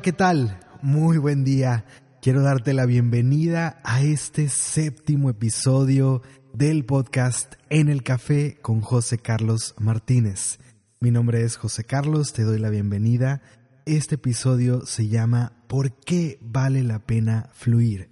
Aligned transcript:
¿qué 0.00 0.12
tal? 0.12 0.60
Muy 0.80 1.18
buen 1.18 1.42
día. 1.42 1.84
Quiero 2.22 2.42
darte 2.42 2.72
la 2.72 2.86
bienvenida 2.86 3.80
a 3.82 4.00
este 4.00 4.48
séptimo 4.48 5.28
episodio 5.28 6.22
del 6.52 6.84
podcast 6.84 7.54
En 7.68 7.88
el 7.88 8.04
Café 8.04 8.58
con 8.62 8.80
José 8.80 9.18
Carlos 9.18 9.74
Martínez. 9.76 10.60
Mi 11.00 11.10
nombre 11.10 11.42
es 11.42 11.56
José 11.56 11.82
Carlos, 11.82 12.32
te 12.32 12.44
doy 12.44 12.60
la 12.60 12.70
bienvenida. 12.70 13.42
Este 13.86 14.14
episodio 14.14 14.86
se 14.86 15.08
llama 15.08 15.64
¿Por 15.66 15.92
qué 15.92 16.38
vale 16.42 16.84
la 16.84 17.00
pena 17.00 17.50
fluir? 17.52 18.10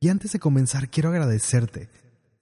Y 0.00 0.10
antes 0.10 0.32
de 0.32 0.38
comenzar, 0.38 0.90
quiero 0.90 1.08
agradecerte. 1.08 1.88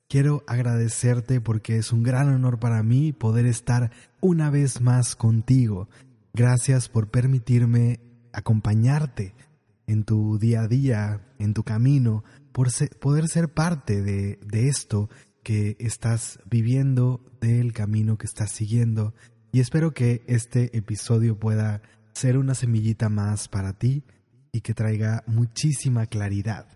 Quiero 0.08 0.42
agradecerte 0.48 1.40
porque 1.40 1.76
es 1.76 1.92
un 1.92 2.02
gran 2.02 2.28
honor 2.28 2.58
para 2.58 2.82
mí 2.82 3.12
poder 3.12 3.46
estar 3.46 3.92
una 4.20 4.50
vez 4.50 4.80
más 4.80 5.14
contigo. 5.14 5.88
Gracias 6.32 6.88
por 6.88 7.08
permitirme 7.08 8.09
acompañarte 8.32 9.34
en 9.86 10.04
tu 10.04 10.38
día 10.38 10.62
a 10.62 10.68
día, 10.68 11.26
en 11.38 11.52
tu 11.52 11.64
camino, 11.64 12.22
por 12.52 12.68
poder 13.00 13.28
ser 13.28 13.48
parte 13.52 14.02
de, 14.02 14.38
esto 14.52 15.10
que 15.42 15.76
estás 15.80 16.38
viviendo, 16.48 17.24
del 17.40 17.72
camino 17.72 18.16
que 18.16 18.26
estás 18.26 18.52
siguiendo. 18.52 19.14
Y 19.52 19.60
espero 19.60 19.92
que 19.92 20.22
este 20.28 20.76
episodio 20.76 21.38
pueda 21.38 21.82
ser 22.12 22.38
una 22.38 22.54
semillita 22.54 23.08
más 23.08 23.48
para 23.48 23.72
ti 23.78 24.04
y 24.52 24.60
que 24.60 24.74
traiga 24.74 25.24
muchísima 25.26 26.06
claridad. 26.06 26.68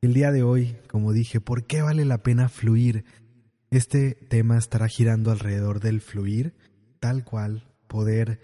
El 0.00 0.14
día 0.14 0.32
de 0.32 0.42
hoy, 0.42 0.76
como 0.88 1.12
dije, 1.12 1.40
¿por 1.40 1.64
qué 1.64 1.82
vale 1.82 2.04
la 2.04 2.22
pena 2.22 2.48
fluir? 2.48 3.04
Este 3.70 4.14
tema 4.14 4.58
estará 4.58 4.88
girando 4.88 5.30
alrededor 5.30 5.78
del 5.80 6.00
fluir, 6.00 6.54
tal 6.98 7.24
cual 7.24 7.68
poder 7.86 8.40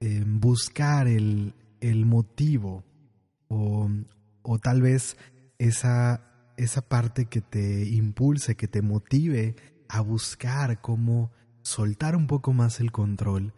eh, 0.00 0.24
buscar 0.26 1.06
el, 1.06 1.54
el 1.90 2.06
motivo 2.06 2.84
o, 3.48 3.88
o, 4.42 4.58
tal 4.58 4.82
vez 4.82 5.16
esa, 5.58 6.52
esa 6.56 6.82
parte 6.82 7.26
que 7.26 7.40
te 7.40 7.88
impulse, 7.88 8.56
que 8.56 8.68
te 8.68 8.82
motive 8.82 9.56
a 9.88 10.00
buscar 10.00 10.80
cómo 10.80 11.30
soltar 11.62 12.16
un 12.16 12.26
poco 12.26 12.52
más 12.52 12.80
el 12.80 12.90
control, 12.90 13.54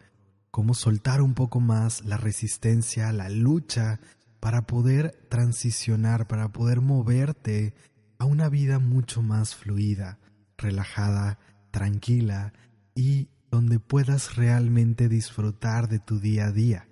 cómo 0.51 0.73
soltar 0.73 1.21
un 1.21 1.33
poco 1.33 1.59
más 1.59 2.03
la 2.05 2.17
resistencia, 2.17 3.11
la 3.11 3.29
lucha, 3.29 3.99
para 4.39 4.67
poder 4.67 5.11
transicionar, 5.29 6.27
para 6.27 6.51
poder 6.51 6.81
moverte 6.81 7.73
a 8.19 8.25
una 8.25 8.49
vida 8.49 8.79
mucho 8.79 9.21
más 9.21 9.55
fluida, 9.55 10.19
relajada, 10.57 11.39
tranquila 11.71 12.53
y 12.95 13.29
donde 13.51 13.79
puedas 13.79 14.35
realmente 14.35 15.09
disfrutar 15.09 15.87
de 15.87 15.99
tu 15.99 16.19
día 16.19 16.47
a 16.47 16.51
día. 16.51 16.87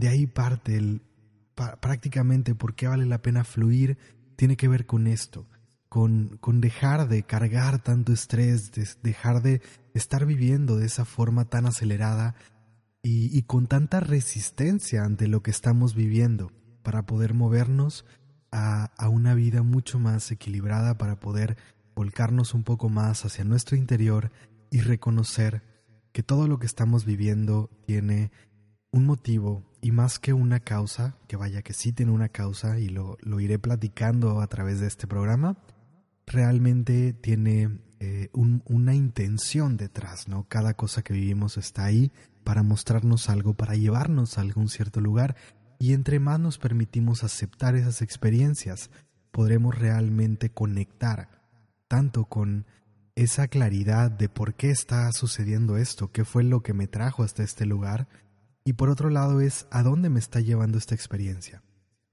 De 0.00 0.08
ahí 0.08 0.26
parte 0.26 0.76
el 0.78 1.02
prácticamente 1.54 2.54
por 2.54 2.74
qué 2.74 2.88
vale 2.88 3.04
la 3.04 3.20
pena 3.20 3.44
fluir, 3.44 3.98
tiene 4.34 4.56
que 4.56 4.66
ver 4.66 4.86
con 4.86 5.06
esto, 5.06 5.46
con, 5.90 6.38
con 6.40 6.62
dejar 6.62 7.06
de 7.06 7.22
cargar 7.22 7.82
tanto 7.82 8.10
estrés, 8.14 8.72
de 8.72 8.88
dejar 9.02 9.42
de 9.42 9.60
estar 9.92 10.24
viviendo 10.24 10.78
de 10.78 10.86
esa 10.86 11.04
forma 11.04 11.50
tan 11.50 11.66
acelerada 11.66 12.34
y, 13.02 13.36
y 13.36 13.42
con 13.42 13.66
tanta 13.66 14.00
resistencia 14.00 15.04
ante 15.04 15.28
lo 15.28 15.42
que 15.42 15.50
estamos 15.50 15.94
viviendo, 15.94 16.50
para 16.82 17.04
poder 17.04 17.34
movernos 17.34 18.06
a, 18.50 18.84
a 18.96 19.10
una 19.10 19.34
vida 19.34 19.62
mucho 19.62 19.98
más 19.98 20.30
equilibrada, 20.30 20.96
para 20.96 21.20
poder 21.20 21.58
volcarnos 21.94 22.54
un 22.54 22.64
poco 22.64 22.88
más 22.88 23.26
hacia 23.26 23.44
nuestro 23.44 23.76
interior 23.76 24.32
y 24.70 24.80
reconocer 24.80 25.62
que 26.12 26.22
todo 26.22 26.48
lo 26.48 26.58
que 26.58 26.64
estamos 26.64 27.04
viviendo 27.04 27.68
tiene 27.84 28.30
un 28.92 29.06
motivo 29.06 29.64
y 29.80 29.92
más 29.92 30.18
que 30.18 30.32
una 30.32 30.60
causa, 30.60 31.16
que 31.26 31.36
vaya 31.36 31.62
que 31.62 31.72
sí 31.72 31.92
tiene 31.92 32.12
una 32.12 32.28
causa 32.28 32.78
y 32.78 32.88
lo, 32.88 33.16
lo 33.20 33.40
iré 33.40 33.58
platicando 33.58 34.40
a 34.40 34.46
través 34.46 34.80
de 34.80 34.86
este 34.86 35.06
programa, 35.06 35.56
realmente 36.26 37.12
tiene 37.12 37.80
eh, 37.98 38.30
una 38.32 38.94
intención 38.94 39.76
detrás, 39.76 40.28
¿no? 40.28 40.46
Cada 40.48 40.74
cosa 40.74 41.02
que 41.02 41.12
vivimos 41.12 41.56
está 41.56 41.84
ahí 41.84 42.12
para 42.44 42.62
mostrarnos 42.62 43.28
algo, 43.28 43.54
para 43.54 43.74
llevarnos 43.74 44.38
a 44.38 44.40
algún 44.40 44.68
cierto 44.68 45.00
lugar 45.00 45.36
y 45.78 45.92
entre 45.92 46.18
más 46.18 46.40
nos 46.40 46.58
permitimos 46.58 47.24
aceptar 47.24 47.74
esas 47.74 48.02
experiencias, 48.02 48.90
podremos 49.30 49.78
realmente 49.78 50.50
conectar 50.50 51.28
tanto 51.88 52.24
con 52.24 52.66
esa 53.16 53.48
claridad 53.48 54.10
de 54.10 54.28
por 54.28 54.54
qué 54.54 54.70
está 54.70 55.10
sucediendo 55.12 55.76
esto, 55.76 56.10
qué 56.10 56.24
fue 56.24 56.44
lo 56.44 56.62
que 56.62 56.72
me 56.72 56.86
trajo 56.86 57.22
hasta 57.22 57.42
este 57.42 57.66
lugar, 57.66 58.08
y 58.64 58.74
por 58.74 58.90
otro 58.90 59.10
lado 59.10 59.40
es 59.40 59.66
a 59.70 59.82
dónde 59.82 60.10
me 60.10 60.18
está 60.18 60.40
llevando 60.40 60.78
esta 60.78 60.94
experiencia. 60.94 61.62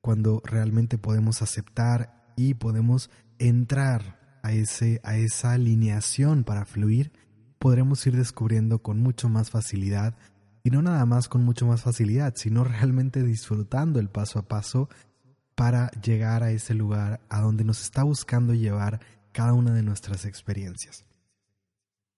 Cuando 0.01 0.41
realmente 0.45 0.97
podemos 0.97 1.41
aceptar 1.41 2.33
y 2.35 2.53
podemos 2.53 3.09
entrar 3.39 4.39
a, 4.43 4.53
ese, 4.53 5.01
a 5.03 5.17
esa 5.17 5.53
alineación 5.53 6.43
para 6.43 6.65
fluir, 6.65 7.11
podremos 7.59 8.05
ir 8.07 8.15
descubriendo 8.15 8.81
con 8.81 8.99
mucho 8.99 9.29
más 9.29 9.49
facilidad 9.49 10.15
y 10.63 10.69
no 10.69 10.81
nada 10.81 11.05
más 11.05 11.27
con 11.27 11.43
mucho 11.43 11.65
más 11.65 11.81
facilidad, 11.81 12.33
sino 12.35 12.63
realmente 12.65 13.23
disfrutando 13.23 13.99
el 13.99 14.09
paso 14.09 14.39
a 14.39 14.47
paso 14.47 14.89
para 15.55 15.89
llegar 16.01 16.43
a 16.43 16.51
ese 16.51 16.75
lugar 16.75 17.21
a 17.29 17.41
donde 17.41 17.63
nos 17.63 17.81
está 17.81 18.03
buscando 18.03 18.53
llevar 18.53 18.99
cada 19.31 19.53
una 19.53 19.73
de 19.73 19.81
nuestras 19.81 20.25
experiencias. 20.25 21.06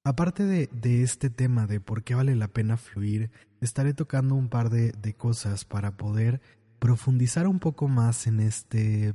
Aparte 0.10 0.44
de, 0.44 0.72
de, 0.72 1.04
este 1.04 1.30
tema 1.30 1.68
de 1.68 1.80
por 1.80 2.04
qué 2.04 2.16
vale 2.16 2.36
la 2.36 2.48
pena 2.48 2.78
fluir, 2.78 3.30
estaré 3.62 3.94
tocando 3.94 4.34
un 4.34 4.50
par 4.50 4.72
de, 4.72 4.92
de, 4.92 5.14
cosas 5.14 5.66
para 5.66 5.98
poder 5.98 6.42
profundizar 6.80 7.48
un 7.48 7.60
poco 7.60 7.88
más 7.88 8.26
en 8.26 8.40
este, 8.40 9.14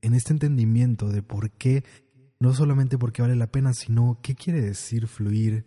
en 0.00 0.14
este 0.14 0.32
entendimiento 0.32 1.10
de 1.10 1.22
por 1.22 1.50
qué, 1.50 1.84
no 2.40 2.54
solamente 2.54 2.96
por 2.96 3.12
qué 3.12 3.20
vale 3.20 3.36
la 3.36 3.48
pena, 3.48 3.74
sino 3.74 4.20
qué 4.22 4.34
quiere 4.34 4.62
decir 4.62 5.06
fluir, 5.06 5.66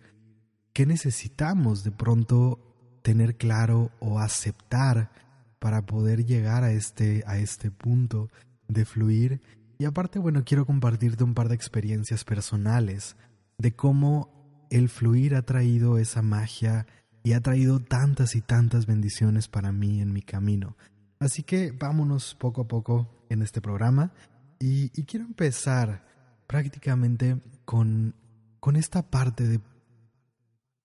qué 0.74 0.88
necesitamos 0.88 1.84
de 1.84 1.92
pronto 1.92 3.00
tener 3.04 3.38
claro 3.38 3.92
o 4.00 4.18
aceptar 4.18 5.12
para 5.60 5.86
poder 5.86 6.26
llegar 6.26 6.64
a 6.64 6.72
este, 6.72 7.24
a 7.28 7.38
este 7.38 7.70
punto 7.70 8.32
de 8.68 8.84
fluir. 8.84 9.42
Y 9.78 9.86
aparte, 9.86 10.18
bueno, 10.18 10.44
quiero 10.44 10.66
compartirte 10.66 11.24
un 11.24 11.36
par 11.36 11.50
de 11.50 11.56
experiencias 11.56 12.24
personales 12.24 13.16
de 13.60 13.72
cómo 13.76 14.35
el 14.70 14.90
fluir 14.90 15.36
ha 15.36 15.44
traído 15.44 15.98
esa 15.98 16.22
magia 16.22 16.86
y 17.24 17.34
ha 17.34 17.42
traído 17.42 17.80
tantas 17.80 18.36
y 18.36 18.42
tantas 18.42 18.86
bendiciones 18.86 19.48
para 19.48 19.72
mí 19.72 20.02
en 20.02 20.14
mi 20.14 20.22
camino. 20.22 20.78
Así 21.20 21.44
que 21.44 21.72
vámonos 21.72 22.36
poco 22.36 22.62
a 22.62 22.68
poco 22.68 23.26
en 23.30 23.42
este 23.42 23.62
programa 23.62 24.14
y, 24.60 24.90
quiero 25.06 25.26
empezar 25.26 26.06
prácticamente 26.48 27.38
con, 27.66 28.16
con 28.60 28.76
esta 28.76 29.10
parte 29.10 29.48
de 29.48 29.60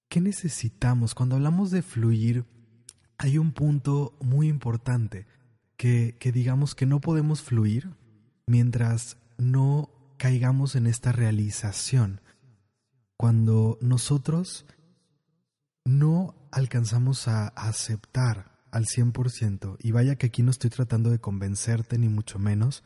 qué 0.09 0.21
necesitamos. 0.21 1.15
Cuando 1.15 1.37
hablamos 1.37 1.71
de 1.71 1.83
fluir, 1.83 2.45
hay 3.19 3.39
un 3.39 3.53
punto 3.53 4.17
muy 4.21 4.49
importante 4.49 5.27
que, 5.77 6.17
que 6.19 6.33
digamos 6.33 6.75
que 6.75 6.87
no 6.87 7.01
podemos 7.01 7.43
fluir 7.43 7.91
mientras 8.47 9.19
no 9.37 9.91
caigamos 10.17 10.75
en 10.75 10.87
esta 10.87 11.13
realización 11.13 12.21
cuando 13.21 13.77
nosotros 13.83 14.65
no 15.85 16.35
alcanzamos 16.51 17.29
a 17.29 17.49
aceptar 17.49 18.51
al 18.71 18.87
100%, 18.87 19.77
y 19.79 19.91
vaya 19.91 20.17
que 20.17 20.29
aquí 20.29 20.43
no 20.43 20.51
estoy 20.51 20.71
tratando 20.71 21.11
de 21.11 21.19
convencerte 21.19 21.99
ni 21.99 22.09
mucho 22.09 22.39
menos, 22.39 22.83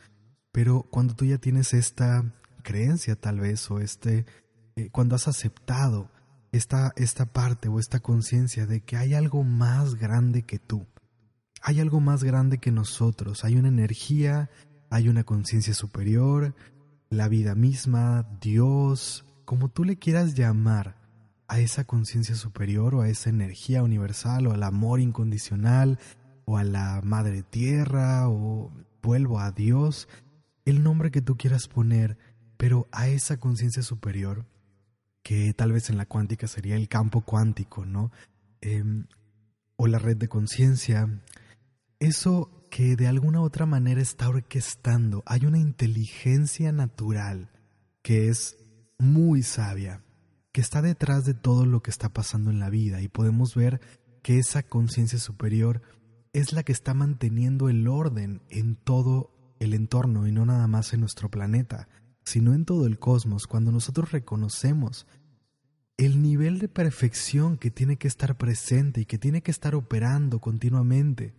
pero 0.50 0.88
cuando 0.90 1.14
tú 1.14 1.25
ya 1.25 1.38
tienes 1.38 1.72
esta 1.72 2.34
creencia 2.64 3.14
tal 3.14 3.38
vez 3.38 3.70
o 3.70 3.78
este, 3.78 4.26
eh, 4.75 4.88
cuando 4.90 5.14
has 5.14 5.28
aceptado 5.28 6.10
esta, 6.50 6.92
esta 6.96 7.26
parte 7.26 7.69
o 7.69 7.78
esta 7.78 8.00
conciencia 8.00 8.66
de 8.66 8.81
que 8.81 8.96
hay 8.96 9.14
algo 9.14 9.44
más 9.44 9.94
grande 9.94 10.42
que 10.42 10.58
tú, 10.58 10.84
hay 11.62 11.78
algo 11.78 12.00
más 12.00 12.25
grande 12.25 12.58
que 12.58 12.72
nosotros, 12.72 13.44
hay 13.44 13.54
una 13.54 13.69
energía, 13.69 14.50
hay 14.90 15.08
una 15.08 15.22
conciencia 15.22 15.75
superior, 15.75 16.56
la 17.08 17.28
vida 17.28 17.54
misma, 17.54 18.26
Dios, 18.40 19.25
como 19.44 19.69
tú 19.69 19.85
le 19.85 19.96
quieras 19.96 20.35
llamar 20.35 20.96
a 21.49 21.61
esa 21.61 21.85
conciencia 21.85 22.35
superior 22.35 22.94
o 22.94 23.02
a 23.02 23.08
esa 23.08 23.31
energía 23.31 23.82
universal 23.82 24.46
o 24.46 24.52
al 24.52 24.62
amor 24.62 25.00
incondicional 25.00 25.99
o 26.46 26.58
a 26.58 26.64
la 26.64 27.00
madre 27.02 27.43
tierra 27.43 28.29
o 28.29 28.73
vuelvo 29.02 29.41
a 29.41 29.52
Dios, 29.52 30.08
el 30.64 30.82
nombre 30.82 31.11
que 31.11 31.20
tú 31.20 31.37
quieras 31.37 31.69
poner, 31.69 32.17
pero 32.56 32.88
a 32.93 33.08
esa 33.08 33.38
conciencia 33.38 33.82
superior, 33.82 34.46
que 35.23 35.52
tal 35.55 35.73
vez 35.73 35.91
en 35.91 35.96
la 35.96 36.06
cuántica 36.06 36.46
sería 36.46 36.76
el 36.76 36.88
campo 36.88 37.23
cuántico, 37.23 37.85
¿no? 37.85 38.11
Em, 38.61 39.06
o 39.76 39.87
la 39.87 39.99
red 39.99 40.17
de 40.17 40.29
conciencia, 40.29 41.23
eso 41.99 42.67
que 42.70 42.96
de 42.96 43.06
alguna 43.06 43.41
u 43.41 43.44
otra 43.44 43.67
manera 43.67 44.00
está 44.00 44.29
orquestando, 44.29 45.23
hay 45.26 45.46
una 45.46 45.58
inteligencia 45.58 46.73
natural 46.73 47.50
que 48.02 48.29
es 48.29 48.56
muy 48.99 49.43
sabia, 49.43 50.02
que 50.52 50.61
está 50.61 50.82
detrás 50.82 51.25
de 51.25 51.35
todo 51.35 51.67
lo 51.67 51.82
que 51.82 51.91
está 51.91 52.12
pasando 52.12 52.50
en 52.50 52.58
la 52.58 52.70
vida 52.70 53.00
y 53.02 53.08
podemos 53.08 53.55
ver 53.55 53.81
que 54.23 54.38
esa 54.38 54.62
conciencia 54.62 55.19
superior 55.19 55.82
es 56.32 56.52
la 56.52 56.62
que 56.62 56.73
está 56.73 56.94
manteniendo 56.94 57.69
el 57.69 57.87
orden 57.88 58.43
en 58.50 58.76
todo 58.76 59.31
el 59.61 59.75
entorno 59.75 60.26
y 60.26 60.32
no 60.32 60.46
nada 60.46 60.67
más 60.67 60.93
en 60.93 61.00
nuestro 61.00 61.31
planeta, 61.31 61.88
sino 62.25 62.55
en 62.55 62.64
todo 62.64 62.87
el 62.87 62.99
cosmos. 62.99 63.46
Cuando 63.46 63.70
nosotros 63.73 64.12
reconocemos 64.12 65.06
el 65.96 66.23
nivel 66.23 66.58
de 66.58 66.69
perfección 66.69 67.56
que 67.56 67.70
tiene 67.70 67.96
que 67.96 68.08
estar 68.08 68.37
presente 68.37 69.00
y 69.00 69.05
que 69.06 69.19
tiene 69.19 69.43
que 69.43 69.50
estar 69.50 69.75
operando 69.75 70.41
continuamente 70.41 71.35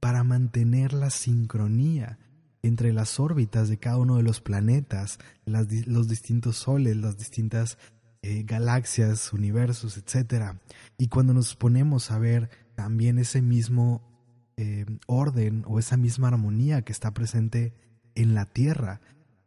para 0.00 0.24
mantener 0.24 0.92
la 0.92 1.10
sincronía 1.10 2.18
entre 2.62 2.92
las 2.92 3.18
órbitas 3.18 3.68
de 3.68 3.78
cada 3.78 3.98
uno 3.98 4.16
de 4.16 4.22
los 4.22 4.40
planetas, 4.40 5.18
los 5.44 6.08
distintos 6.08 6.56
soles, 6.56 6.96
las 6.96 7.18
distintas 7.18 7.76
eh, 8.22 8.44
galaxias, 8.44 9.32
universos, 9.32 9.96
etc. 9.96 10.56
Y 10.96 11.08
cuando 11.08 11.34
nos 11.34 11.56
ponemos 11.56 12.12
a 12.12 12.18
ver 12.18 12.50
también 12.76 13.18
ese 13.18 13.42
mismo 13.42 14.00
eh, 14.56 14.86
orden 15.06 15.64
o 15.66 15.80
esa 15.80 15.96
misma 15.96 16.28
armonía 16.28 16.82
que 16.82 16.92
está 16.92 17.12
presente 17.12 17.74
en 18.14 18.34
la 18.34 18.46
Tierra 18.46 19.00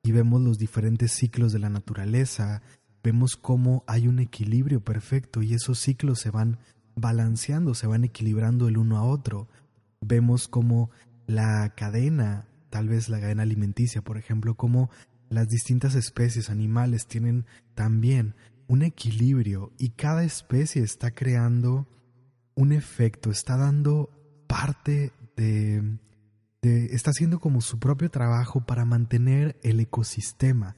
y 0.04 0.12
vemos 0.12 0.42
los 0.42 0.60
diferentes 0.60 1.14
ciclos 1.14 1.54
de 1.54 1.60
la 1.60 1.70
naturaleza, 1.70 2.62
vemos 3.02 3.38
cómo 3.38 3.84
hay 3.88 4.08
un 4.08 4.20
equilibrio 4.20 4.84
perfecto 4.84 5.42
y 5.42 5.54
esos 5.54 5.80
ciclos 5.80 6.20
se 6.20 6.32
van 6.32 6.60
balanceando, 6.96 7.76
se 7.76 7.88
van 7.88 8.04
equilibrando 8.04 8.68
el 8.68 8.78
uno 8.78 8.98
a 8.98 9.04
otro. 9.04 9.48
Vemos 10.02 10.48
cómo 10.48 10.90
la 11.28 11.74
cadena, 11.76 12.48
tal 12.76 12.90
vez 12.90 13.08
la 13.08 13.22
cadena 13.22 13.44
alimenticia, 13.44 14.02
por 14.02 14.18
ejemplo, 14.18 14.56
cómo 14.56 14.90
las 15.30 15.48
distintas 15.48 15.96
especies 15.96 16.50
animales 16.50 17.08
tienen 17.08 17.46
también 17.74 18.36
un 18.68 18.82
equilibrio 18.82 19.72
y 19.78 19.92
cada 19.92 20.26
especie 20.26 20.84
está 20.84 21.12
creando 21.12 21.88
un 22.54 22.74
efecto, 22.74 23.32
está 23.32 23.56
dando 23.56 24.10
parte 24.46 25.14
de, 25.38 26.00
de, 26.62 26.88
está 26.88 27.12
haciendo 27.12 27.40
como 27.40 27.62
su 27.62 27.80
propio 27.80 28.12
trabajo 28.12 28.66
para 28.66 28.84
mantener 28.84 29.58
el 29.64 29.80
ecosistema 29.80 30.76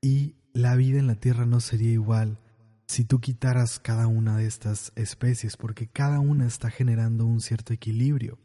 y 0.00 0.36
la 0.52 0.76
vida 0.76 1.00
en 1.00 1.08
la 1.08 1.16
Tierra 1.16 1.44
no 1.44 1.58
sería 1.58 1.90
igual 1.90 2.38
si 2.86 3.02
tú 3.02 3.18
quitaras 3.18 3.80
cada 3.80 4.06
una 4.06 4.36
de 4.36 4.46
estas 4.46 4.92
especies, 4.94 5.56
porque 5.56 5.88
cada 5.88 6.20
una 6.20 6.46
está 6.46 6.70
generando 6.70 7.26
un 7.26 7.40
cierto 7.40 7.72
equilibrio. 7.72 8.38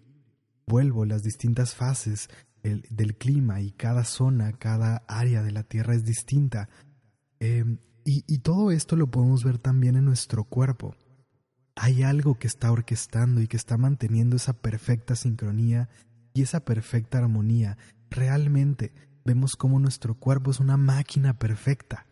Vuelvo, 0.66 1.06
las 1.06 1.22
distintas 1.22 1.76
fases 1.76 2.28
del 2.76 3.16
clima 3.18 3.62
y 3.62 3.72
cada 3.72 4.04
zona, 4.04 4.54
cada 4.54 5.04
área 5.08 5.44
de 5.44 5.52
la 5.52 5.64
Tierra 5.64 5.96
es 5.96 6.04
distinta. 6.04 6.70
Em, 7.40 7.80
y, 8.10 8.38
todo 8.38 8.72
esto 8.72 8.96
lo 8.96 9.08
podemos 9.08 9.44
ver 9.44 9.58
también 9.58 9.98
en 9.98 10.06
nuestro 10.06 10.46
cuerpo. 10.46 10.96
Hay 11.76 12.04
algo 12.04 12.36
que 12.36 12.48
está 12.48 12.72
orquestando 12.72 13.42
y 13.42 13.48
que 13.48 13.58
está 13.58 13.78
manteniendo 13.78 14.38
esa 14.38 14.54
perfecta 14.54 15.16
sincronía 15.16 15.90
y 16.34 16.42
esa 16.42 16.64
perfecta 16.64 17.18
armonía. 17.18 17.78
Realmente 18.10 18.94
vemos 19.26 19.58
cómo 19.58 19.78
nuestro 19.78 20.16
cuerpo 20.16 20.52
es 20.52 20.62
una 20.62 20.78
máquina 20.78 21.38
perfecta. 21.38 22.08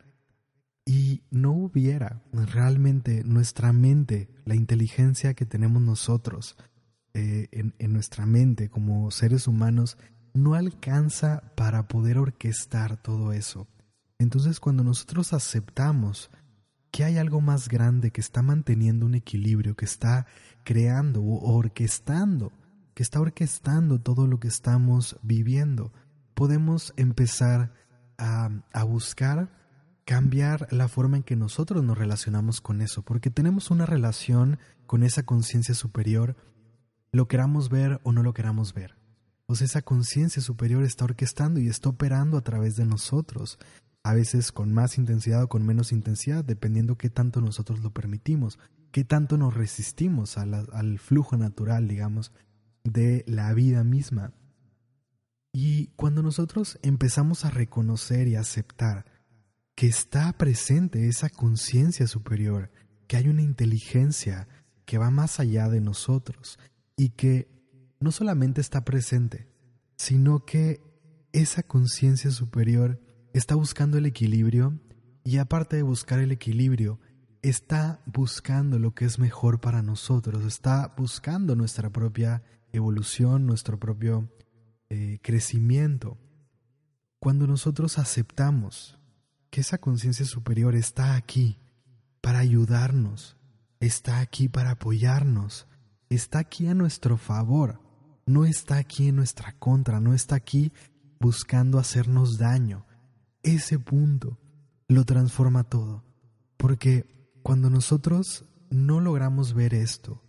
Y 0.86 1.24
no 1.31 1.54
hubiera 1.54 2.22
realmente 2.34 3.24
nuestra 3.24 3.72
mente, 3.72 4.30
la 4.44 4.56
inteligencia 4.56 5.34
que 5.34 5.46
tenemos 5.46 5.81
nosotros 5.81 6.57
eh, 7.13 7.48
en 7.52 7.94
nuestra 7.94 8.25
mente 8.25 8.69
como 8.69 9.10
seres 9.12 9.48
humanos, 9.48 9.98
no 10.35 10.53
alcanza 10.53 11.41
para 11.55 11.87
poder 11.87 12.19
orquestar 12.19 12.97
todo 12.97 13.31
eso. 13.33 13.67
Entonces 14.19 14.59
cuando 14.59 14.83
nosotros 14.83 15.33
aceptamos 15.33 16.29
que 16.91 17.03
hay 17.03 17.17
algo 17.17 17.41
más 17.41 17.67
grande 17.67 18.11
que 18.11 18.21
está 18.21 18.41
manteniendo 18.41 19.05
un 19.05 19.15
equilibrio, 19.15 19.75
que 19.75 19.85
está 19.85 20.27
creando 20.63 21.21
o 21.21 21.55
orquestando, 21.55 22.51
que 22.93 23.03
está 23.03 23.19
orquestando 23.19 23.99
todo 23.99 24.27
lo 24.27 24.39
que 24.39 24.47
estamos 24.47 25.17
viviendo, 25.23 25.91
podemos 26.33 26.93
empezar 26.97 27.73
a, 28.17 28.49
a 28.73 28.83
buscar 28.83 29.49
cambiar 30.05 30.67
la 30.71 30.87
forma 30.87 31.17
en 31.17 31.23
que 31.23 31.35
nosotros 31.35 31.83
nos 31.83 31.97
relacionamos 31.97 32.61
con 32.61 32.81
eso, 32.81 33.01
porque 33.01 33.31
tenemos 33.31 33.71
una 33.71 33.85
relación 33.85 34.59
con 34.85 35.03
esa 35.03 35.23
conciencia 35.23 35.73
superior, 35.73 36.35
lo 37.11 37.27
queramos 37.27 37.69
ver 37.69 37.99
o 38.03 38.11
no 38.11 38.21
lo 38.21 38.33
queramos 38.33 38.73
ver. 38.73 39.05
Pues 39.45 39.62
esa 39.62 39.81
conciencia 39.81 40.42
superior 40.42 40.83
está 40.83 41.06
orquestando 41.06 41.59
y 41.59 41.68
está 41.68 41.89
operando 41.89 42.38
a 42.38 42.42
través 42.42 42.75
de 42.75 42.86
nosotros, 42.86 43.59
a 44.03 44.13
veces 44.13 44.51
con 44.51 44.74
más 44.74 44.97
intensidad 44.97 45.44
o 45.44 45.50
con 45.50 45.65
menos 45.65 45.92
intensidad, 45.92 46.44
dependiendo 46.44 46.97
qué 46.97 47.09
tanto 47.09 47.42
nosotros 47.42 47.81
lo 47.81 47.92
permitimos, 47.92 48.59
qué 48.92 49.03
tanto 49.03 49.38
nos 49.38 49.53
resistimos 49.53 50.38
al 50.38 51.00
flujo 51.00 51.38
natural, 51.38 51.88
digamos, 51.88 52.31
de 52.83 53.24
la 53.27 53.53
vida 53.53 53.83
misma. 53.83 54.33
Y 55.51 55.88
cuando 55.95 56.21
nosotros 56.21 56.80
empezamos 56.81 57.45
a 57.45 57.50
reconocer 57.50 58.27
y 58.27 58.36
aceptar 58.36 59.06
que 59.75 59.88
está 59.88 60.33
presente 60.33 61.07
esa 61.07 61.30
conciencia 61.30 62.07
superior, 62.07 62.71
que 63.07 63.18
hay 63.18 63.27
una 63.27 63.42
inteligencia 63.42 64.47
que 64.86 64.97
va 64.97 65.12
más 65.12 65.39
allá 65.39 65.69
de 65.69 65.81
nosotros 65.81 66.59
y 66.95 67.09
que 67.09 67.50
no 68.06 68.12
solamente 68.12 68.62
está 68.62 68.86
presente, 68.86 69.48
sino 69.98 70.46
que 70.46 70.80
esa 71.34 71.63
conciencia 71.63 72.30
superior 72.30 73.02
está 73.34 73.56
buscando 73.56 73.98
el 73.98 74.06
equilibrio 74.06 74.80
y 75.24 75.40
aparte 75.40 75.78
de 75.78 75.81
buscar 75.81 76.19
el 76.19 76.31
equilibrio, 76.31 77.00
está 77.42 78.04
buscando 78.06 78.78
lo 78.78 78.94
que 78.94 79.06
es 79.06 79.18
mejor 79.18 79.60
para 79.60 79.81
nosotros, 79.81 80.46
está 80.46 80.94
buscando 80.96 81.56
nuestra 81.56 81.90
propia 81.90 82.44
evolución, 82.72 83.48
nuestro 83.48 83.80
propio 83.80 84.30
eh, 84.90 85.18
crecimiento. 85.24 86.19
Cuando 87.18 87.48
nosotros 87.48 87.98
aceptamos 87.98 89.00
que 89.50 89.62
esa 89.62 89.80
conciencia 89.80 90.28
superior 90.28 90.75
está 90.75 91.16
aquí 91.16 91.57
para 92.22 92.38
ayudarnos, 92.38 93.36
está 93.80 94.19
aquí 94.19 94.48
para 94.48 94.72
apoyarnos, 94.72 95.68
está 96.07 96.38
aquí 96.38 96.68
a 96.68 96.75
nuestro 96.75 97.18
favor, 97.18 97.84
no 98.25 98.45
está 98.45 98.77
aquí 98.77 99.10
en 99.10 99.18
nuestra 99.18 99.54
contra, 99.60 100.00
no 100.00 100.13
está 100.13 100.36
aquí 100.36 100.71
buscando 101.19 101.80
hacernos 101.80 102.38
daño. 102.38 102.85
Ese 103.44 103.80
punto 103.80 104.40
lo 104.88 105.06
transforma 105.06 105.64
todo, 105.64 106.04
porque 106.57 107.30
cuando 107.44 107.69
nosotros 107.69 108.45
no 108.69 108.99
logramos 108.99 109.54
ver 109.54 109.73
esto, 109.73 110.21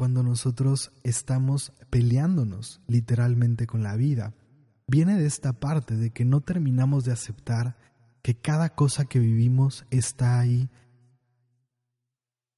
cuando 0.00 0.22
nosotros 0.22 0.92
estamos 1.02 1.72
peleándonos 1.90 2.80
literalmente 2.86 3.66
con 3.66 3.82
la 3.82 3.96
vida. 3.96 4.34
Viene 4.86 5.18
de 5.18 5.26
esta 5.26 5.52
parte 5.52 5.94
de 5.94 6.10
que 6.10 6.24
no 6.24 6.40
terminamos 6.40 7.04
de 7.04 7.12
aceptar 7.12 7.76
que 8.22 8.34
cada 8.34 8.74
cosa 8.74 9.04
que 9.04 9.18
vivimos 9.18 9.84
está 9.90 10.40
ahí 10.40 10.70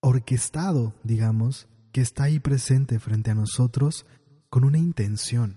orquestado, 0.00 0.94
digamos, 1.02 1.68
que 1.90 2.00
está 2.00 2.24
ahí 2.24 2.38
presente 2.38 3.00
frente 3.00 3.32
a 3.32 3.34
nosotros 3.34 4.06
con 4.52 4.64
una 4.64 4.78
intención. 4.78 5.56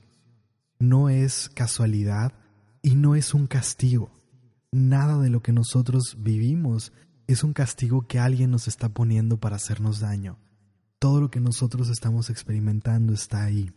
No 0.80 1.10
es 1.10 1.52
casualidad 1.54 2.32
y 2.82 2.96
no 2.96 3.16
es 3.16 3.36
un 3.36 3.46
castigo. 3.46 4.10
Nada 4.72 5.20
de 5.20 5.30
lo 5.30 5.44
que 5.44 5.52
nosotros 5.52 6.16
vivimos 6.18 6.94
es 7.28 7.44
un 7.44 7.54
castigo 7.54 8.08
que 8.08 8.18
alguien 8.18 8.50
nos 8.50 8.68
está 8.68 8.90
poniendo 8.90 9.38
para 9.38 9.58
hacernos 9.58 10.00
daño 10.00 10.40
todo 11.06 11.22
lo 11.22 11.30
que 11.30 11.40
nosotros 11.40 11.90
estamos 11.90 12.32
experimentando 12.32 13.14
está 13.14 13.44
ahí 13.44 13.72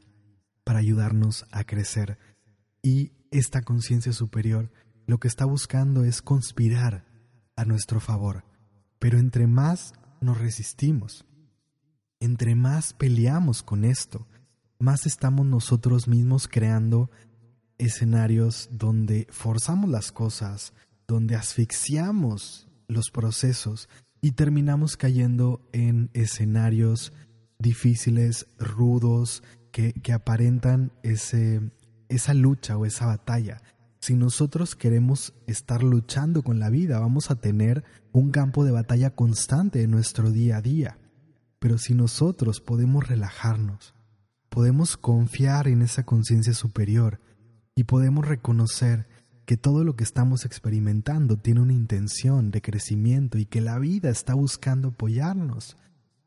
para 0.64 0.78
ayudarnos 0.78 1.46
a 1.50 1.64
crecer. 1.64 2.18
Y 2.82 3.12
esta 3.30 3.60
conciencia 3.60 4.14
superior 4.14 4.70
lo 5.06 5.18
que 5.18 5.28
está 5.28 5.44
buscando 5.44 6.04
es 6.04 6.22
conspirar 6.22 7.04
a 7.54 7.66
nuestro 7.66 8.00
favor. 8.00 8.44
Pero 8.98 9.18
entre 9.18 9.46
más 9.46 9.92
nos 10.22 10.38
resistimos, 10.38 11.26
entre 12.18 12.54
más 12.54 12.94
peleamos 12.94 13.62
con 13.62 13.84
esto, 13.84 14.26
más 14.78 15.06
estamos 15.06 15.47
nosotros 15.47 16.06
mismos 16.08 16.49
creando 16.49 17.11
escenarios 17.78 18.68
donde 18.73 19.26
forzamos 19.30 19.90
las 19.90 20.12
cosas, 20.12 20.73
donde 21.06 21.37
asfixiamos 21.37 22.68
los 22.87 23.11
procesos 23.11 23.88
y 24.20 24.32
terminamos 24.32 24.97
cayendo 24.97 25.61
en 25.73 26.11
escenarios 26.12 27.12
difíciles, 27.58 28.47
rudos, 28.58 29.42
que, 29.73 29.92
que 29.92 30.12
aparentan 30.12 30.92
ese, 31.02 31.61
esa 32.08 32.35
lucha 32.35 32.76
o 32.76 32.87
esa 32.87 33.06
batalla. 33.06 33.62
Si 34.00 34.14
nosotros 34.14 34.76
queremos 34.76 35.35
estar 35.47 35.82
luchando 35.82 36.42
con 36.42 36.61
la 36.61 36.70
vida, 36.70 37.00
vamos 37.00 37.30
a 37.30 37.37
tener 37.40 37.85
un 38.12 38.30
campo 38.30 38.64
de 38.64 38.70
batalla 38.70 39.11
constante 39.11 39.82
en 39.82 39.90
nuestro 39.90 40.30
día 40.30 40.58
a 40.58 40.62
día. 40.62 40.99
Pero 41.58 41.78
si 41.78 41.94
nosotros 41.94 42.61
podemos 42.61 43.08
relajarnos, 43.08 43.94
podemos 44.58 44.96
confiar 44.96 45.68
en 45.68 45.82
esa 45.82 46.02
conciencia 46.02 46.52
superior 46.52 47.20
y 47.76 47.84
podemos 47.84 48.26
reconocer 48.26 49.06
que 49.46 49.56
todo 49.56 49.84
lo 49.84 49.94
que 49.94 50.02
estamos 50.02 50.44
experimentando 50.44 51.36
tiene 51.36 51.60
una 51.60 51.74
intención 51.74 52.50
de 52.50 52.60
crecimiento 52.60 53.38
y 53.38 53.44
que 53.44 53.60
la 53.60 53.78
vida 53.78 54.10
está 54.10 54.34
buscando 54.34 54.88
apoyarnos. 54.88 55.76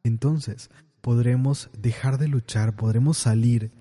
Entonces, 0.05 0.69
podremos 1.01 1.71
dejar 1.77 2.19
de 2.19 2.29
luchar, 2.29 2.77
podremos 2.77 3.17
salir 3.17 3.73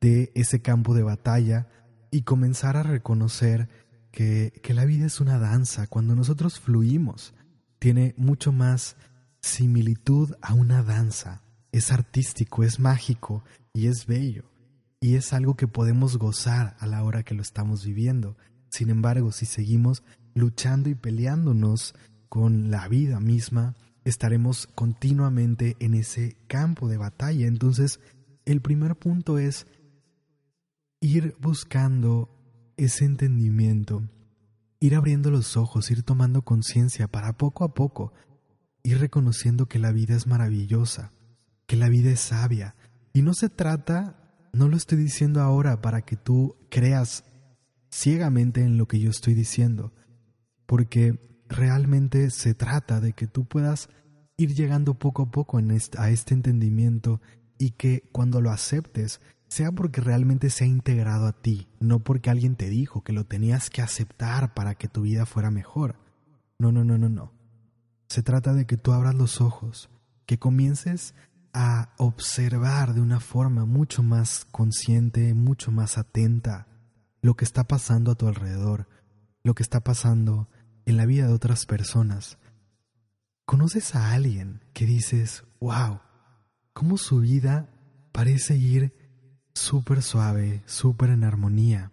de 0.00 0.30
ese 0.36 0.62
campo 0.62 0.94
de 0.94 1.02
batalla 1.02 1.66
y 2.12 2.22
comenzar 2.22 2.76
a 2.76 2.84
reconocer 2.84 3.68
que, 4.12 4.52
que 4.62 4.72
la 4.72 4.84
vida 4.84 5.06
es 5.06 5.20
una 5.20 5.40
danza. 5.40 5.88
Cuando 5.88 6.14
nosotros 6.14 6.60
fluimos, 6.60 7.34
tiene 7.80 8.14
mucho 8.16 8.52
más 8.52 8.94
similitud 9.40 10.32
a 10.42 10.54
una 10.54 10.84
danza. 10.84 11.42
Es 11.76 11.92
artístico, 11.92 12.64
es 12.64 12.80
mágico 12.80 13.44
y 13.74 13.88
es 13.88 14.06
bello. 14.06 14.50
Y 14.98 15.16
es 15.16 15.34
algo 15.34 15.56
que 15.56 15.68
podemos 15.68 16.16
gozar 16.16 16.74
a 16.80 16.86
la 16.86 17.04
hora 17.04 17.22
que 17.22 17.34
lo 17.34 17.42
estamos 17.42 17.84
viviendo. 17.84 18.38
Sin 18.70 18.88
embargo, 18.88 19.30
si 19.30 19.44
seguimos 19.44 20.02
luchando 20.32 20.88
y 20.88 20.94
peleándonos 20.94 21.94
con 22.30 22.70
la 22.70 22.88
vida 22.88 23.20
misma, 23.20 23.76
estaremos 24.04 24.68
continuamente 24.68 25.76
en 25.78 25.92
ese 25.92 26.38
campo 26.46 26.88
de 26.88 26.96
batalla. 26.96 27.46
Entonces, 27.46 28.00
el 28.46 28.62
primer 28.62 28.96
punto 28.96 29.38
es 29.38 29.66
ir 31.02 31.36
buscando 31.42 32.30
ese 32.78 33.04
entendimiento, 33.04 34.02
ir 34.80 34.94
abriendo 34.94 35.30
los 35.30 35.58
ojos, 35.58 35.90
ir 35.90 36.02
tomando 36.04 36.40
conciencia 36.40 37.06
para 37.06 37.34
poco 37.34 37.64
a 37.64 37.74
poco 37.74 38.14
ir 38.82 38.98
reconociendo 39.00 39.66
que 39.66 39.80
la 39.80 39.90
vida 39.90 40.14
es 40.14 40.28
maravillosa, 40.28 41.12
que 41.66 41.76
la 41.76 41.88
vida 41.88 42.10
es 42.10 42.20
sabia. 42.20 42.74
Y 43.12 43.22
no 43.22 43.34
se 43.34 43.48
trata, 43.48 44.48
no 44.52 44.68
lo 44.68 44.76
estoy 44.76 44.98
diciendo 44.98 45.40
ahora 45.40 45.80
para 45.80 46.02
que 46.02 46.16
tú 46.16 46.56
creas 46.70 47.24
ciegamente 47.90 48.62
en 48.62 48.78
lo 48.78 48.86
que 48.86 49.00
yo 49.00 49.10
estoy 49.10 49.34
diciendo, 49.34 49.92
porque 50.66 51.18
realmente 51.48 52.30
se 52.30 52.54
trata 52.54 53.00
de 53.00 53.12
que 53.12 53.26
tú 53.26 53.46
puedas 53.46 53.88
ir 54.36 54.54
llegando 54.54 54.94
poco 54.94 55.22
a 55.22 55.30
poco 55.30 55.58
a 55.58 56.10
este 56.10 56.34
entendimiento 56.34 57.20
y 57.58 57.70
que 57.70 58.08
cuando 58.12 58.40
lo 58.40 58.50
aceptes 58.50 59.20
sea 59.48 59.72
porque 59.72 60.00
realmente 60.00 60.50
se 60.50 60.64
ha 60.64 60.66
integrado 60.66 61.26
a 61.26 61.40
ti, 61.40 61.68
no 61.80 62.00
porque 62.00 62.30
alguien 62.30 62.56
te 62.56 62.68
dijo 62.68 63.02
que 63.02 63.12
lo 63.12 63.24
tenías 63.24 63.70
que 63.70 63.80
aceptar 63.80 64.54
para 64.54 64.74
que 64.74 64.88
tu 64.88 65.02
vida 65.02 65.24
fuera 65.24 65.50
mejor. 65.50 65.96
No, 66.58 66.72
no, 66.72 66.84
no, 66.84 66.98
no, 66.98 67.08
no. 67.08 67.32
Se 68.08 68.22
trata 68.22 68.52
de 68.54 68.66
que 68.66 68.76
tú 68.76 68.92
abras 68.92 69.14
los 69.14 69.40
ojos, 69.40 69.88
que 70.26 70.38
comiences 70.38 71.14
a 71.58 71.94
observar 71.96 72.92
de 72.92 73.00
una 73.00 73.18
forma 73.18 73.64
mucho 73.64 74.02
más 74.02 74.44
consciente, 74.50 75.32
mucho 75.32 75.72
más 75.72 75.96
atenta 75.96 76.66
lo 77.22 77.34
que 77.34 77.46
está 77.46 77.64
pasando 77.64 78.10
a 78.10 78.14
tu 78.14 78.28
alrededor, 78.28 78.90
lo 79.42 79.54
que 79.54 79.62
está 79.62 79.80
pasando 79.80 80.50
en 80.84 80.98
la 80.98 81.06
vida 81.06 81.26
de 81.26 81.32
otras 81.32 81.64
personas. 81.64 82.36
¿Conoces 83.46 83.94
a 83.94 84.12
alguien 84.12 84.64
que 84.74 84.84
dices, 84.84 85.44
wow, 85.58 86.00
cómo 86.74 86.98
su 86.98 87.20
vida 87.20 87.70
parece 88.12 88.56
ir 88.58 88.94
súper 89.54 90.02
suave, 90.02 90.62
súper 90.66 91.08
en 91.08 91.24
armonía? 91.24 91.90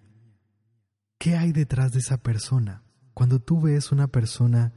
¿Qué 1.18 1.38
hay 1.38 1.54
detrás 1.54 1.94
de 1.94 2.00
esa 2.00 2.18
persona? 2.18 2.84
Cuando 3.14 3.40
tú 3.40 3.62
ves 3.62 3.94
una 3.94 4.10
persona 4.10 4.74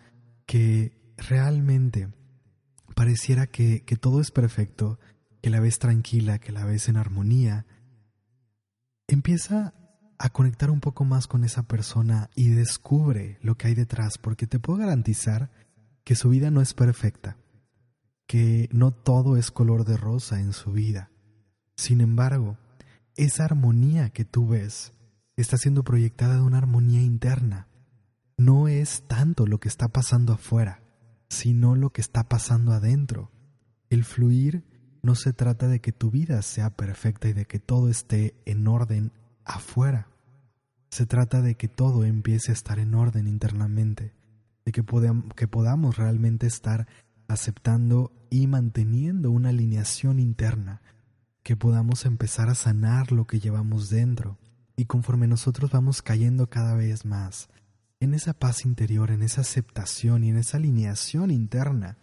que 0.46 1.12
realmente 1.16 2.14
pareciera 2.96 3.46
que, 3.46 3.82
que 3.84 3.96
todo 3.96 4.22
es 4.22 4.30
perfecto, 4.30 4.98
que 5.42 5.50
la 5.50 5.60
ves 5.60 5.78
tranquila, 5.78 6.38
que 6.38 6.50
la 6.50 6.64
ves 6.64 6.88
en 6.88 6.96
armonía, 6.96 7.66
empieza 9.06 9.74
a 10.18 10.30
conectar 10.30 10.70
un 10.70 10.80
poco 10.80 11.04
más 11.04 11.26
con 11.26 11.44
esa 11.44 11.64
persona 11.64 12.30
y 12.34 12.48
descubre 12.48 13.38
lo 13.42 13.54
que 13.56 13.68
hay 13.68 13.74
detrás, 13.74 14.16
porque 14.16 14.46
te 14.46 14.58
puedo 14.58 14.78
garantizar 14.78 15.50
que 16.04 16.14
su 16.14 16.30
vida 16.30 16.50
no 16.50 16.62
es 16.62 16.72
perfecta, 16.72 17.36
que 18.26 18.70
no 18.72 18.92
todo 18.92 19.36
es 19.36 19.50
color 19.50 19.84
de 19.84 19.98
rosa 19.98 20.40
en 20.40 20.54
su 20.54 20.72
vida. 20.72 21.10
Sin 21.76 22.00
embargo, 22.00 22.56
esa 23.14 23.44
armonía 23.44 24.08
que 24.08 24.24
tú 24.24 24.48
ves 24.48 24.94
está 25.36 25.58
siendo 25.58 25.84
proyectada 25.84 26.36
de 26.36 26.42
una 26.42 26.58
armonía 26.58 27.02
interna. 27.02 27.68
No 28.38 28.68
es 28.68 29.02
tanto 29.06 29.46
lo 29.46 29.60
que 29.60 29.68
está 29.68 29.88
pasando 29.88 30.32
afuera, 30.32 30.80
sino 31.36 31.76
lo 31.76 31.90
que 31.90 32.00
está 32.00 32.28
pasando 32.28 32.72
adentro. 32.72 33.30
El 33.90 34.04
fluir 34.04 34.64
no 35.02 35.14
se 35.14 35.34
trata 35.34 35.68
de 35.68 35.80
que 35.80 35.92
tu 35.92 36.10
vida 36.10 36.40
sea 36.40 36.70
perfecta 36.70 37.28
y 37.28 37.34
de 37.34 37.44
que 37.44 37.58
todo 37.58 37.90
esté 37.90 38.34
en 38.46 38.66
orden 38.66 39.12
afuera. 39.44 40.08
Se 40.90 41.04
trata 41.04 41.42
de 41.42 41.54
que 41.54 41.68
todo 41.68 42.04
empiece 42.04 42.52
a 42.52 42.54
estar 42.54 42.78
en 42.78 42.94
orden 42.94 43.28
internamente, 43.28 44.14
de 44.64 44.72
que, 44.72 44.82
que 45.36 45.46
podamos 45.46 45.96
realmente 45.98 46.46
estar 46.46 46.88
aceptando 47.28 48.12
y 48.30 48.46
manteniendo 48.46 49.30
una 49.30 49.50
alineación 49.50 50.18
interna, 50.18 50.80
que 51.42 51.54
podamos 51.54 52.06
empezar 52.06 52.48
a 52.48 52.54
sanar 52.54 53.12
lo 53.12 53.26
que 53.26 53.40
llevamos 53.40 53.90
dentro, 53.90 54.38
y 54.74 54.86
conforme 54.86 55.28
nosotros 55.28 55.70
vamos 55.70 56.00
cayendo 56.00 56.48
cada 56.48 56.74
vez 56.74 57.04
más 57.04 57.50
en 58.00 58.14
esa 58.14 58.34
paz 58.34 58.64
interior, 58.64 59.10
en 59.10 59.22
esa 59.22 59.40
aceptación 59.40 60.24
y 60.24 60.30
en 60.30 60.36
esa 60.36 60.58
alineación 60.58 61.30
interna, 61.30 61.98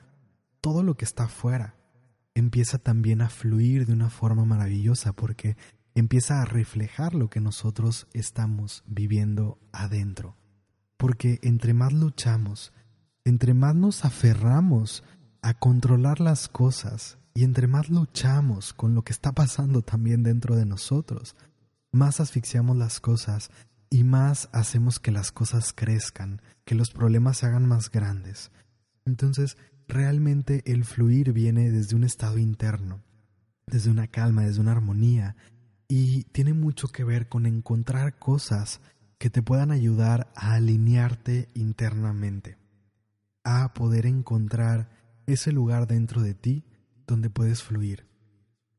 todo 0.62 0.84
lo 0.84 0.96
que 0.96 1.06
está 1.06 1.26
afuera 1.26 1.76
empieza 2.36 2.78
también 2.80 3.22
a 3.22 3.30
fluir 3.30 3.86
de 3.86 3.94
una 3.94 4.10
forma 4.10 4.46
maravillosa 4.46 5.14
porque 5.14 5.56
empieza 5.96 6.42
a 6.42 6.46
reflejar 6.46 7.14
lo 7.14 7.30
que 7.30 7.40
nosotros 7.40 8.08
estamos 8.14 8.84
viviendo 8.88 9.60
adentro. 9.72 10.36
Porque 10.98 11.40
entre 11.44 11.74
más 11.74 11.94
luchamos, 11.94 12.74
entre 13.26 13.54
más 13.54 13.76
nos 13.76 14.06
aferramos 14.06 15.04
a 15.42 15.54
controlar 15.54 16.20
las 16.20 16.48
cosas 16.48 17.18
y 17.34 17.44
entre 17.44 17.68
más 17.68 17.90
luchamos 17.90 18.74
con 18.74 18.96
lo 18.96 19.04
que 19.04 19.12
está 19.12 19.34
pasando 19.34 19.82
también 19.82 20.24
dentro 20.24 20.56
de 20.56 20.66
nosotros, 20.66 21.36
más 21.92 22.20
asfixiamos 22.20 22.78
las 22.78 23.00
cosas 23.00 23.52
y 23.94 24.04
más 24.04 24.50
hacemos 24.54 25.00
que 25.00 25.12
las 25.12 25.32
cosas 25.32 25.72
crezcan, 25.72 26.42
que 26.66 26.74
los 26.74 26.90
problemas 26.90 27.38
se 27.38 27.46
hagan 27.46 27.68
más 27.68 27.92
grandes. 27.92 28.50
Entonces, 29.06 29.56
realmente 29.88 30.64
el 30.66 30.84
fluir 30.84 31.32
viene 31.32 31.70
desde 31.70 31.96
un 31.96 32.04
estado 32.04 32.40
interno, 32.40 33.04
desde 33.68 33.92
una 33.92 34.08
calma, 34.08 34.46
desde 34.46 34.62
una 34.62 34.72
armonía, 34.72 35.36
y 35.88 36.24
tiene 36.32 36.54
mucho 36.56 36.88
que 36.88 37.04
ver 37.04 37.30
con 37.30 37.46
encontrar 37.46 38.18
cosas 38.18 38.82
que 39.20 39.30
te 39.30 39.44
puedan 39.44 39.70
ayudar 39.70 40.34
a 40.36 40.56
alinearte 40.56 41.50
internamente, 41.54 42.58
a 43.44 43.76
poder 43.76 44.08
encontrar 44.08 44.90
ese 45.28 45.52
lugar 45.52 45.86
dentro 45.86 46.24
de 46.24 46.34
ti 46.34 46.64
donde 47.06 47.30
puedes 47.30 47.62
fluir, 47.62 48.08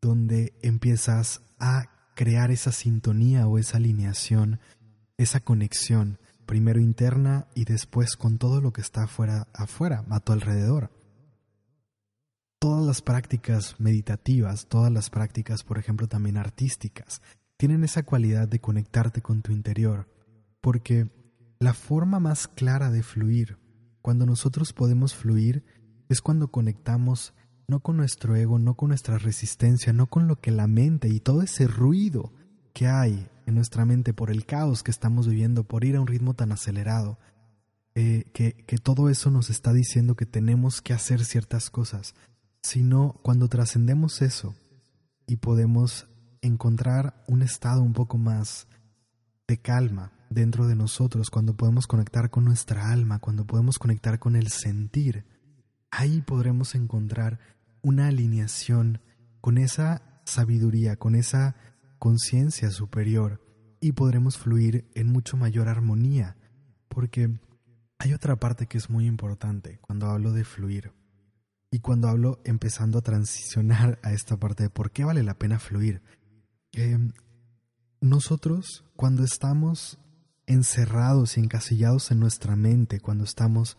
donde 0.02 0.59
empiezas 0.61 1.40
a 1.61 2.11
crear 2.16 2.50
esa 2.50 2.73
sintonía 2.73 3.47
o 3.47 3.59
esa 3.59 3.76
alineación 3.76 4.59
esa 5.16 5.40
conexión, 5.40 6.18
primero 6.47 6.80
interna 6.80 7.47
y 7.54 7.64
después 7.64 8.16
con 8.16 8.38
todo 8.38 8.61
lo 8.61 8.73
que 8.73 8.80
está 8.80 9.04
afuera, 9.04 9.49
afuera, 9.54 10.04
a 10.11 10.21
tu 10.21 10.33
alrededor. 10.33 10.90
Todas 12.59 12.85
las 12.85 13.02
prácticas 13.02 13.78
meditativas, 13.78 14.66
todas 14.66 14.90
las 14.90 15.11
prácticas, 15.11 15.62
por 15.62 15.78
ejemplo, 15.78 16.09
también 16.09 16.37
artísticas, 16.37 17.21
tienen 17.56 17.85
esa 17.85 18.02
cualidad 18.02 18.49
de 18.49 18.61
conectarte 18.61 19.23
con 19.23 19.42
tu 19.42 19.52
interior, 19.52 20.09
porque 20.61 21.11
la 21.61 21.75
forma 21.75 22.21
más 22.21 22.49
clara 22.49 22.90
de 22.90 23.02
fluir, 23.02 23.59
cuando 24.02 24.26
nosotros 24.26 24.73
podemos 24.73 25.14
fluir, 25.14 25.64
es 26.09 26.21
cuando 26.21 26.49
conectamos 26.49 27.35
no 27.66 27.80
con 27.80 27.97
nuestro 27.97 28.37
ego, 28.37 28.59
no 28.59 28.75
con 28.75 28.88
nuestra 28.88 29.18
resistencia, 29.18 29.92
no 29.92 30.06
con 30.06 30.28
lo 30.28 30.40
que 30.40 30.50
la 30.50 30.66
mente 30.66 31.09
y 31.09 31.21
todo 31.21 31.42
ese 31.42 31.66
ruido 31.66 32.33
que 32.75 32.87
hay 32.87 33.28
en 33.46 33.54
nuestra 33.54 33.84
mente 33.84 34.12
por 34.12 34.30
el 34.30 34.46
caos 34.46 34.82
que 34.82 34.90
estamos 34.90 35.28
viviendo, 35.28 35.64
por 35.64 35.84
ir 35.84 35.96
a 35.96 36.00
un 36.00 36.06
ritmo 36.06 36.34
tan 36.34 36.52
acelerado, 36.52 37.18
eh, 37.94 38.24
que, 38.32 38.64
que 38.66 38.78
todo 38.78 39.08
eso 39.08 39.30
nos 39.30 39.50
está 39.50 39.72
diciendo 39.72 40.16
que 40.16 40.26
tenemos 40.26 40.82
que 40.82 40.92
hacer 40.92 41.24
ciertas 41.24 41.70
cosas, 41.70 42.14
sino 42.62 43.20
cuando 43.22 43.48
trascendemos 43.48 44.22
eso 44.22 44.54
y 45.26 45.36
podemos 45.36 46.08
encontrar 46.42 47.22
un 47.26 47.42
estado 47.42 47.82
un 47.82 47.92
poco 47.92 48.18
más 48.18 48.66
de 49.46 49.58
calma 49.58 50.12
dentro 50.30 50.66
de 50.66 50.74
nosotros, 50.74 51.30
cuando 51.30 51.56
podemos 51.56 51.86
conectar 51.86 52.30
con 52.30 52.44
nuestra 52.44 52.90
alma, 52.90 53.18
cuando 53.18 53.46
podemos 53.46 53.78
conectar 53.78 54.18
con 54.18 54.36
el 54.36 54.48
sentir, 54.48 55.24
ahí 55.90 56.22
podremos 56.22 56.74
encontrar 56.74 57.38
una 57.82 58.08
alineación 58.08 59.00
con 59.40 59.58
esa 59.58 60.02
sabiduría, 60.24 60.96
con 60.96 61.14
esa 61.14 61.54
conciencia 62.04 62.70
superior 62.70 63.40
y 63.80 63.92
podremos 63.92 64.37
fluir 64.37 64.87
en 64.94 65.06
mucho 65.06 65.38
mayor 65.38 65.68
armonía, 65.68 66.37
porque 66.87 67.30
hay 67.96 68.12
otra 68.12 68.37
parte 68.37 68.66
que 68.66 68.76
es 68.76 68.90
muy 68.90 69.06
importante 69.06 69.78
cuando 69.80 70.08
hablo 70.08 70.32
de 70.32 70.44
fluir 70.44 70.92
y 71.70 71.78
cuando 71.78 72.08
hablo 72.08 72.42
empezando 72.44 72.99
a 72.99 73.00
transicionar 73.00 74.00
a 74.02 74.12
esta 74.12 74.37
parte 74.37 74.64
de 74.64 74.68
por 74.68 74.90
qué 74.90 75.04
vale 75.04 75.23
la 75.23 75.38
pena 75.38 75.58
fluir. 75.58 76.02
Em, 76.73 77.12
nosotros 78.02 78.84
cuando 78.96 79.25
estamos 79.25 79.99
encerrados 80.44 81.38
y 81.38 81.40
encasillados 81.40 82.11
en 82.11 82.20
nuestra 82.20 82.54
mente, 82.54 83.00
cuando 83.00 83.25
estamos 83.25 83.78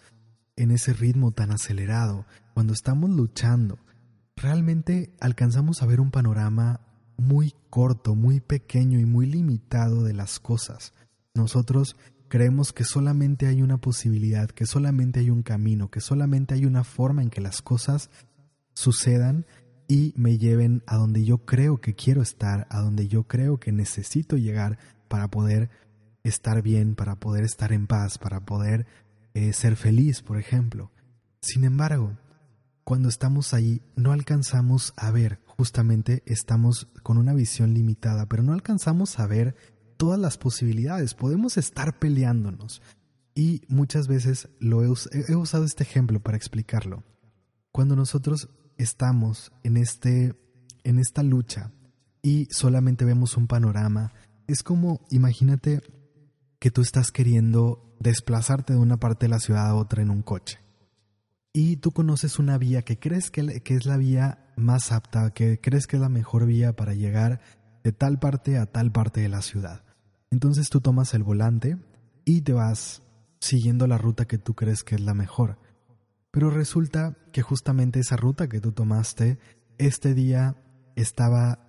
en 0.56 0.72
ese 0.72 0.94
ritmo 0.94 1.32
tan 1.32 1.52
acelerado, 1.52 2.26
cuando 2.56 2.74
estamos 2.74 3.12
luchando, 3.12 3.78
realmente 4.36 5.16
alcanzamos 5.20 5.84
a 5.84 5.86
ver 5.86 6.02
un 6.02 6.10
panorama 6.10 6.82
muy 7.18 7.54
corto, 7.70 8.16
muy 8.16 8.40
pequeño 8.40 9.00
y 9.00 9.06
muy 9.06 9.26
limitado 9.26 10.04
de 10.04 10.14
las 10.14 10.40
cosas. 10.40 10.94
Nosotros 11.34 11.96
creemos 12.28 12.74
que 12.74 12.84
solamente 12.84 13.48
hay 13.48 13.62
una 13.62 13.78
posibilidad, 13.78 14.50
que 14.50 14.66
solamente 14.66 15.20
hay 15.20 15.30
un 15.30 15.44
camino, 15.44 15.90
que 15.90 16.02
solamente 16.02 16.54
hay 16.54 16.66
una 16.66 16.84
forma 16.84 17.22
en 17.22 17.30
que 17.30 17.42
las 17.42 17.62
cosas 17.62 18.10
sucedan 18.74 19.46
y 19.88 20.14
me 20.18 20.38
lleven 20.38 20.84
a 20.88 20.96
donde 20.96 21.24
yo 21.24 21.46
creo 21.46 21.80
que 21.80 21.94
quiero 21.94 22.22
estar, 22.22 22.68
a 22.70 22.82
donde 22.82 23.08
yo 23.08 23.24
creo 23.24 23.60
que 23.60 23.72
necesito 23.72 24.38
llegar 24.38 24.78
para 25.08 25.30
poder 25.30 25.70
estar 26.24 26.62
bien, 26.62 26.96
para 26.96 27.16
poder 27.20 27.44
estar 27.44 27.72
en 27.72 27.88
paz, 27.88 28.18
para 28.18 28.46
poder 28.46 28.88
eh, 29.34 29.54
ser 29.54 29.76
feliz, 29.76 30.22
por 30.22 30.38
ejemplo. 30.38 30.92
Sin 31.42 31.64
embargo, 31.64 32.18
cuando 32.84 33.10
estamos 33.10 33.54
ahí 33.54 33.82
no 33.96 34.12
alcanzamos 34.12 34.94
a 34.98 35.12
ver, 35.12 35.40
justamente 35.58 36.24
estamos 36.26 36.88
con 37.04 37.18
una 37.18 37.34
visión 37.34 37.74
limitada, 37.74 38.28
pero 38.28 38.44
no 38.44 38.54
alcanzamos 38.54 39.20
a 39.20 39.28
ver 39.28 39.56
todas 39.98 40.20
las 40.20 40.38
posibilidades, 40.38 41.14
podemos 41.14 41.58
estar 41.58 41.98
peleándonos. 42.00 42.82
Y 43.34 43.62
muchas 43.68 44.08
veces 44.08 44.50
lo 44.60 44.84
he, 44.84 45.36
usado 45.36 45.66
este 45.66 45.84
ejemplo 45.84 46.22
para 46.22 46.38
explicarlo. 46.38 47.04
Cuando 47.72 47.96
nosotros 47.96 48.50
estamos 48.78 49.52
en, 49.64 49.78
este, 49.78 50.36
en 50.84 51.00
esta 51.00 51.22
lucha 51.24 51.72
y 52.22 52.48
solamente 52.50 53.04
vemos 53.04 53.36
un 53.36 53.48
panorama, 53.48 54.14
es 54.48 54.64
como, 54.64 55.06
imagínate 55.10 55.82
que 56.60 56.72
tú 56.72 56.82
estás 56.82 57.12
queriendo 57.12 57.96
desplazarte 58.00 58.74
de 58.74 58.80
una 58.80 58.98
parte 58.98 59.26
de 59.26 59.30
la 59.30 59.40
ciudad 59.40 59.68
a 59.68 59.76
otra 59.76 60.02
en 60.02 60.10
un 60.10 60.22
coche. 60.22 60.60
Y 61.52 61.78
tú 61.78 61.92
conoces 61.92 62.40
una 62.40 62.58
vía 62.58 62.84
que 62.84 63.00
crees 63.00 63.32
que 63.32 63.62
es 63.66 63.86
la 63.86 63.98
vía 63.98 64.45
más 64.56 64.92
apta, 64.92 65.32
que 65.32 65.60
crees 65.60 65.88
que 65.88 65.98
es 65.98 66.02
la 66.02 66.10
mejor 66.10 66.46
vía 66.46 66.76
para 66.76 66.94
llegar 66.94 67.40
de 67.84 67.92
tal 67.92 68.20
parte 68.20 68.58
a 68.58 68.66
tal 68.66 68.92
parte 68.92 69.22
de 69.22 69.30
la 69.30 69.42
ciudad. 69.42 69.84
Entonces 70.32 70.70
tú 70.70 70.82
tomas 70.82 71.14
el 71.14 71.24
volante 71.24 71.78
y 72.26 72.42
te 72.42 72.54
vas 72.54 73.04
siguiendo 73.40 73.88
la 73.88 73.98
ruta 73.98 74.26
que 74.26 74.38
tú 74.38 74.56
crees 74.56 74.84
que 74.84 74.96
es 74.96 75.02
la 75.02 75.14
mejor. 75.14 75.60
Pero 76.32 76.50
resulta 76.50 77.16
que 77.32 77.42
justamente 77.42 78.00
esa 78.00 78.18
ruta 78.18 78.50
que 78.50 78.60
tú 78.60 78.72
tomaste 78.72 79.38
este 79.78 80.14
día 80.14 80.56
estaba 80.96 81.68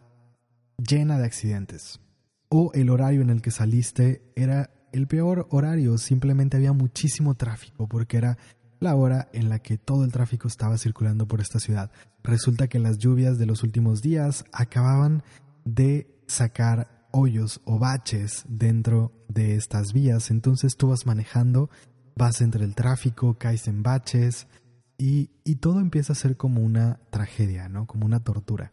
llena 0.78 1.18
de 1.18 1.26
accidentes. 1.26 2.00
O 2.48 2.70
el 2.74 2.90
horario 2.90 3.22
en 3.22 3.30
el 3.30 3.42
que 3.42 3.50
saliste 3.50 4.22
era 4.34 4.70
el 4.92 5.06
peor 5.06 5.46
horario, 5.50 5.98
simplemente 5.98 6.56
había 6.56 6.72
muchísimo 6.72 7.34
tráfico 7.34 7.86
porque 7.86 8.16
era 8.16 8.38
la 8.80 8.94
hora 8.94 9.28
en 9.32 9.48
la 9.48 9.58
que 9.58 9.78
todo 9.78 10.04
el 10.04 10.12
tráfico 10.12 10.48
estaba 10.48 10.78
circulando 10.78 11.26
por 11.26 11.40
esta 11.40 11.58
ciudad. 11.58 11.90
Resulta 12.22 12.68
que 12.68 12.78
las 12.78 12.98
lluvias 12.98 13.38
de 13.38 13.46
los 13.46 13.62
últimos 13.62 14.02
días 14.02 14.44
acababan 14.52 15.22
de 15.64 16.06
sacar 16.26 17.06
hoyos 17.12 17.60
o 17.64 17.78
baches 17.78 18.44
dentro 18.48 19.12
de 19.28 19.56
estas 19.56 19.92
vías, 19.92 20.30
entonces 20.30 20.76
tú 20.76 20.88
vas 20.88 21.06
manejando 21.06 21.70
vas 22.16 22.40
entre 22.40 22.64
el 22.64 22.74
tráfico, 22.74 23.34
caes 23.38 23.68
en 23.68 23.82
baches 23.82 24.48
y, 24.98 25.30
y 25.44 25.56
todo 25.56 25.80
empieza 25.80 26.14
a 26.14 26.16
ser 26.16 26.36
como 26.36 26.62
una 26.62 26.98
tragedia, 27.10 27.68
¿no? 27.68 27.86
Como 27.86 28.06
una 28.06 28.24
tortura. 28.24 28.72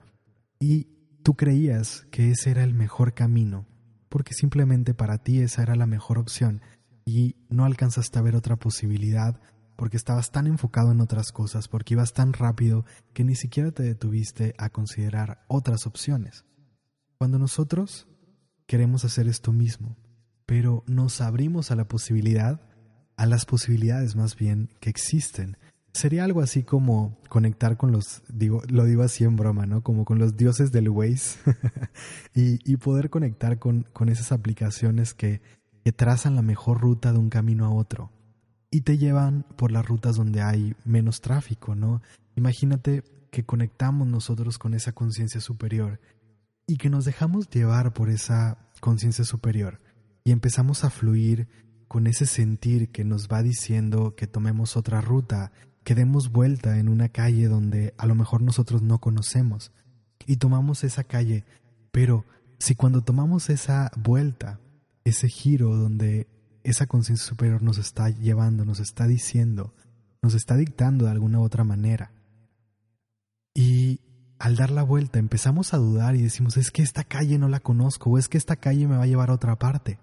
Y 0.60 0.88
tú 1.24 1.36
creías 1.36 2.08
que 2.10 2.32
ese 2.32 2.52
era 2.52 2.64
el 2.64 2.74
mejor 2.74 3.14
camino, 3.14 3.68
porque 4.10 4.34
simplemente 4.34 4.94
para 4.94 5.18
ti 5.18 5.42
esa 5.42 5.62
era 5.62 5.76
la 5.76 5.86
mejor 5.86 6.18
opción 6.18 6.62
y 7.06 7.36
no 7.50 7.66
alcanzaste 7.66 8.18
a 8.18 8.22
ver 8.22 8.36
otra 8.36 8.56
posibilidad 8.56 9.42
porque 9.76 9.98
estabas 9.98 10.32
tan 10.32 10.48
enfocado 10.48 10.92
en 10.92 11.02
otras 11.02 11.32
cosas, 11.32 11.68
porque 11.68 11.94
ibas 11.94 12.14
tan 12.14 12.34
rápido 12.34 12.86
que 13.14 13.24
ni 13.24 13.36
siquiera 13.36 13.72
te 13.72 13.84
detuviste 13.84 14.54
a 14.58 14.70
considerar 14.70 15.44
otras 15.48 15.88
opciones. 15.88 16.46
Cuando 17.18 17.40
nosotros 17.40 18.08
queremos 18.66 19.06
hacer 19.06 19.28
esto 19.28 19.52
mismo, 19.52 19.98
pero 20.46 20.84
nos 20.88 21.22
abrimos 21.22 21.72
a 21.72 21.76
la 21.76 21.88
posibilidad 21.88 22.62
a 23.16 23.26
las 23.28 23.46
posibilidades 23.46 24.16
más 24.16 24.36
bien 24.36 24.70
que 24.80 24.90
existen. 24.90 25.58
Sería 25.94 26.24
algo 26.24 26.42
así 26.42 26.64
como 26.64 27.22
conectar 27.30 27.78
con 27.78 27.92
los, 27.92 28.24
digo, 28.28 28.64
lo 28.68 28.86
digo 28.86 29.04
así 29.04 29.24
en 29.24 29.36
broma, 29.36 29.68
¿no? 29.68 29.84
Como 29.84 30.06
con 30.06 30.18
los 30.18 30.36
dioses 30.36 30.72
del 30.72 30.90
Waze 30.90 31.38
y, 32.34 32.78
poder 32.78 33.12
conectar 33.12 33.60
con, 33.60 33.86
esas 34.08 34.32
aplicaciones 34.32 35.14
que 35.14 35.42
trazan 35.96 36.36
la 36.36 36.42
mejor 36.42 36.82
ruta 36.82 37.14
de 37.14 37.20
un 37.20 37.30
camino 37.30 37.66
a 37.66 37.70
otro 37.72 38.12
y 38.74 38.82
te 38.82 38.98
llevan 38.98 39.46
por 39.56 39.72
las 39.72 39.86
rutas 39.86 40.16
donde 40.16 40.42
hay 40.42 40.76
menos 40.84 41.22
tráfico, 41.22 41.76
¿no? 41.76 42.02
Imagínate 42.36 43.04
que 43.30 43.46
conectamos 43.46 44.08
nosotros 44.08 44.58
con 44.58 44.74
esa 44.74 44.94
conciencia 44.94 45.40
superior 45.42 46.00
y 46.66 46.78
que 46.78 46.90
nos 46.90 47.06
dejamos 47.06 47.48
llevar 47.52 47.94
por 47.94 48.10
esa 48.10 48.58
conciencia 48.80 49.26
superior 49.26 49.80
y 50.24 50.32
empezamos 50.32 50.84
a 50.84 50.90
fluir 50.90 51.48
con 51.88 52.08
ese 52.08 52.26
sentir 52.26 52.90
que 52.90 53.04
nos 53.04 53.28
va 53.28 53.44
diciendo 53.44 54.16
que 54.16 54.26
tomemos 54.26 54.76
otra 54.76 55.02
ruta, 55.02 55.52
que 55.84 55.94
demos 55.94 56.32
vuelta 56.32 56.80
en 56.80 56.90
una 56.90 57.10
calle 57.10 57.48
donde 57.48 57.94
a 58.00 58.08
lo 58.08 58.16
mejor 58.16 58.42
nosotros 58.42 58.82
no 58.82 58.98
conocemos 58.98 59.72
y 60.26 60.38
tomamos 60.38 60.84
esa 60.84 61.04
calle, 61.04 61.46
pero 61.92 62.26
si 62.58 62.74
cuando 62.74 63.04
tomamos 63.04 63.52
esa 63.52 63.92
vuelta, 63.96 64.60
ese 65.04 65.30
giro 65.30 65.76
donde 65.76 66.26
esa 66.64 66.88
conciencia 66.88 67.26
superior 67.26 67.62
nos 67.62 67.78
está 67.78 68.10
llevando, 68.10 68.66
nos 68.66 68.80
está 68.80 69.08
diciendo, 69.08 69.74
nos 70.22 70.34
está 70.34 70.56
dictando 70.56 71.06
de 71.06 71.12
alguna 71.12 71.42
otra 71.42 71.64
manera, 71.64 72.12
y 73.54 74.00
al 74.40 74.56
dar 74.56 74.72
la 74.72 74.84
vuelta 74.84 75.20
empezamos 75.20 75.74
a 75.74 75.78
dudar 75.78 76.16
y 76.16 76.22
decimos, 76.22 76.58
es 76.58 76.72
que 76.72 76.82
esta 76.82 77.04
calle 77.04 77.38
no 77.38 77.48
la 77.48 77.60
conozco 77.60 78.10
o 78.10 78.18
es 78.18 78.28
que 78.28 78.38
esta 78.38 78.56
calle 78.56 78.88
me 78.88 78.98
va 78.98 79.04
a 79.04 79.08
llevar 79.08 79.30
a 79.30 79.34
otra 79.34 79.58
parte 79.58 80.00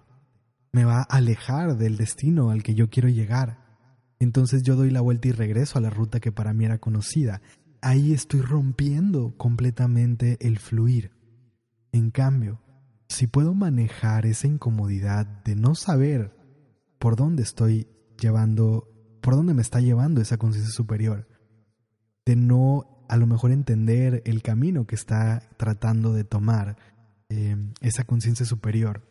me 0.73 0.85
va 0.85 1.01
a 1.01 1.17
alejar 1.17 1.77
del 1.77 1.97
destino 1.97 2.51
al 2.51 2.63
que 2.63 2.75
yo 2.75 2.91
quiero 2.91 3.09
llegar. 3.09 3.59
Entonces 4.19 4.63
yo 4.63 4.77
doy 4.77 4.91
la 4.91 5.01
vuelta 5.01 5.29
y 5.29 5.33
regreso 5.33 5.79
a 5.79 5.83
la 5.83 5.91
ruta 5.91 6.21
que 6.21 6.33
para 6.33 6.53
mí 6.53 6.65
era 6.65 6.79
conocida. 6.79 7.41
Ahí 7.81 8.13
estoy 8.13 8.43
rompiendo 8.43 9.35
completamente 9.37 10.37
el 10.41 10.59
fluir. 10.59 11.13
En 11.93 12.11
cambio, 12.11 12.61
si 13.09 13.27
puedo 13.27 13.55
manejar 13.55 14.27
esa 14.27 14.47
incomodidad 14.47 15.27
de 15.45 15.57
no 15.57 15.75
saber 15.75 16.37
por 17.01 17.17
dónde 17.17 17.43
estoy 17.43 17.89
llevando, 18.21 18.87
por 19.23 19.35
dónde 19.35 19.55
me 19.55 19.63
está 19.63 19.81
llevando 19.81 20.21
esa 20.21 20.37
conciencia 20.37 20.73
superior, 20.73 21.27
de 22.27 22.37
no 22.37 23.05
a 23.09 23.17
lo 23.17 23.27
mejor 23.27 23.51
entender 23.51 24.23
el 24.27 24.43
camino 24.43 24.87
que 24.87 24.95
está 24.95 25.43
tratando 25.57 26.13
de 26.13 26.25
tomar 26.25 26.77
eh, 27.31 27.57
esa 27.81 28.05
conciencia 28.05 28.45
superior, 28.45 29.09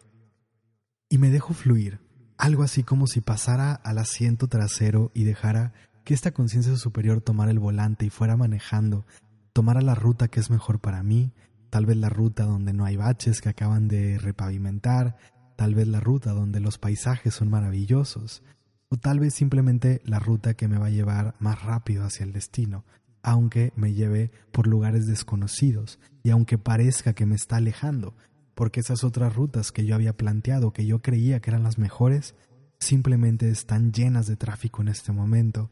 y 1.09 1.17
me 1.17 1.31
dejo 1.31 1.53
fluir, 1.53 1.99
algo 2.37 2.61
así 2.61 2.83
como 2.83 3.07
si 3.07 3.21
pasara 3.21 3.73
al 3.73 3.97
asiento 3.97 4.47
trasero 4.47 5.11
y 5.15 5.23
dejara 5.23 5.73
que 6.05 6.13
esta 6.13 6.31
conciencia 6.31 6.75
superior 6.77 7.21
tomara 7.21 7.49
el 7.49 7.59
volante 7.59 8.05
y 8.05 8.11
fuera 8.11 8.37
manejando, 8.37 9.07
tomara 9.51 9.81
la 9.81 9.95
ruta 9.95 10.27
que 10.27 10.39
es 10.39 10.51
mejor 10.51 10.79
para 10.79 11.01
mí, 11.01 11.33
tal 11.71 11.87
vez 11.87 11.97
la 11.97 12.09
ruta 12.09 12.45
donde 12.45 12.71
no 12.71 12.85
hay 12.85 12.97
baches 12.97 13.41
que 13.41 13.49
acaban 13.49 13.87
de 13.87 14.19
repavimentar, 14.19 15.17
tal 15.59 15.75
vez 15.75 15.89
la 15.89 15.99
ruta 15.99 16.31
donde 16.31 16.61
los 16.61 16.77
paisajes 16.77 17.33
son 17.33 17.49
maravillosos, 17.49 18.43
o 18.87 18.95
tal 18.95 19.19
vez 19.19 19.33
simplemente 19.33 20.01
la 20.05 20.17
ruta 20.17 20.53
que 20.53 20.69
me 20.69 20.77
va 20.77 20.85
a 20.85 20.89
llevar 20.89 21.35
más 21.39 21.61
rápido 21.63 22.05
hacia 22.05 22.23
el 22.23 22.31
destino, 22.31 22.85
aunque 23.23 23.73
me 23.75 23.93
lleve 23.93 24.31
por 24.53 24.67
lugares 24.67 25.05
desconocidos 25.05 25.99
y 26.23 26.29
aunque 26.29 26.57
parezca 26.57 27.11
que 27.11 27.25
me 27.25 27.35
está 27.35 27.57
alejando, 27.57 28.15
porque 28.55 28.79
esas 28.79 29.03
otras 29.03 29.35
rutas 29.35 29.73
que 29.73 29.85
yo 29.85 29.95
había 29.95 30.15
planteado, 30.15 30.71
que 30.71 30.85
yo 30.85 31.01
creía 31.01 31.41
que 31.41 31.49
eran 31.49 31.63
las 31.63 31.77
mejores, 31.77 32.35
simplemente 32.79 33.49
están 33.49 33.91
llenas 33.91 34.27
de 34.27 34.37
tráfico 34.37 34.81
en 34.81 34.87
este 34.87 35.11
momento, 35.11 35.69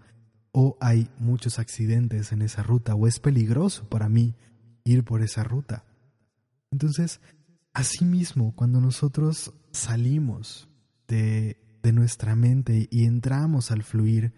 o 0.52 0.76
hay 0.82 1.10
muchos 1.18 1.60
accidentes 1.60 2.34
en 2.34 2.42
esa 2.42 2.62
ruta, 2.62 2.94
o 2.94 3.08
es 3.08 3.22
peligroso 3.22 3.88
para 3.88 4.10
mí 4.10 4.36
ir 4.84 5.06
por 5.06 5.22
esa 5.22 5.46
ruta. 5.46 5.86
Entonces, 6.72 7.22
asimismo, 7.78 8.56
cuando 8.56 8.82
nosotros 8.82 9.54
salimos 9.72 10.68
de, 11.08 11.62
de 11.84 11.94
nuestra 11.94 12.36
mente 12.36 12.88
y 12.90 13.06
entramos 13.06 13.70
al 13.70 13.84
fluir, 13.84 14.34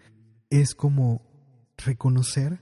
es 0.49 0.75
como 0.75 1.21
reconocer 1.77 2.59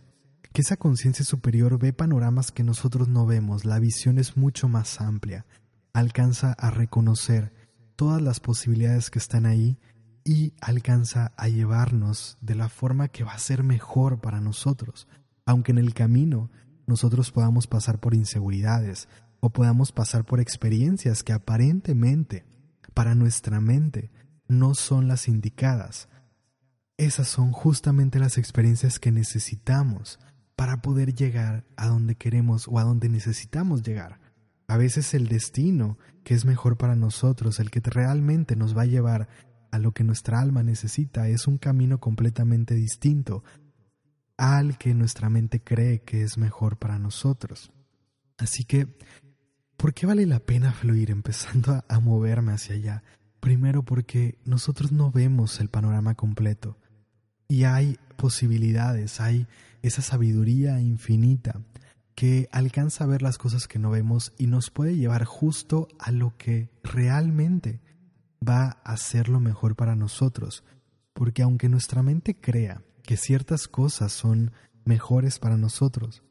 que 0.53 0.61
esa 0.61 0.77
conciencia 0.77 1.25
superior 1.25 1.79
ve 1.79 1.93
panoramas 1.93 2.51
que 2.51 2.63
nosotros 2.63 3.07
no 3.07 3.25
vemos, 3.25 3.65
la 3.65 3.79
visión 3.79 4.19
es 4.19 4.37
mucho 4.37 4.69
más 4.69 5.01
amplia, 5.01 5.47
alcanza 5.93 6.53
a 6.53 6.69
reconocer 6.69 7.51
todas 7.95 8.21
las 8.21 8.39
posibilidades 8.39 9.09
que 9.09 9.17
están 9.17 9.47
ahí 9.47 9.79
y 10.23 10.53
alcanza 10.61 11.33
a 11.37 11.47
llevarnos 11.49 12.37
de 12.39 12.53
la 12.53 12.69
forma 12.69 13.07
que 13.07 13.23
va 13.23 13.33
a 13.33 13.39
ser 13.39 13.63
mejor 13.63 14.21
para 14.21 14.41
nosotros, 14.41 15.07
aunque 15.43 15.71
en 15.71 15.79
el 15.79 15.95
camino 15.95 16.51
nosotros 16.85 17.31
podamos 17.31 17.65
pasar 17.65 17.99
por 17.99 18.13
inseguridades 18.13 19.07
o 19.39 19.49
podamos 19.49 19.91
pasar 19.91 20.25
por 20.25 20.39
experiencias 20.39 21.23
que 21.23 21.33
aparentemente 21.33 22.45
para 22.93 23.15
nuestra 23.15 23.61
mente 23.61 24.11
no 24.47 24.73
son 24.75 25.07
las 25.07 25.27
indicadas. 25.27 26.09
Esas 26.97 27.27
son 27.27 27.51
justamente 27.51 28.19
las 28.19 28.37
experiencias 28.37 28.99
que 28.99 29.11
necesitamos 29.11 30.19
para 30.55 30.81
poder 30.81 31.13
llegar 31.13 31.65
a 31.75 31.87
donde 31.87 32.15
queremos 32.15 32.67
o 32.67 32.79
a 32.79 32.83
donde 32.83 33.09
necesitamos 33.09 33.83
llegar 33.83 34.19
A 34.67 34.75
veces 34.75 35.13
el 35.13 35.27
destino 35.27 35.97
que 36.23 36.33
es 36.33 36.43
mejor 36.43 36.77
para 36.77 36.95
nosotros, 36.95 37.59
el 37.59 37.69
que 37.69 37.79
realmente 37.79 38.55
nos 38.55 38.75
va 38.75 38.81
a 38.81 38.87
llevar 38.87 39.29
a 39.71 39.79
lo 39.79 39.93
que 39.93 40.03
nuestra 40.03 40.41
alma 40.41 40.63
necesita, 40.63 41.29
es 41.29 41.47
un 41.47 41.57
camino 41.57 41.99
completamente 41.99 42.73
distinto 42.73 43.43
al 44.35 44.77
que 44.77 44.93
nuestra 44.93 45.29
mente 45.29 45.61
cree 45.61 46.01
que 46.01 46.23
es 46.23 46.37
mejor 46.37 46.77
para 46.77 46.99
nosotros. 46.99 47.71
Así 48.37 48.65
que, 48.65 48.87
¿por 49.77 49.93
qué 49.93 50.07
vale 50.07 50.25
la 50.25 50.39
pena 50.39 50.73
fluir 50.73 51.11
empezando 51.11 51.83
a, 51.87 51.99
moverme 51.99 52.51
hacia 52.51 52.75
allá? 52.75 53.03
Primero 53.39 53.83
porque 53.83 54.39
nosotros 54.43 54.91
no 54.91 55.11
vemos 55.11 55.59
el 55.59 55.69
panorama 55.69 56.15
completo 56.15 56.77
y 57.47 57.63
hay 57.63 57.97
posibilidades, 58.17 59.21
hay 59.21 59.47
esa 59.83 60.01
sabiduría 60.01 60.81
infinita 60.81 61.61
que 62.15 62.49
alcanza 62.51 63.03
a 63.03 63.07
ver 63.07 63.21
las 63.21 63.37
cosas 63.37 63.67
que 63.67 63.77
no 63.77 63.91
vemos 63.91 64.33
y 64.39 64.47
nos 64.47 64.71
puede 64.71 64.97
llevar 64.97 65.23
justo 65.23 65.87
a 65.99 66.11
lo 66.11 66.35
que 66.37 66.71
realmente 66.83 67.79
va 68.45 68.79
a 68.83 68.97
ser 68.97 69.29
lo 69.29 69.39
mejor 69.39 69.75
para 69.75 69.95
nosotros. 69.95 70.63
Porque 71.13 71.43
aunque 71.43 71.69
nuestra 71.69 72.01
mente 72.01 72.35
crea 72.35 72.81
que 73.03 73.17
ciertas 73.17 73.67
cosas 73.67 74.11
son 74.11 74.51
mejores 74.83 75.37
para 75.37 75.57
nosotros, 75.57 76.23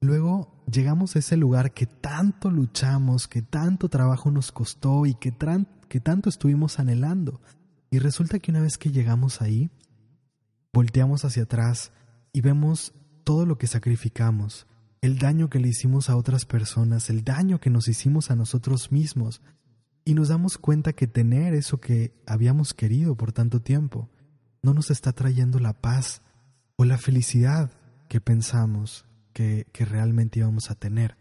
luego 0.00 0.64
llegamos 0.70 1.16
a 1.16 1.20
ese 1.20 1.36
lugar 1.36 1.72
que 1.72 1.86
tanto 1.86 2.50
luchamos, 2.50 3.28
que 3.28 3.42
tanto 3.42 3.88
trabajo 3.88 4.30
nos 4.30 4.52
costó 4.52 5.06
y 5.06 5.14
que, 5.14 5.32
tanto 5.32 6.28
estuvimos 6.28 6.78
anhelando. 6.78 7.40
Y 7.90 7.98
resulta 7.98 8.38
que 8.38 8.50
una 8.50 8.60
vez 8.60 8.78
que 8.78 8.90
llegamos 8.90 9.40
ahí, 9.40 9.70
volteamos 10.72 11.24
hacia 11.24 11.44
atrás 11.44 11.92
y 12.32 12.40
vemos 12.40 12.92
todo 13.24 13.46
lo 13.46 13.58
que 13.58 13.66
sacrificamos, 13.66 14.66
el 15.00 15.18
daño 15.18 15.48
que 15.48 15.60
le 15.60 15.68
hicimos 15.68 16.10
a 16.10 16.16
otras 16.16 16.44
personas, 16.44 17.10
el 17.10 17.24
daño 17.24 17.60
que 17.60 17.70
nos 17.70 17.88
hicimos 17.88 18.30
a 18.30 18.36
nosotros 18.36 18.92
mismos, 18.92 19.40
y 20.04 20.14
nos 20.14 20.28
damos 20.28 20.58
cuenta 20.58 20.92
que 20.92 21.08
tener 21.08 21.54
eso 21.54 21.80
que 21.80 22.14
habíamos 22.26 22.74
querido 22.74 23.16
por 23.16 23.32
tanto 23.32 23.60
tiempo 23.60 24.08
no 24.62 24.74
nos 24.74 24.90
está 24.90 25.12
trayendo 25.12 25.58
la 25.58 25.80
paz 25.80 26.22
o 26.76 26.84
la 26.84 26.98
felicidad 26.98 27.72
que 28.08 28.20
pensamos 28.20 29.05
que, 29.36 29.84
realmente 29.84 30.38
íbamos 30.38 30.70
a 30.70 30.76
tener, 30.76 31.18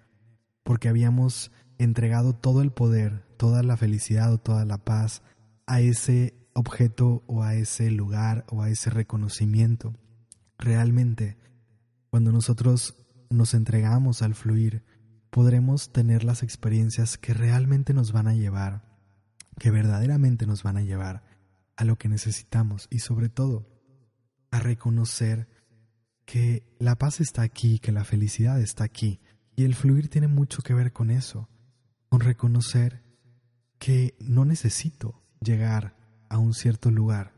porque 0.64 0.88
habíamos 0.88 1.52
entregado 1.78 2.34
todo 2.34 2.62
el 2.62 2.72
poder, 2.72 3.26
toda 3.36 3.62
la 3.62 3.76
felicidad 3.76 4.32
o 4.32 4.38
toda 4.38 4.64
la 4.64 4.78
paz 4.78 5.22
a 5.66 5.82
ese 5.82 6.34
objeto 6.54 7.26
o 7.28 7.44
a 7.44 7.56
ese 7.56 7.92
lugar 7.92 8.46
o 8.48 8.62
a 8.62 8.70
ese 8.70 8.90
reconocimiento. 8.90 9.98
Realmente, 10.58 11.38
cuando 12.10 12.32
nosotros 12.32 12.96
nos 13.30 13.54
entregamos 13.54 14.22
al 14.22 14.34
fluir, 14.34 14.86
podremos 15.30 15.92
tener 15.92 16.24
las 16.24 16.42
experiencias 16.42 17.18
que 17.18 17.34
realmente 17.34 17.94
nos 17.94 18.14
van 18.14 18.30
a 18.30 18.34
llevar, 18.34 18.98
que 19.60 19.72
verdaderamente 19.72 20.48
nos 20.48 20.64
van 20.64 20.78
a 20.78 20.84
llevar 20.84 21.24
a 21.76 21.84
lo 21.84 21.98
que 21.98 22.08
necesitamos 22.08 22.88
y 22.90 23.00
sobre 23.00 23.28
todo 23.28 23.68
a 24.52 24.62
reconocer 24.62 25.50
que 26.26 26.64
la 26.80 26.96
paz 26.96 27.22
está 27.22 27.44
aquí, 27.44 27.80
que 27.80 27.92
la 27.92 28.04
felicidad 28.04 28.60
está 28.60 28.84
aquí. 28.84 29.20
Y 29.56 29.64
el 29.64 29.76
fluir 29.76 30.10
tiene 30.10 30.28
mucho 30.28 30.62
que 30.62 30.74
ver 30.74 30.92
con 30.92 31.12
eso, 31.12 31.48
con 32.10 32.20
reconocer 32.20 33.04
que 33.80 34.16
no 34.20 34.44
necesito 34.46 35.22
llegar 35.40 35.96
a 36.30 36.38
un 36.38 36.54
cierto 36.54 36.92
lugar, 36.92 37.34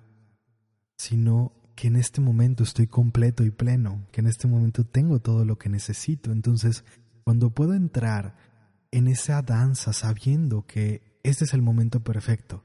sino 0.97 1.53
que 1.75 1.87
en 1.87 1.95
este 1.95 2.21
momento 2.21 2.63
estoy 2.63 2.87
completo 2.87 3.43
y 3.43 3.51
pleno, 3.51 4.07
que 4.11 4.21
en 4.21 4.27
este 4.27 4.47
momento 4.47 4.83
tengo 4.83 5.19
todo 5.19 5.45
lo 5.45 5.57
que 5.57 5.69
necesito. 5.69 6.31
Entonces, 6.31 6.83
cuando 7.23 7.51
puedo 7.51 7.75
entrar 7.75 8.35
en 8.89 9.07
esa 9.07 9.41
danza 9.41 9.93
sabiendo 9.93 10.65
que 10.65 11.19
este 11.23 11.45
es 11.45 11.53
el 11.53 11.61
momento 11.61 12.03
perfecto, 12.03 12.63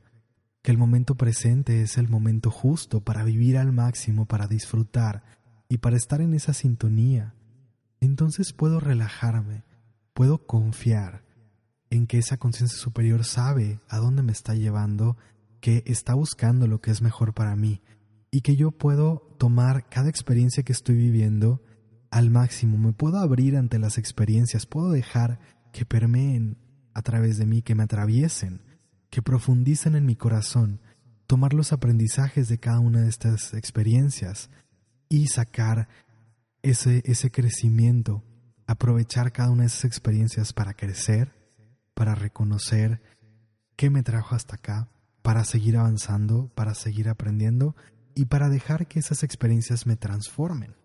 que 0.62 0.70
el 0.70 0.78
momento 0.78 1.16
presente 1.16 1.82
es 1.82 1.98
el 1.98 2.08
momento 2.08 2.50
justo 2.50 3.00
para 3.02 3.24
vivir 3.24 3.58
al 3.58 3.72
máximo, 3.72 4.26
para 4.26 4.46
disfrutar 4.46 5.24
y 5.72 5.78
para 5.78 5.96
estar 5.96 6.20
en 6.20 6.34
esa 6.34 6.52
sintonía, 6.52 7.34
entonces 7.98 8.52
puedo 8.52 8.78
relajarme, 8.78 9.64
puedo 10.12 10.46
confiar 10.46 11.24
en 11.88 12.06
que 12.06 12.18
esa 12.18 12.36
conciencia 12.36 12.76
superior 12.76 13.24
sabe 13.24 13.80
a 13.88 13.96
dónde 13.96 14.22
me 14.22 14.32
está 14.32 14.54
llevando, 14.54 15.16
que 15.62 15.82
está 15.86 16.12
buscando 16.12 16.66
lo 16.66 16.82
que 16.82 16.90
es 16.90 17.00
mejor 17.00 17.32
para 17.32 17.56
mí, 17.56 17.80
y 18.30 18.42
que 18.42 18.54
yo 18.54 18.70
puedo 18.70 19.34
tomar 19.38 19.88
cada 19.88 20.10
experiencia 20.10 20.62
que 20.62 20.74
estoy 20.74 20.96
viviendo 20.96 21.62
al 22.10 22.28
máximo, 22.28 22.76
me 22.76 22.92
puedo 22.92 23.16
abrir 23.16 23.56
ante 23.56 23.78
las 23.78 23.96
experiencias, 23.96 24.66
puedo 24.66 24.90
dejar 24.90 25.40
que 25.72 25.86
permeen 25.86 26.58
a 26.92 27.00
través 27.00 27.38
de 27.38 27.46
mí, 27.46 27.62
que 27.62 27.74
me 27.74 27.84
atraviesen, 27.84 28.60
que 29.08 29.22
profundicen 29.22 29.94
en 29.94 30.04
mi 30.04 30.16
corazón, 30.16 30.82
tomar 31.26 31.54
los 31.54 31.72
aprendizajes 31.72 32.48
de 32.48 32.58
cada 32.58 32.78
una 32.78 33.00
de 33.00 33.08
estas 33.08 33.54
experiencias 33.54 34.50
y 35.12 35.26
sacar 35.26 35.88
ese, 36.62 37.02
ese 37.04 37.30
crecimiento, 37.30 38.24
aprovechar 38.66 39.30
cada 39.30 39.50
una 39.50 39.64
de 39.64 39.66
esas 39.66 39.84
experiencias 39.84 40.54
para 40.54 40.72
crecer, 40.72 41.34
para 41.92 42.14
reconocer 42.14 43.02
qué 43.76 43.90
me 43.90 44.02
trajo 44.02 44.34
hasta 44.34 44.54
acá, 44.54 44.88
para 45.20 45.44
seguir 45.44 45.76
avanzando, 45.76 46.50
para 46.54 46.74
seguir 46.74 47.10
aprendiendo 47.10 47.76
y 48.14 48.24
para 48.24 48.48
dejar 48.48 48.86
que 48.86 49.00
esas 49.00 49.22
experiencias 49.22 49.86
me 49.86 49.96
transformen. 49.96 50.76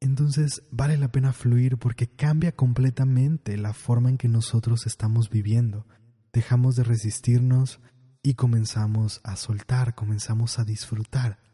Entonces 0.00 0.62
vale 0.70 0.96
la 0.96 1.12
pena 1.12 1.34
fluir 1.34 1.76
porque 1.76 2.06
cambia 2.08 2.52
completamente 2.52 3.58
la 3.58 3.74
forma 3.74 4.08
en 4.08 4.16
que 4.16 4.28
nosotros 4.28 4.86
estamos 4.86 5.28
viviendo. 5.28 5.86
Dejamos 6.32 6.74
de 6.74 6.84
resistirnos 6.84 7.80
y 8.22 8.32
comenzamos 8.32 9.20
a 9.24 9.36
soltar, 9.36 9.94
comenzamos 9.94 10.58
a 10.58 10.64
disfrutar, 10.64 11.49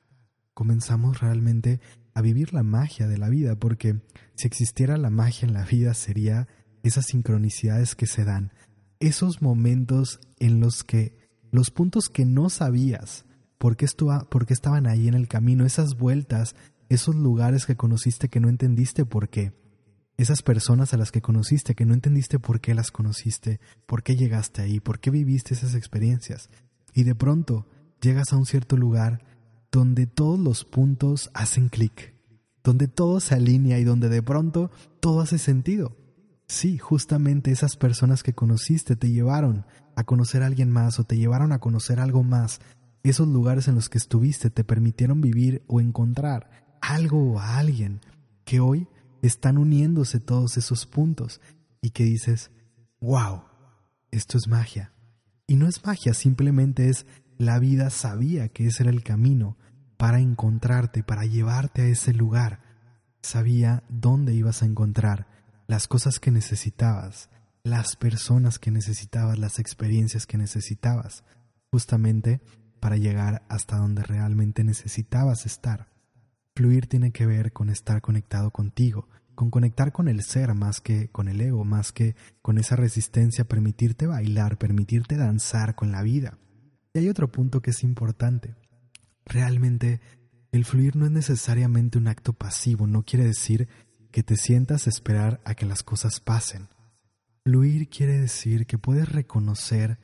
comenzamos 0.57 1.21
realmente 1.21 1.81
a 2.15 2.23
vivir 2.23 2.55
la 2.55 2.63
magia 2.63 3.07
de 3.07 3.19
la 3.19 3.29
vida, 3.29 3.57
porque 3.57 4.01
si 4.37 4.47
existiera 4.47 4.97
la 4.97 5.11
magia 5.11 5.47
en 5.47 5.53
la 5.53 5.67
vida 5.67 5.93
sería 5.93 6.49
esas 6.83 7.05
sincronicidades 7.05 7.95
que 7.95 8.07
se 8.07 8.25
dan, 8.25 8.55
esos 8.99 9.43
momentos 9.43 10.19
en 10.39 10.59
los 10.61 10.83
que 10.83 11.19
los 11.53 11.71
puntos 11.71 12.09
que 12.09 12.25
no 12.25 12.49
sabías 12.49 13.27
por 13.59 13.77
qué, 13.77 13.87
por 14.31 14.47
qué 14.47 14.55
estaban 14.55 14.87
ahí 14.87 15.09
en 15.09 15.13
el 15.15 15.29
camino, 15.29 15.67
esas 15.67 15.99
vueltas, 15.99 16.57
esos 16.89 17.15
lugares 17.15 17.67
que 17.67 17.77
conociste 17.77 18.31
que 18.31 18.41
no 18.41 18.49
entendiste 18.49 19.05
por 19.05 19.29
qué, 19.29 19.53
esas 20.17 20.41
personas 20.41 20.95
a 20.95 20.97
las 20.97 21.13
que 21.13 21.21
conociste 21.21 21.75
que 21.75 21.85
no 21.85 21.93
entendiste 21.93 22.39
por 22.39 22.63
qué 22.63 22.75
las 22.75 22.91
conociste, 22.91 23.61
por 23.85 24.03
qué 24.03 24.17
llegaste 24.17 24.63
ahí, 24.63 24.81
por 24.81 25.01
qué 25.01 25.11
viviste 25.11 25.53
esas 25.53 25.75
experiencias. 25.75 26.49
Y 26.95 27.05
de 27.05 27.15
pronto 27.15 27.69
llegas 28.01 28.33
a 28.33 28.39
un 28.39 28.47
cierto 28.47 28.79
lugar 28.79 29.36
donde 29.77 30.07
todos 30.07 30.41
los 30.41 30.65
puntos 30.65 31.31
hacen 31.35 31.69
clic, 31.69 32.15
donde 32.65 32.89
todo 32.89 33.21
se 33.21 33.35
alinea 33.35 33.79
y 33.79 33.85
donde 33.85 34.09
de 34.09 34.23
pronto 34.23 34.71
todo 35.01 35.21
hace 35.21 35.37
sentido. 35.37 35.95
Sí, 36.49 36.79
justamente 36.79 37.51
esas 37.51 37.77
personas 37.77 38.23
que 38.23 38.33
conociste 38.33 38.97
te 38.97 39.11
llevaron 39.11 39.67
a 39.95 40.05
conocer 40.05 40.43
a 40.43 40.47
alguien 40.47 40.71
más 40.71 40.99
o 40.99 41.05
te 41.05 41.19
llevaron 41.19 41.53
a 41.53 41.59
conocer 41.59 42.01
algo 42.01 42.23
más 42.23 42.59
esos 43.03 43.29
lugares 43.29 43.69
en 43.69 43.75
los 43.75 43.91
que 43.91 43.99
estuviste 43.99 44.49
te 44.49 44.65
permitieron 44.65 45.21
vivir 45.21 45.63
o 45.67 45.79
encontrar 45.79 46.49
algo 46.81 47.35
o 47.35 47.39
a 47.39 47.59
alguien 47.59 48.01
que 48.47 48.61
hoy 48.61 48.89
están 49.21 49.59
uniéndose 49.59 50.21
todos 50.21 50.57
esos 50.57 50.87
puntos 50.87 51.43
y 51.83 51.91
que 51.91 52.05
dices, 52.05 52.51
wow, 52.99 53.43
esto 54.11 54.39
es 54.39 54.49
magia. 54.49 54.95
Y 55.47 55.57
no 55.57 55.69
es 55.69 55.85
magia, 55.85 56.15
simplemente 56.15 56.89
es 56.89 57.05
la 57.37 57.59
vida 57.59 57.91
sabía 57.91 58.49
que 58.49 58.69
ese 58.69 58.85
era 58.85 58.91
el 58.91 59.03
camino 59.03 59.59
para 59.97 60.21
encontrarte, 60.21 61.03
para 61.03 61.25
llevarte 61.25 61.83
a 61.83 61.87
ese 61.87 62.13
lugar. 62.13 62.61
Sabía 63.23 63.83
dónde 63.89 64.35
ibas 64.35 64.63
a 64.63 64.67
encontrar 64.67 65.27
las 65.67 65.89
cosas 65.89 66.21
que 66.21 66.31
necesitabas, 66.31 67.31
las 67.63 67.97
personas 67.97 68.59
que 68.59 68.71
necesitabas, 68.71 69.39
las 69.39 69.59
experiencias 69.59 70.27
que 70.27 70.39
necesitabas. 70.39 71.25
Justamente 71.71 72.41
para 72.81 72.97
llegar 72.97 73.43
hasta 73.49 73.77
donde 73.77 74.03
realmente 74.03 74.63
necesitabas 74.63 75.47
estar. 75.47 75.89
Fluir 76.55 76.87
tiene 76.87 77.11
que 77.11 77.27
ver 77.27 77.53
con 77.53 77.69
estar 77.69 78.01
conectado 78.01 78.51
contigo, 78.51 79.09
con 79.35 79.51
conectar 79.51 79.93
con 79.93 80.09
el 80.09 80.23
ser 80.23 80.55
más 80.55 80.81
que 80.81 81.09
con 81.09 81.29
el 81.29 81.41
ego, 81.41 81.65
más 81.65 81.93
que 81.93 82.15
con 82.43 82.59
esa 82.59 82.77
resistencia, 82.77 83.45
permitirte 83.45 84.07
bailar, 84.07 84.57
permitirte 84.57 85.17
danzar 85.17 85.75
con 85.75 85.93
la 85.93 86.03
vida. 86.03 86.39
Y 86.95 87.01
hay 87.01 87.09
otro 87.09 87.31
punto 87.31 87.61
que 87.61 87.71
es 87.71 87.83
importante. 87.83 88.55
Realmente 89.27 90.01
el 90.53 90.65
fluir 90.65 90.97
no 90.97 91.05
es 91.05 91.13
necesariamente 91.13 91.99
un 91.99 92.09
acto 92.09 92.33
pasivo, 92.33 92.87
no 92.87 93.03
quiere 93.03 93.27
decir 93.27 93.69
que 94.11 94.23
te 94.23 94.37
sientas 94.37 94.87
a 94.87 94.91
esperar 94.91 95.43
a 95.45 95.55
que 95.55 95.67
las 95.67 95.83
cosas 95.83 96.21
pasen. 96.21 96.69
Fluir 97.45 97.89
quiere 97.89 98.19
decir 98.19 98.67
que 98.67 98.79
puedes 98.79 99.09
reconocer 99.09 99.99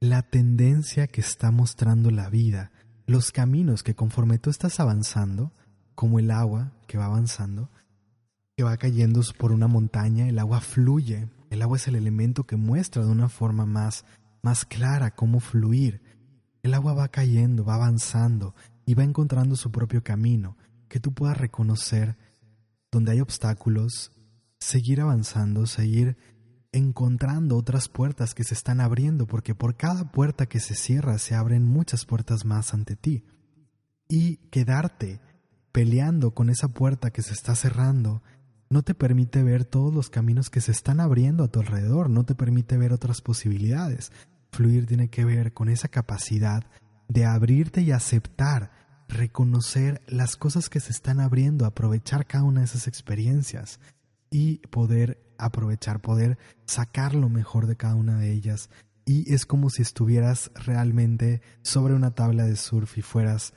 la 0.00 0.22
tendencia 0.22 1.06
que 1.06 1.20
está 1.20 1.50
mostrando 1.50 2.10
la 2.10 2.28
vida, 2.30 2.72
los 3.06 3.30
caminos 3.30 3.82
que 3.82 3.94
conforme 3.94 4.38
tú 4.38 4.50
estás 4.50 4.80
avanzando, 4.80 5.52
como 5.94 6.18
el 6.18 6.30
agua 6.30 6.72
que 6.86 6.98
va 6.98 7.06
avanzando, 7.06 7.70
que 8.56 8.64
va 8.64 8.76
cayendo 8.76 9.20
por 9.38 9.52
una 9.52 9.68
montaña, 9.68 10.28
el 10.28 10.38
agua 10.38 10.60
fluye 10.60 11.28
El 11.50 11.62
agua 11.62 11.76
es 11.76 11.88
el 11.88 11.96
elemento 11.96 12.44
que 12.44 12.56
muestra 12.56 13.04
de 13.04 13.10
una 13.10 13.28
forma 13.28 13.64
más, 13.66 14.04
más 14.42 14.64
clara 14.64 15.12
cómo 15.12 15.40
fluir. 15.40 16.02
El 16.62 16.74
agua 16.74 16.94
va 16.94 17.08
cayendo, 17.08 17.64
va 17.64 17.74
avanzando 17.74 18.54
y 18.84 18.94
va 18.94 19.04
encontrando 19.04 19.56
su 19.56 19.70
propio 19.70 20.02
camino, 20.02 20.56
que 20.88 21.00
tú 21.00 21.12
puedas 21.12 21.38
reconocer 21.38 22.16
donde 22.90 23.12
hay 23.12 23.20
obstáculos, 23.20 24.12
seguir 24.58 25.00
avanzando, 25.00 25.66
seguir 25.66 26.16
encontrando 26.72 27.56
otras 27.56 27.88
puertas 27.88 28.34
que 28.34 28.44
se 28.44 28.54
están 28.54 28.80
abriendo, 28.80 29.26
porque 29.26 29.54
por 29.54 29.76
cada 29.76 30.10
puerta 30.10 30.46
que 30.46 30.60
se 30.60 30.74
cierra 30.74 31.18
se 31.18 31.34
abren 31.34 31.64
muchas 31.64 32.04
puertas 32.04 32.44
más 32.44 32.74
ante 32.74 32.96
ti. 32.96 33.24
Y 34.08 34.36
quedarte 34.50 35.20
peleando 35.72 36.32
con 36.32 36.50
esa 36.50 36.68
puerta 36.68 37.10
que 37.10 37.22
se 37.22 37.32
está 37.32 37.54
cerrando 37.54 38.22
no 38.70 38.82
te 38.82 38.94
permite 38.94 39.42
ver 39.42 39.64
todos 39.64 39.94
los 39.94 40.10
caminos 40.10 40.50
que 40.50 40.60
se 40.60 40.72
están 40.72 41.00
abriendo 41.00 41.44
a 41.44 41.48
tu 41.48 41.60
alrededor, 41.60 42.10
no 42.10 42.24
te 42.24 42.34
permite 42.34 42.76
ver 42.76 42.92
otras 42.92 43.22
posibilidades. 43.22 44.12
Fluir 44.50 44.86
tiene 44.86 45.08
que 45.08 45.24
ver 45.24 45.52
con 45.52 45.68
esa 45.68 45.88
capacidad 45.88 46.64
de 47.08 47.24
abrirte 47.24 47.82
y 47.82 47.92
aceptar, 47.92 48.70
reconocer 49.08 50.02
las 50.06 50.36
cosas 50.36 50.68
que 50.68 50.80
se 50.80 50.92
están 50.92 51.20
abriendo, 51.20 51.64
aprovechar 51.64 52.26
cada 52.26 52.44
una 52.44 52.60
de 52.60 52.66
esas 52.66 52.86
experiencias 52.86 53.80
y 54.30 54.58
poder 54.68 55.22
aprovechar, 55.38 56.00
poder 56.00 56.38
sacar 56.66 57.14
lo 57.14 57.28
mejor 57.28 57.66
de 57.66 57.76
cada 57.76 57.94
una 57.94 58.18
de 58.18 58.32
ellas. 58.32 58.70
Y 59.06 59.32
es 59.32 59.46
como 59.46 59.70
si 59.70 59.82
estuvieras 59.82 60.50
realmente 60.54 61.40
sobre 61.62 61.94
una 61.94 62.10
tabla 62.14 62.44
de 62.44 62.56
surf 62.56 62.98
y 62.98 63.02
fueras 63.02 63.54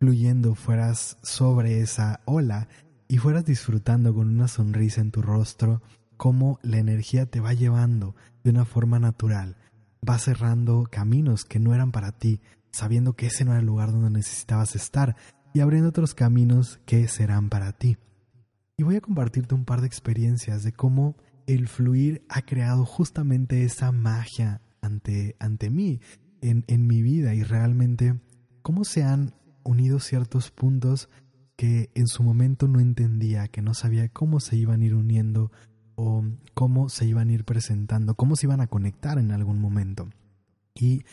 fluyendo, 0.00 0.56
fueras 0.56 1.18
sobre 1.22 1.80
esa 1.80 2.20
ola 2.24 2.66
y 3.06 3.18
fueras 3.18 3.44
disfrutando 3.44 4.12
con 4.12 4.28
una 4.28 4.48
sonrisa 4.48 5.00
en 5.00 5.12
tu 5.12 5.22
rostro 5.22 5.82
cómo 6.16 6.58
la 6.62 6.78
energía 6.78 7.26
te 7.26 7.40
va 7.40 7.52
llevando 7.52 8.16
de 8.42 8.50
una 8.50 8.64
forma 8.64 8.98
natural, 8.98 9.56
va 10.08 10.18
cerrando 10.18 10.88
caminos 10.90 11.44
que 11.44 11.60
no 11.60 11.74
eran 11.74 11.92
para 11.92 12.12
ti, 12.12 12.40
sabiendo 12.70 13.14
que 13.14 13.26
ese 13.26 13.44
no 13.44 13.52
era 13.52 13.60
el 13.60 13.66
lugar 13.66 13.92
donde 13.92 14.10
necesitabas 14.10 14.74
estar 14.74 15.16
y 15.54 15.60
abriendo 15.60 15.90
otros 15.90 16.14
caminos 16.14 16.80
que 16.86 17.06
serán 17.08 17.48
para 17.48 17.72
ti. 17.72 17.98
Y 18.76 18.82
voy 18.82 18.96
a 18.96 19.00
compartirte 19.00 19.54
un 19.54 19.64
par 19.64 19.80
de 19.80 19.86
experiencias 19.86 20.62
de 20.62 20.72
cómo 20.72 21.16
el 21.46 21.68
fluir 21.68 22.24
ha 22.28 22.42
creado 22.42 22.84
justamente 22.84 23.64
esa 23.64 23.92
magia 23.92 24.62
ante, 24.80 25.36
ante 25.38 25.70
mí, 25.70 26.00
en, 26.40 26.64
en 26.66 26.86
mi 26.86 27.02
vida 27.02 27.34
y 27.34 27.42
realmente 27.42 28.20
cómo 28.62 28.84
se 28.84 29.04
han 29.04 29.34
unido 29.62 30.00
ciertos 30.00 30.50
puntos 30.50 31.08
que 31.56 31.90
en 31.94 32.08
su 32.08 32.22
momento 32.22 32.66
no 32.66 32.80
entendía, 32.80 33.46
que 33.48 33.62
no 33.62 33.74
sabía 33.74 34.08
cómo 34.08 34.40
se 34.40 34.56
iban 34.56 34.80
a 34.80 34.84
ir 34.84 34.94
uniendo 34.94 35.52
o 35.94 36.24
cómo 36.54 36.88
se 36.88 37.06
iban 37.06 37.28
a 37.28 37.32
ir 37.32 37.44
presentando, 37.44 38.14
cómo 38.14 38.36
se 38.36 38.46
iban 38.46 38.60
a 38.60 38.66
conectar 38.66 39.18
en 39.18 39.32
algún 39.32 39.60
momento. 39.60 40.08
Y 40.74 41.04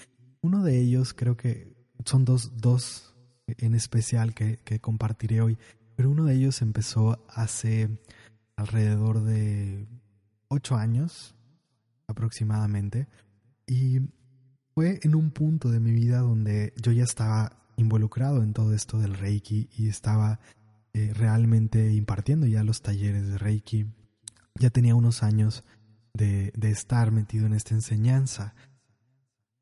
uno 0.42 0.64
de 0.64 0.80
ellos, 0.80 1.14
creo 1.14 1.36
que 1.38 1.74
son 2.06 2.26
dos, 2.26 2.58
dos 2.58 3.16
en 3.48 3.76
especial 3.76 4.34
que, 4.34 4.58
que 4.64 4.80
compartiré 4.80 5.42
hoy, 5.42 5.58
pero 5.96 6.10
uno 6.10 6.26
de 6.26 6.36
ellos 6.36 6.62
empezó 6.62 7.26
hace 7.30 8.00
alrededor 8.56 9.22
de 9.24 9.88
ocho 10.48 10.76
años 10.76 11.36
aproximadamente 12.08 13.08
y 13.68 14.00
fue 14.74 15.00
en 15.04 15.16
un 15.16 15.32
punto 15.32 15.70
de 15.70 15.80
mi 15.80 15.92
vida 15.92 16.20
donde 16.20 16.74
yo 16.82 16.92
ya 16.92 17.04
estaba 17.04 17.60
involucrado 17.78 18.44
en 18.44 18.54
todo 18.54 18.74
esto 18.74 18.98
del 19.00 19.14
Reiki 19.14 19.70
y 19.78 19.88
estaba 19.88 20.40
eh, 20.94 21.14
realmente 21.14 21.94
impartiendo 21.94 22.48
ya 22.48 22.64
los 22.64 22.82
talleres 22.82 23.28
de 23.28 23.38
Reiki. 23.38 23.86
Ya 24.60 24.70
tenía 24.70 24.96
unos 24.96 25.24
años 25.24 25.64
de, 26.14 26.52
de 26.56 26.70
estar 26.70 27.12
metido 27.12 27.48
en 27.48 27.54
esta 27.54 27.74
enseñanza. 27.74 28.54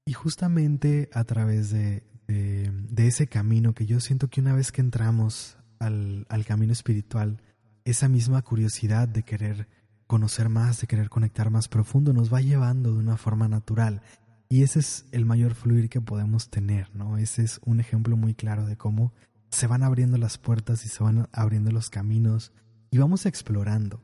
Y 0.06 0.14
justamente 0.14 1.10
a 1.14 1.24
través 1.24 1.70
de, 1.72 2.04
de, 2.28 3.08
ese 3.08 3.28
camino 3.28 3.74
que 3.74 3.86
yo 3.86 4.00
siento 4.00 4.30
que 4.30 4.42
una 4.42 4.54
vez 4.54 4.72
que 4.72 4.82
entramos 4.82 5.58
al, 5.80 6.26
al 6.30 6.46
camino 6.46 6.74
espiritual, 6.74 7.42
esa 7.86 8.10
misma 8.10 8.42
curiosidad 8.42 9.08
de 9.08 9.24
querer 9.24 9.68
conocer 10.08 10.50
más, 10.50 10.82
de 10.82 10.88
querer 10.88 11.10
conectar 11.10 11.50
más 11.50 11.68
profundo, 11.68 12.14
nos 12.14 12.34
va 12.34 12.42
llevando 12.42 12.94
de 12.94 13.00
una 13.00 13.18
forma 13.18 13.48
natural. 13.48 14.02
Y 14.50 14.64
ese 14.64 14.80
es 14.80 15.06
el 15.12 15.26
mayor 15.26 15.56
fluir 15.56 15.90
que 15.90 16.02
podemos 16.02 16.50
tener, 16.50 16.94
¿no? 16.96 17.18
Ese 17.18 17.44
es 17.44 17.60
un 17.66 17.80
ejemplo 17.80 18.16
muy 18.16 18.34
claro 18.34 18.66
de 18.66 18.78
cómo 18.78 19.14
se 19.50 19.68
van 19.68 19.84
abriendo 19.84 20.18
las 20.18 20.38
puertas 20.38 20.86
y 20.86 20.90
se 20.90 21.04
van 21.04 21.28
abriendo 21.32 21.72
los 21.72 21.90
caminos 21.90 22.54
y 22.92 22.98
vamos 22.98 23.26
explorando. 23.26 24.04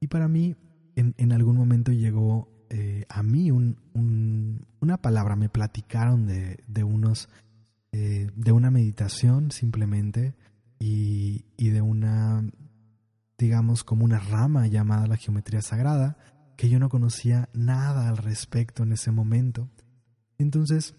Y 0.00 0.08
para 0.08 0.28
mí, 0.28 0.56
en, 0.96 1.14
en 1.18 1.32
algún 1.32 1.56
momento 1.56 1.92
llegó 1.92 2.48
eh, 2.70 3.04
a 3.08 3.22
mí 3.24 3.50
un, 3.50 3.76
una 4.80 4.96
palabra, 4.96 5.34
me 5.34 5.48
platicaron 5.48 6.26
de, 6.26 6.62
de 6.68 6.84
unos, 6.84 7.28
eh, 7.92 8.30
de 8.34 8.52
una 8.52 8.70
meditación 8.70 9.50
simplemente 9.50 10.36
y, 10.78 11.44
y 11.56 11.70
de 11.70 11.82
una, 11.82 12.48
digamos, 13.36 13.82
como 13.82 14.04
una 14.04 14.20
rama 14.20 14.68
llamada 14.68 15.08
la 15.08 15.16
geometría 15.16 15.62
sagrada, 15.62 16.16
que 16.56 16.68
yo 16.68 16.78
no 16.78 16.88
conocía 16.88 17.48
nada 17.52 18.08
al 18.08 18.16
respecto 18.16 18.84
en 18.84 18.92
ese 18.92 19.10
momento. 19.10 19.68
Entonces, 20.38 20.94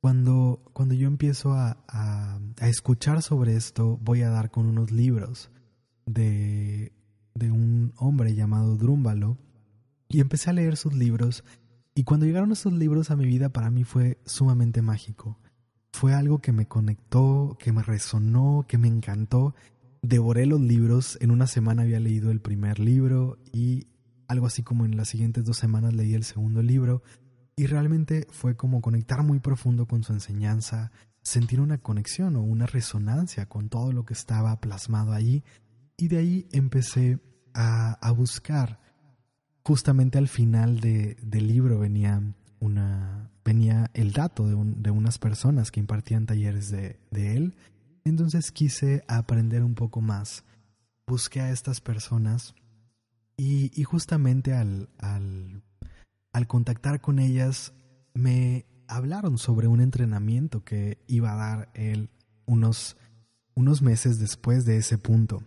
cuando, 0.00 0.62
cuando 0.72 0.94
yo 0.94 1.06
empiezo 1.06 1.52
a, 1.52 1.84
a, 1.86 2.38
escuchar 2.66 3.20
sobre 3.20 3.56
esto, 3.56 3.98
voy 4.02 4.22
a 4.22 4.30
dar 4.30 4.50
con 4.50 4.66
unos 4.66 4.90
libros 4.90 5.50
de, 6.06 6.92
de 7.34 7.50
un 7.50 7.92
hombre 7.96 8.34
llamado 8.34 8.76
Drúmbalo, 8.76 9.38
y 10.08 10.20
empecé 10.20 10.50
a 10.50 10.54
leer 10.54 10.76
sus 10.76 10.94
libros 10.94 11.44
y 11.96 12.02
cuando 12.04 12.26
llegaron 12.26 12.50
esos 12.50 12.72
libros 12.72 13.10
a 13.10 13.16
mi 13.16 13.24
vida 13.24 13.50
para 13.50 13.70
mí 13.70 13.84
fue 13.84 14.18
sumamente 14.24 14.82
mágico. 14.82 15.38
Fue 15.92 16.12
algo 16.12 16.40
que 16.40 16.50
me 16.50 16.66
conectó, 16.66 17.56
que 17.60 17.72
me 17.72 17.84
resonó, 17.84 18.64
que 18.66 18.78
me 18.78 18.88
encantó. 18.88 19.54
Devoré 20.02 20.46
los 20.46 20.60
libros, 20.60 21.16
en 21.20 21.30
una 21.30 21.46
semana 21.46 21.82
había 21.82 22.00
leído 22.00 22.32
el 22.32 22.40
primer 22.40 22.80
libro 22.80 23.38
y 23.52 23.86
algo 24.26 24.46
así 24.46 24.64
como 24.64 24.84
en 24.84 24.96
las 24.96 25.08
siguientes 25.08 25.44
dos 25.44 25.56
semanas 25.56 25.94
leí 25.94 26.14
el 26.14 26.24
segundo 26.24 26.62
libro 26.62 27.02
y 27.56 27.66
realmente 27.66 28.26
fue 28.30 28.56
como 28.56 28.80
conectar 28.80 29.22
muy 29.22 29.38
profundo 29.38 29.86
con 29.86 30.02
su 30.02 30.12
enseñanza, 30.12 30.90
sentir 31.22 31.60
una 31.60 31.78
conexión 31.78 32.34
o 32.34 32.42
una 32.42 32.66
resonancia 32.66 33.46
con 33.46 33.68
todo 33.68 33.92
lo 33.92 34.04
que 34.04 34.14
estaba 34.14 34.60
plasmado 34.60 35.12
allí 35.12 35.44
y 35.96 36.08
de 36.08 36.18
ahí 36.18 36.48
empecé 36.52 37.18
a, 37.54 37.92
a 37.92 38.10
buscar 38.12 38.80
justamente 39.64 40.18
al 40.18 40.28
final 40.28 40.80
de, 40.80 41.16
del 41.22 41.48
libro 41.48 41.78
venía, 41.78 42.22
una, 42.60 43.30
venía 43.44 43.90
el 43.94 44.12
dato 44.12 44.46
de, 44.46 44.56
de 44.76 44.90
unas 44.90 45.18
personas 45.18 45.70
que 45.70 45.80
impartían 45.80 46.26
talleres 46.26 46.70
de, 46.70 47.00
de, 47.10 47.36
él. 47.36 47.56
Entonces 48.04 48.52
quise 48.52 49.04
aprender 49.08 49.62
un 49.62 49.74
poco 49.74 50.00
más. 50.00 50.44
Busqué 51.06 51.40
a 51.40 51.50
estas 51.50 51.80
personas 51.80 52.54
y, 53.36 53.70
y 53.78 53.84
justamente 53.84 54.52
al, 54.52 54.90
al, 54.98 55.62
al 56.32 56.46
contactar 56.46 57.00
con 57.00 57.18
ellas 57.18 57.72
me 58.12 58.66
hablaron 58.86 59.38
sobre 59.38 59.66
un 59.66 59.80
entrenamiento 59.80 60.62
que 60.62 60.98
iba 61.06 61.32
a 61.32 61.36
dar 61.36 61.70
él 61.74 62.10
unos, 62.44 62.98
unos 63.54 63.80
meses 63.80 64.18
después 64.18 64.66
de 64.66 64.76
ese 64.76 64.98
punto. 64.98 65.42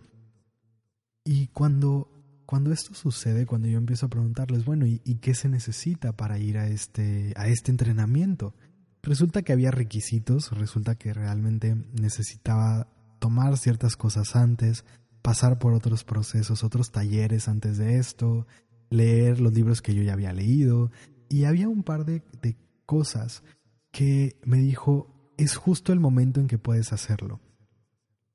Y 1.30 1.48
cuando 1.48 2.08
cuando 2.46 2.72
esto 2.72 2.94
sucede, 2.94 3.44
cuando 3.44 3.68
yo 3.68 3.76
empiezo 3.76 4.06
a 4.06 4.08
preguntarles, 4.08 4.64
bueno, 4.64 4.86
¿y, 4.86 4.98
qué 5.16 5.34
se 5.34 5.50
necesita 5.50 6.16
para 6.16 6.38
ir 6.38 6.56
a 6.56 6.66
este, 6.66 7.34
a 7.36 7.48
este 7.48 7.70
entrenamiento? 7.70 8.54
Resulta 9.02 9.42
que 9.42 9.52
había 9.52 9.70
requisitos, 9.70 10.50
resulta 10.52 10.94
que 10.94 11.12
realmente 11.12 11.76
necesitaba 11.92 12.88
tomar 13.18 13.58
ciertas 13.58 13.96
cosas 13.96 14.34
antes, 14.34 14.86
pasar 15.20 15.58
por 15.58 15.74
otros 15.74 16.04
procesos, 16.04 16.64
otros 16.64 16.90
talleres 16.90 17.48
antes 17.48 17.76
de 17.76 17.98
esto, 17.98 18.46
leer 18.88 19.38
los 19.38 19.52
libros 19.52 19.82
que 19.82 19.94
yo 19.94 20.02
ya 20.02 20.14
había 20.14 20.32
leído, 20.32 20.90
y 21.28 21.44
había 21.44 21.68
un 21.68 21.82
par 21.82 22.06
de, 22.06 22.22
de 22.40 22.56
cosas 22.86 23.42
que 23.90 24.40
me 24.46 24.56
dijo, 24.56 25.34
es 25.36 25.56
justo 25.56 25.92
el 25.92 26.00
momento 26.00 26.40
en 26.40 26.46
que 26.46 26.56
puedes 26.56 26.94
hacerlo. 26.94 27.40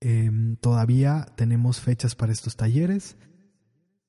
Eh, 0.06 0.30
todavía 0.60 1.28
tenemos 1.38 1.80
fechas 1.80 2.14
para 2.14 2.34
estos 2.34 2.58
talleres, 2.58 3.16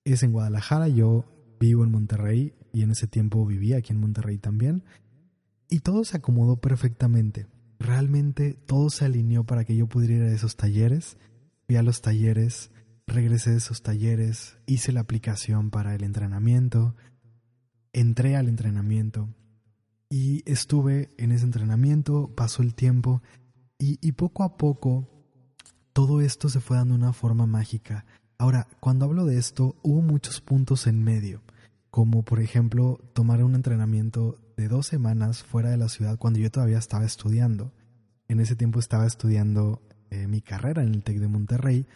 es 0.03 0.25
en 0.25 0.33
Guadalajara, 0.33 0.89
yo 0.89 1.25
vivo 1.61 1.85
en 1.85 1.93
Monterrey 1.93 2.53
y 2.73 2.83
en 2.83 2.91
ese 2.91 3.07
tiempo 3.07 3.47
vivía 3.47 3.77
aquí 3.77 3.93
en 3.93 4.01
Monterrey 4.01 4.39
también. 4.39 4.83
Y 5.71 5.79
todo 5.81 6.05
se 6.05 6.17
acomodó 6.17 6.57
perfectamente. 6.57 7.47
Realmente 7.79 8.55
todo 8.55 8.91
se 8.91 9.05
alineó 9.05 9.45
para 9.45 9.65
que 9.65 9.77
yo 9.77 9.87
pudiera 9.87 10.17
ir 10.17 10.23
a 10.23 10.35
esos 10.35 10.57
talleres. 10.57 11.17
Fui 11.69 11.77
a 11.77 11.83
los 11.85 12.03
talleres, 12.03 12.73
regresé 13.07 13.53
de 13.53 13.59
esos 13.59 13.83
talleres, 13.83 14.59
hice 14.67 14.91
la 14.91 14.99
aplicación 14.99 15.71
para 15.71 15.95
el 15.95 16.03
entrenamiento, 16.03 16.97
entré 17.93 18.35
al 18.35 18.49
entrenamiento 18.49 19.29
y 20.11 20.43
estuve 20.45 21.11
en 21.19 21.31
ese 21.31 21.45
entrenamiento, 21.45 22.35
pasó 22.35 22.65
el 22.65 22.75
tiempo 22.75 23.23
y, 23.79 24.01
y 24.05 24.11
poco 24.11 24.43
a 24.43 24.57
poco 24.57 25.14
todo 25.95 26.21
esto 26.21 26.49
se 26.49 26.61
fue 26.61 26.77
dando 26.77 26.95
una 26.95 27.13
forma 27.13 27.47
mágica. 27.47 28.05
Ahora, 28.37 28.67
cuando 28.81 29.07
hablo 29.07 29.25
de 29.25 29.39
esto, 29.39 29.77
hubo 29.83 30.03
muchos 30.03 30.43
puntos 30.43 30.87
en 30.87 31.03
medio. 31.03 31.41
como 31.91 32.25
por 32.25 32.41
ejemplo 32.41 32.99
tomar 33.13 33.45
un 33.45 33.55
entrenamiento 33.55 34.37
de 34.57 34.67
dos 34.67 34.89
semanas 34.89 35.45
fuera 35.45 35.71
de 35.71 35.77
la 35.77 35.89
ciudad 35.89 36.19
cuando 36.19 36.41
yo 36.41 36.51
todavía 36.51 36.79
estaba 36.79 37.05
estudiando. 37.05 37.73
En 38.27 38.41
ese 38.41 38.57
tiempo 38.57 38.81
estaba 38.81 39.07
estudiando 39.07 39.81
eh, 40.11 40.27
mi 40.27 40.41
carrera 40.41 40.83
en 40.83 40.93
el 40.93 41.05
TEC 41.05 41.21
de 41.21 41.29
Monterrey, 41.29 41.87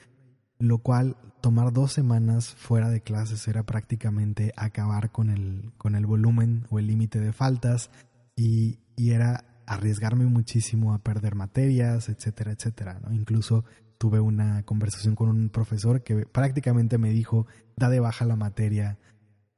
lo 0.60 0.78
cual 0.78 1.16
tomar 1.40 1.72
dos 1.72 1.92
semanas 1.92 2.54
fuera 2.54 2.90
de 2.90 3.00
clases 3.00 3.48
era 3.48 3.64
prácticamente 3.64 4.52
acabar 4.56 5.10
con 5.10 5.30
el, 5.30 5.72
con 5.76 5.96
el 5.96 6.06
volumen 6.06 6.64
o 6.70 6.78
el 6.78 6.86
límite 6.86 7.18
de 7.18 7.32
faltas 7.32 7.90
y, 8.36 8.78
y, 8.94 9.10
era 9.10 9.62
arriesgarme 9.66 10.26
muchísimo 10.26 10.94
a 10.94 10.98
perder 10.98 11.34
materias, 11.34 12.08
etcétera, 12.08 12.52
etcétera. 12.52 13.00
¿no? 13.00 13.12
Incluso 13.12 13.64
tuve 13.98 14.20
una 14.20 14.62
conversación 14.62 15.14
con 15.14 15.28
un 15.28 15.50
profesor 15.50 16.02
que 16.02 16.24
prácticamente 16.26 16.98
me 16.98 17.10
dijo, 17.10 17.46
da 17.76 17.90
de 17.90 18.00
baja 18.00 18.24
la 18.24 18.36
materia 18.36 18.98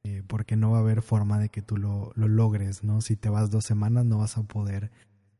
eh, 0.03 0.23
porque 0.27 0.55
no 0.55 0.71
va 0.71 0.79
a 0.79 0.81
haber 0.81 1.03
forma 1.03 1.39
de 1.39 1.49
que 1.49 1.61
tú 1.61 1.77
lo, 1.77 2.11
lo 2.15 2.27
logres, 2.27 2.83
¿no? 2.83 3.01
Si 3.01 3.15
te 3.15 3.29
vas 3.29 3.51
dos 3.51 3.65
semanas 3.65 4.03
no 4.03 4.17
vas 4.17 4.37
a 4.37 4.43
poder 4.43 4.91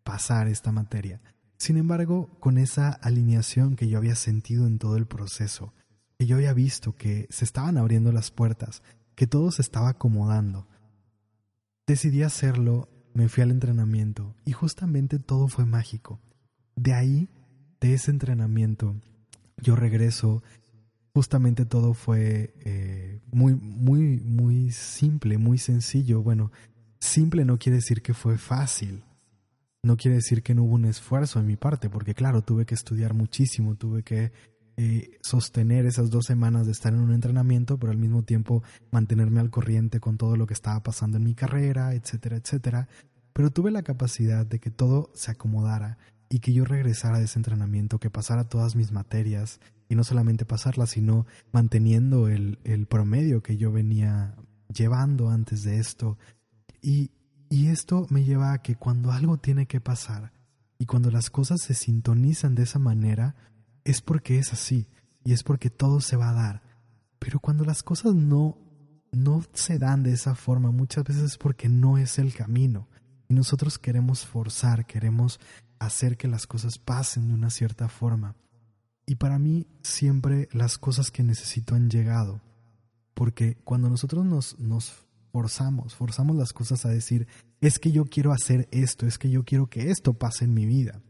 pasar 0.03 0.47
esta 0.47 0.71
materia. 0.71 1.19
Sin 1.57 1.77
embargo, 1.77 2.29
con 2.39 2.57
esa 2.57 2.89
alineación 2.89 3.75
que 3.75 3.87
yo 3.87 3.97
había 3.97 4.15
sentido 4.15 4.67
en 4.67 4.77
todo 4.77 4.97
el 4.97 5.07
proceso, 5.07 5.73
que 6.17 6.27
yo 6.27 6.35
había 6.35 6.53
visto 6.53 6.95
que 6.95 7.27
se 7.29 7.45
estaban 7.45 7.77
abriendo 7.77 8.11
las 8.11 8.29
puertas, 8.29 8.83
que 9.15 9.27
todo 9.27 9.51
se 9.51 9.63
estaba 9.63 9.89
acomodando, 9.89 10.67
decidí 11.87 12.21
hacerlo, 12.23 12.89
me 13.13 13.29
fui 13.29 13.43
al 13.43 13.51
entrenamiento 13.51 14.35
y 14.45 14.51
justamente 14.51 15.19
todo 15.19 15.47
fue 15.47 15.65
mágico. 15.65 16.19
De 16.75 16.93
ahí, 16.93 17.29
de 17.81 17.95
ese 17.95 18.11
entrenamiento, 18.11 18.95
yo 19.57 19.75
regreso 19.75 20.41
justamente 21.13 21.65
todo 21.65 21.93
fue 21.93 22.53
eh, 22.63 23.19
muy, 23.31 23.55
muy, 23.55 24.19
muy 24.19 24.71
simple, 24.71 25.37
muy 25.37 25.57
sencillo. 25.57 26.21
Bueno, 26.21 26.51
simple 26.99 27.43
no 27.43 27.57
quiere 27.57 27.77
decir 27.77 28.01
que 28.01 28.13
fue 28.13 28.37
fácil. 28.37 29.03
No 29.83 29.97
quiere 29.97 30.15
decir 30.15 30.43
que 30.43 30.53
no 30.53 30.63
hubo 30.63 30.75
un 30.75 30.85
esfuerzo 30.85 31.39
en 31.39 31.47
mi 31.47 31.57
parte, 31.57 31.89
porque 31.89 32.13
claro, 32.13 32.43
tuve 32.43 32.65
que 32.65 32.75
estudiar 32.75 33.15
muchísimo, 33.15 33.75
tuve 33.75 34.03
que 34.03 34.31
eh, 34.77 35.17
sostener 35.21 35.87
esas 35.87 36.11
dos 36.11 36.25
semanas 36.25 36.67
de 36.67 36.71
estar 36.71 36.93
en 36.93 36.99
un 36.99 37.11
entrenamiento, 37.11 37.79
pero 37.79 37.91
al 37.91 37.97
mismo 37.97 38.23
tiempo 38.23 38.63
mantenerme 38.91 39.39
al 39.39 39.49
corriente 39.49 39.99
con 39.99 40.17
todo 40.17 40.37
lo 40.37 40.45
que 40.45 40.53
estaba 40.53 40.81
pasando 40.83 41.17
en 41.17 41.23
mi 41.23 41.33
carrera, 41.33 41.95
etcétera, 41.95 42.37
etcétera. 42.37 42.87
Pero 43.33 43.49
tuve 43.49 43.71
la 43.71 43.81
capacidad 43.81 44.45
de 44.45 44.59
que 44.59 44.69
todo 44.69 45.09
se 45.15 45.31
acomodara 45.31 45.97
y 46.31 46.39
que 46.39 46.53
yo 46.53 46.63
regresara 46.63 47.19
de 47.19 47.25
ese 47.25 47.37
entrenamiento, 47.37 47.99
que 47.99 48.09
pasara 48.09 48.47
todas 48.47 48.77
mis 48.77 48.93
materias, 48.93 49.59
y 49.89 49.95
no 49.95 50.05
solamente 50.05 50.45
pasarlas, 50.45 50.91
sino 50.91 51.27
manteniendo 51.51 52.29
el, 52.29 52.57
el 52.63 52.87
promedio 52.87 53.43
que 53.43 53.57
yo 53.57 53.73
venía 53.73 54.37
llevando 54.73 55.29
antes 55.29 55.63
de 55.63 55.77
esto. 55.77 56.17
Y, 56.81 57.11
y 57.49 57.67
esto 57.67 58.07
me 58.09 58.23
lleva 58.23 58.53
a 58.53 58.61
que 58.61 58.77
cuando 58.77 59.11
algo 59.11 59.37
tiene 59.37 59.65
que 59.65 59.81
pasar 59.81 60.31
y 60.79 60.85
cuando 60.85 61.11
las 61.11 61.29
cosas 61.29 61.61
se 61.61 61.73
sintonizan 61.73 62.55
de 62.55 62.63
esa 62.63 62.79
manera, 62.79 63.35
es 63.83 64.01
porque 64.01 64.39
es 64.39 64.53
así 64.53 64.87
y 65.25 65.33
es 65.33 65.43
porque 65.43 65.69
todo 65.69 65.99
se 65.99 66.15
va 66.15 66.29
a 66.29 66.33
dar. 66.33 66.63
Pero 67.19 67.41
cuando 67.41 67.65
las 67.65 67.83
cosas 67.83 68.15
no, 68.15 68.57
no 69.11 69.43
se 69.51 69.77
dan 69.77 70.03
de 70.03 70.13
esa 70.13 70.35
forma, 70.35 70.71
muchas 70.71 71.03
veces 71.03 71.23
es 71.23 71.37
porque 71.37 71.67
no 71.67 71.97
es 71.97 72.17
el 72.17 72.33
camino. 72.33 72.87
Y 73.27 73.33
nosotros 73.33 73.77
queremos 73.77 74.25
forzar, 74.25 74.85
queremos 74.85 75.37
hacer 75.81 76.15
que 76.15 76.27
las 76.27 76.45
cosas 76.45 76.77
pasen 76.77 77.27
de 77.27 77.33
una 77.33 77.49
cierta 77.49 77.89
forma. 77.89 78.35
Y 79.07 79.15
para 79.15 79.39
mí 79.39 79.65
siempre 79.81 80.47
las 80.51 80.77
cosas 80.77 81.09
que 81.09 81.23
necesito 81.23 81.73
han 81.73 81.89
llegado. 81.89 82.39
Porque 83.15 83.57
cuando 83.63 83.89
nosotros 83.89 84.23
nos, 84.59 85.05
forzamos, 85.31 85.95
forzamos 85.95 86.35
las 86.35 86.53
cosas 86.53 86.85
a 86.85 86.89
decir, 86.89 87.27
es 87.61 87.79
que 87.79 87.91
yo 87.91 88.05
quiero 88.05 88.31
hacer 88.31 88.67
esto, 88.71 89.07
es 89.07 89.17
que 89.17 89.31
yo 89.31 89.43
quiero 89.43 89.67
que 89.67 89.89
esto 89.89 90.13
pase 90.13 90.45
en 90.45 90.53
mi 90.53 90.67
vida. 90.67 91.01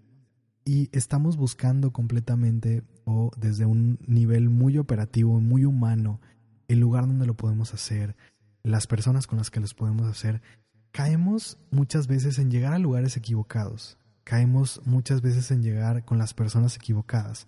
Y 0.63 0.89
estamos 0.93 1.35
buscando 1.35 1.91
completamente 1.91 2.83
o 3.03 3.31
desde 3.35 3.65
un 3.65 3.99
nivel 4.07 4.49
muy 4.49 4.77
operativo, 4.77 5.41
muy 5.41 5.65
humano, 5.65 6.21
el 6.69 6.79
lugar 6.79 7.07
donde 7.07 7.25
lo 7.25 7.35
podemos 7.35 7.73
hacer, 7.73 8.15
las 8.63 8.87
personas 8.87 9.27
con 9.27 9.37
las 9.37 9.49
que 9.49 9.59
los 9.59 9.73
podemos 9.73 10.07
hacer, 10.07 10.41
caemos 10.91 11.57
muchas 11.71 12.07
veces 12.07 12.39
en 12.39 12.51
llegar 12.51 12.73
a 12.73 12.79
lugares 12.79 13.17
equivocados, 13.17 13.97
Caemos 14.23 14.81
muchas 14.85 15.21
veces 15.21 15.51
en 15.51 15.63
llegar 15.63 16.05
con 16.05 16.17
las 16.17 16.33
personas 16.33 16.75
equivocadas, 16.75 17.47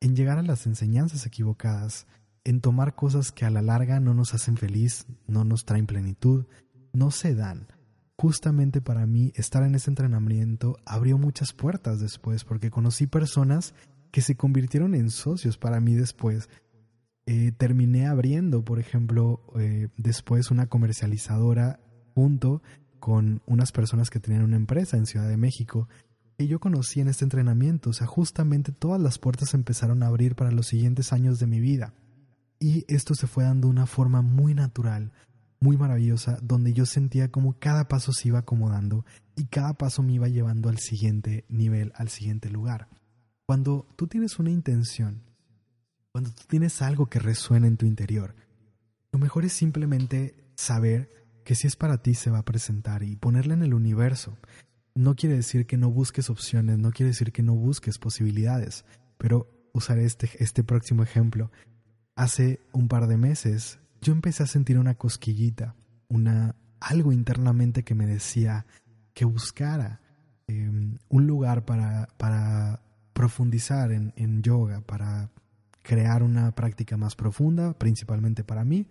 en 0.00 0.16
llegar 0.16 0.38
a 0.38 0.42
las 0.42 0.66
enseñanzas 0.66 1.26
equivocadas, 1.26 2.06
en 2.44 2.60
tomar 2.60 2.94
cosas 2.94 3.30
que 3.32 3.44
a 3.44 3.50
la 3.50 3.62
larga 3.62 4.00
no 4.00 4.14
nos 4.14 4.34
hacen 4.34 4.56
feliz, 4.56 5.06
no 5.26 5.44
nos 5.44 5.64
traen 5.64 5.86
plenitud, 5.86 6.46
no 6.92 7.10
se 7.10 7.34
dan. 7.34 7.68
Justamente 8.16 8.80
para 8.80 9.06
mí 9.06 9.32
estar 9.36 9.62
en 9.62 9.74
ese 9.74 9.90
entrenamiento 9.90 10.76
abrió 10.84 11.18
muchas 11.18 11.52
puertas 11.52 12.00
después 12.00 12.44
porque 12.44 12.70
conocí 12.70 13.06
personas 13.06 13.74
que 14.10 14.22
se 14.22 14.36
convirtieron 14.36 14.94
en 14.94 15.10
socios 15.10 15.56
para 15.58 15.80
mí 15.80 15.94
después. 15.94 16.48
Eh, 17.26 17.52
terminé 17.52 18.06
abriendo, 18.06 18.64
por 18.64 18.80
ejemplo, 18.80 19.42
eh, 19.58 19.88
después 19.96 20.50
una 20.50 20.66
comercializadora 20.66 21.80
junto 22.14 22.62
con 22.98 23.42
unas 23.46 23.70
personas 23.70 24.10
que 24.10 24.18
tenían 24.18 24.42
una 24.42 24.56
empresa 24.56 24.96
en 24.96 25.06
Ciudad 25.06 25.28
de 25.28 25.36
México 25.36 25.88
que 26.38 26.46
yo 26.46 26.60
conocí 26.60 27.00
en 27.00 27.08
este 27.08 27.24
entrenamiento. 27.24 27.90
O 27.90 27.92
sea, 27.92 28.06
justamente 28.06 28.70
todas 28.70 29.00
las 29.00 29.18
puertas 29.18 29.54
empezaron 29.54 30.02
a 30.02 30.06
abrir 30.06 30.36
para 30.36 30.52
los 30.52 30.68
siguientes 30.68 31.12
años 31.12 31.40
de 31.40 31.48
mi 31.48 31.58
vida. 31.58 31.94
Y 32.60 32.84
esto 32.86 33.14
se 33.14 33.26
fue 33.26 33.42
dando 33.42 33.66
de 33.66 33.72
una 33.72 33.86
forma 33.86 34.22
muy 34.22 34.54
natural, 34.54 35.12
muy 35.60 35.76
maravillosa, 35.76 36.38
donde 36.40 36.72
yo 36.72 36.86
sentía 36.86 37.32
como 37.32 37.58
cada 37.58 37.88
paso 37.88 38.12
se 38.12 38.28
iba 38.28 38.38
acomodando 38.38 39.04
y 39.34 39.46
cada 39.46 39.74
paso 39.74 40.02
me 40.04 40.12
iba 40.12 40.28
llevando 40.28 40.68
al 40.68 40.78
siguiente 40.78 41.44
nivel, 41.48 41.92
al 41.96 42.08
siguiente 42.08 42.48
lugar. 42.50 42.88
Cuando 43.44 43.88
tú 43.96 44.06
tienes 44.06 44.38
una 44.38 44.50
intención, 44.50 45.22
cuando 46.12 46.30
tú 46.30 46.42
tienes 46.46 46.82
algo 46.82 47.06
que 47.06 47.18
resuena 47.18 47.66
en 47.66 47.76
tu 47.76 47.86
interior, 47.86 48.36
lo 49.10 49.18
mejor 49.18 49.44
es 49.44 49.52
simplemente 49.52 50.52
saber 50.54 51.10
que 51.44 51.56
si 51.56 51.66
es 51.66 51.74
para 51.74 52.02
ti 52.02 52.14
se 52.14 52.30
va 52.30 52.38
a 52.38 52.44
presentar 52.44 53.02
y 53.02 53.16
ponerla 53.16 53.54
en 53.54 53.62
el 53.62 53.74
universo 53.74 54.36
no 54.94 55.14
quiere 55.14 55.36
decir 55.36 55.66
que 55.66 55.76
no 55.76 55.90
busques 55.90 56.30
opciones, 56.30 56.78
no 56.78 56.90
quiere 56.90 57.10
decir 57.10 57.32
que 57.32 57.42
no 57.42 57.54
busques 57.54 57.98
posibilidades, 57.98 58.84
pero 59.16 59.50
usaré 59.72 60.04
este, 60.04 60.30
este 60.38 60.64
próximo 60.64 61.02
ejemplo. 61.02 61.50
Hace 62.16 62.60
un 62.72 62.88
par 62.88 63.06
de 63.06 63.16
meses 63.16 63.78
yo 64.00 64.12
empecé 64.12 64.42
a 64.42 64.46
sentir 64.46 64.78
una 64.78 64.94
cosquillita, 64.94 65.74
una 66.08 66.56
algo 66.80 67.12
internamente 67.12 67.82
que 67.82 67.94
me 67.94 68.06
decía 68.06 68.66
que 69.14 69.24
buscara 69.24 70.00
em, 70.46 70.98
un 71.08 71.26
lugar 71.26 71.64
para, 71.64 72.08
para 72.16 72.82
profundizar 73.12 73.90
en, 73.90 74.12
en 74.16 74.42
yoga, 74.42 74.80
para 74.80 75.30
crear 75.82 76.22
una 76.22 76.52
práctica 76.52 76.96
más 76.96 77.16
profunda, 77.16 77.76
principalmente 77.76 78.44
para 78.44 78.64
mí, 78.64 78.86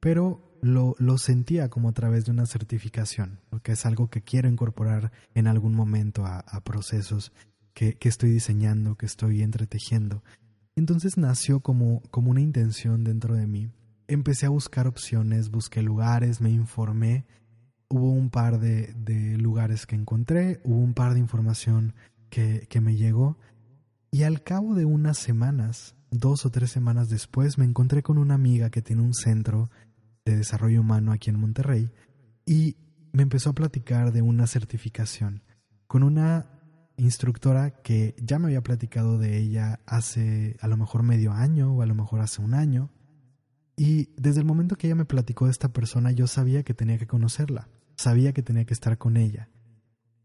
pero 0.00 0.47
lo, 0.62 0.94
lo, 0.98 1.18
sentía 1.18 1.68
como 1.68 1.88
a 1.88 1.92
través 1.92 2.24
de 2.24 2.32
una 2.32 2.46
certificación, 2.46 3.40
porque 3.50 3.72
es 3.72 3.86
algo 3.86 4.08
que 4.08 4.22
quiero 4.22 4.48
incorporar 4.48 5.12
en 5.34 5.46
algún 5.46 5.74
momento 5.74 6.24
a, 6.26 6.42
procesos 6.64 7.32
que, 7.74 7.94
que, 7.94 8.08
estoy 8.08 8.30
diseñando, 8.30 8.96
que 8.96 9.06
estoy 9.06 9.42
entretejiendo. 9.42 10.22
Entonces 10.76 11.16
nació 11.16 11.60
como, 11.60 12.02
como 12.10 12.30
una 12.30 12.40
intención 12.40 13.04
dentro 13.04 13.34
de 13.34 13.46
mí. 13.46 13.70
Empecé 14.06 14.46
a 14.46 14.50
buscar 14.50 14.86
opciones, 14.86 15.50
busqué 15.50 15.82
lugares, 15.82 16.40
me 16.40 16.50
informé. 16.50 17.26
Hubo 17.88 18.12
un 18.12 18.30
par 18.30 18.60
de, 18.60 18.94
de 18.94 19.36
lugares 19.38 19.86
que 19.86 19.96
encontré, 19.96 20.60
hubo 20.62 20.78
un 20.78 20.94
par 20.94 21.14
de 21.14 21.20
información 21.20 21.94
que, 22.30 22.66
que 22.68 22.80
me 22.80 22.96
llegó. 22.96 23.38
Y 24.10 24.22
al 24.22 24.42
cabo 24.42 24.74
de 24.74 24.84
unas 24.84 25.18
semanas, 25.18 25.94
dos 26.10 26.46
o 26.46 26.50
tres 26.50 26.70
semanas 26.70 27.08
después, 27.08 27.58
me 27.58 27.64
encontré 27.64 28.02
con 28.02 28.18
una 28.18 28.34
amiga 28.34 28.70
que 28.70 28.82
tiene 28.82 29.02
un 29.02 29.14
centro 29.14 29.70
de 30.28 30.36
desarrollo 30.36 30.80
humano 30.80 31.12
aquí 31.12 31.30
en 31.30 31.40
Monterrey 31.40 31.90
y 32.44 32.76
me 33.12 33.22
empezó 33.22 33.50
a 33.50 33.54
platicar 33.54 34.12
de 34.12 34.22
una 34.22 34.46
certificación 34.46 35.42
con 35.86 36.02
una 36.02 36.46
instructora 36.96 37.70
que 37.82 38.14
ya 38.20 38.38
me 38.38 38.46
había 38.46 38.62
platicado 38.62 39.18
de 39.18 39.38
ella 39.38 39.80
hace 39.86 40.56
a 40.60 40.68
lo 40.68 40.76
mejor 40.76 41.02
medio 41.02 41.32
año 41.32 41.72
o 41.72 41.82
a 41.82 41.86
lo 41.86 41.94
mejor 41.94 42.20
hace 42.20 42.42
un 42.42 42.54
año. 42.54 42.90
Y 43.76 44.10
desde 44.16 44.40
el 44.40 44.46
momento 44.46 44.76
que 44.76 44.88
ella 44.88 44.96
me 44.96 45.04
platicó 45.04 45.46
de 45.46 45.52
esta 45.52 45.72
persona 45.72 46.10
yo 46.10 46.26
sabía 46.26 46.62
que 46.62 46.74
tenía 46.74 46.98
que 46.98 47.06
conocerla, 47.06 47.68
sabía 47.96 48.32
que 48.32 48.42
tenía 48.42 48.64
que 48.64 48.74
estar 48.74 48.98
con 48.98 49.16
ella. 49.16 49.48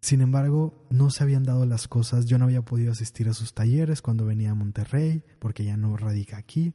Sin 0.01 0.20
embargo, 0.20 0.86
no 0.89 1.12
se 1.12 1.24
habían 1.24 1.43
dado 1.43 1.66
las 1.66 1.88
cosas, 1.88 2.26
yo 2.26 2.38
no 2.38 2.43
había 2.43 2.62
podido 2.62 2.91
asistir 2.91 3.30
a 3.30 3.34
sus 3.34 3.54
talleres 3.54 4.01
cuando 4.01 4.26
venía 4.26 4.51
a 4.51 4.56
Monterrey, 4.56 5.24
porque 5.39 5.64
ya 5.64 5.78
no 5.78 5.95
radica 5.95 6.36
aquí, 6.36 6.74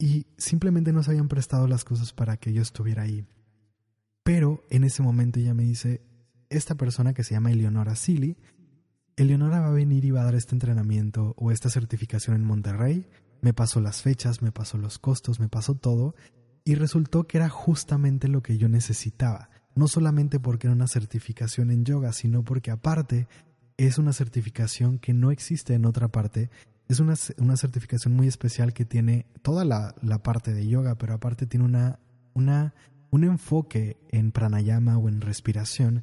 y 0.00 0.26
simplemente 0.38 0.92
no 0.92 1.02
se 1.02 1.10
habían 1.10 1.28
prestado 1.28 1.68
las 1.68 1.84
cosas 1.84 2.14
para 2.14 2.38
que 2.38 2.54
yo 2.54 2.62
estuviera 2.62 3.02
ahí. 3.02 3.26
Pero 4.24 4.64
en 4.70 4.82
ese 4.84 5.02
momento 5.02 5.38
ella 5.38 5.52
me 5.52 5.64
dice, 5.64 6.00
esta 6.48 6.74
persona 6.74 7.12
que 7.12 7.22
se 7.22 7.34
llama 7.34 7.52
Eleonora 7.52 7.94
Silly, 7.94 8.38
Eleonora 9.16 9.60
va 9.60 9.68
a 9.68 9.72
venir 9.72 10.06
y 10.06 10.10
va 10.10 10.22
a 10.22 10.24
dar 10.24 10.34
este 10.34 10.54
entrenamiento 10.54 11.34
o 11.36 11.50
esta 11.50 11.68
certificación 11.68 12.34
en 12.34 12.44
Monterrey, 12.44 13.06
me 13.42 13.52
pasó 13.52 13.80
las 13.80 14.00
fechas, 14.00 14.40
me 14.40 14.52
pasó 14.52 14.78
los 14.78 14.98
costos, 14.98 15.38
me 15.38 15.48
pasó 15.48 15.74
todo, 15.74 16.14
Y 16.62 16.74
resultó 16.74 17.26
que 17.26 17.38
era 17.38 17.48
justamente 17.48 18.28
lo 18.28 18.42
que 18.42 18.58
yo 18.58 18.68
necesitaba, 18.68 19.48
no 19.74 19.88
solamente 19.88 20.38
porque 20.38 20.66
era 20.66 20.74
una 20.74 20.88
certificación 20.88 21.70
en 21.70 21.84
yoga, 21.84 22.12
sino 22.12 22.44
porque 22.44 22.70
aparte 22.70 23.28
es 23.78 23.96
una 23.96 24.12
certificación 24.12 24.98
que 24.98 25.14
no 25.14 25.30
existe 25.30 25.72
en 25.72 25.86
otra 25.86 26.08
parte. 26.08 26.50
Es 26.90 26.98
una, 26.98 27.14
una 27.38 27.56
certificación 27.56 28.16
muy 28.16 28.26
especial 28.26 28.72
que 28.72 28.84
tiene 28.84 29.24
toda 29.42 29.64
la, 29.64 29.94
la, 30.02 30.24
parte 30.24 30.52
de 30.52 30.66
yoga, 30.66 30.96
pero 30.96 31.14
aparte 31.14 31.46
tiene 31.46 31.64
una, 31.64 32.00
una, 32.34 32.74
un 33.10 33.22
enfoque 33.22 33.96
en 34.08 34.32
pranayama 34.32 34.98
o 34.98 35.08
en 35.08 35.20
respiración 35.20 36.02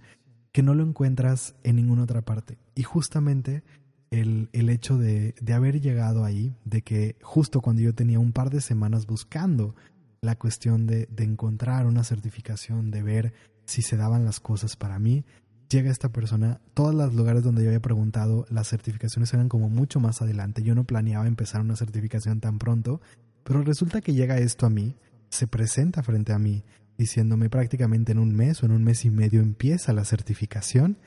que 0.53 0.63
no 0.63 0.73
lo 0.73 0.83
encuentras 0.83 1.55
en 1.63 1.75
ninguna 1.75 2.03
otra 2.03 2.21
parte. 2.21 2.57
Y 2.73 2.83
justamente 2.83 3.63
el, 4.11 4.47
el 4.53 4.69
hecho 4.69 4.97
de, 4.97 5.35
de, 5.41 5.53
haber 5.53 5.81
llegado 5.81 6.23
ahí, 6.23 6.55
de 6.63 6.81
que 6.83 7.17
justo 7.21 7.59
cuando 7.59 7.81
yo 7.81 7.93
tenía 7.93 8.19
un 8.19 8.31
par 8.31 8.49
de 8.49 8.61
semanas 8.61 9.07
buscando 9.07 9.75
la 10.21 10.37
cuestión 10.37 10.87
de, 10.87 11.07
de 11.07 11.25
encontrar 11.25 11.85
una 11.85 12.05
certificación, 12.05 12.91
de 12.91 13.03
ver 13.03 13.33
si 13.65 13.81
se 13.81 13.97
daban 13.97 14.23
las 14.23 14.39
cosas 14.39 14.77
para 14.77 14.99
mí, 14.99 15.25
llega 15.69 15.91
esta 15.91 16.09
persona, 16.09 16.61
todos 16.73 16.95
los 16.95 17.13
lugares 17.13 17.43
donde 17.43 17.63
yo 17.63 17.69
había 17.69 17.81
preguntado, 17.81 18.45
las 18.49 18.69
certificaciones 18.69 19.33
eran 19.33 19.49
como 19.49 19.69
mucho 19.69 19.99
más 19.99 20.21
adelante, 20.21 20.63
yo 20.63 20.75
no 20.75 20.85
planeaba 20.85 21.27
empezar 21.27 21.61
una 21.61 21.75
certificación 21.75 22.39
tan 22.39 22.57
pronto, 22.59 23.01
pero 23.43 23.61
resulta 23.63 24.01
que 24.01 24.13
llega 24.13 24.37
esto 24.37 24.65
a 24.65 24.69
mí, 24.69 24.95
se 25.29 25.47
presenta 25.47 26.03
frente 26.03 26.33
a 26.33 26.39
mí, 26.39 26.63
diciéndome 26.97 27.49
prácticamente 27.49 28.11
en 28.11 28.19
un 28.19 28.33
mes 28.33 28.63
o 28.63 28.65
en 28.65 28.71
un 28.71 28.83
mes 28.83 29.05
y 29.05 29.09
medio 29.09 29.41
empieza 29.41 29.93
la 29.93 30.05
certificación 30.05 30.97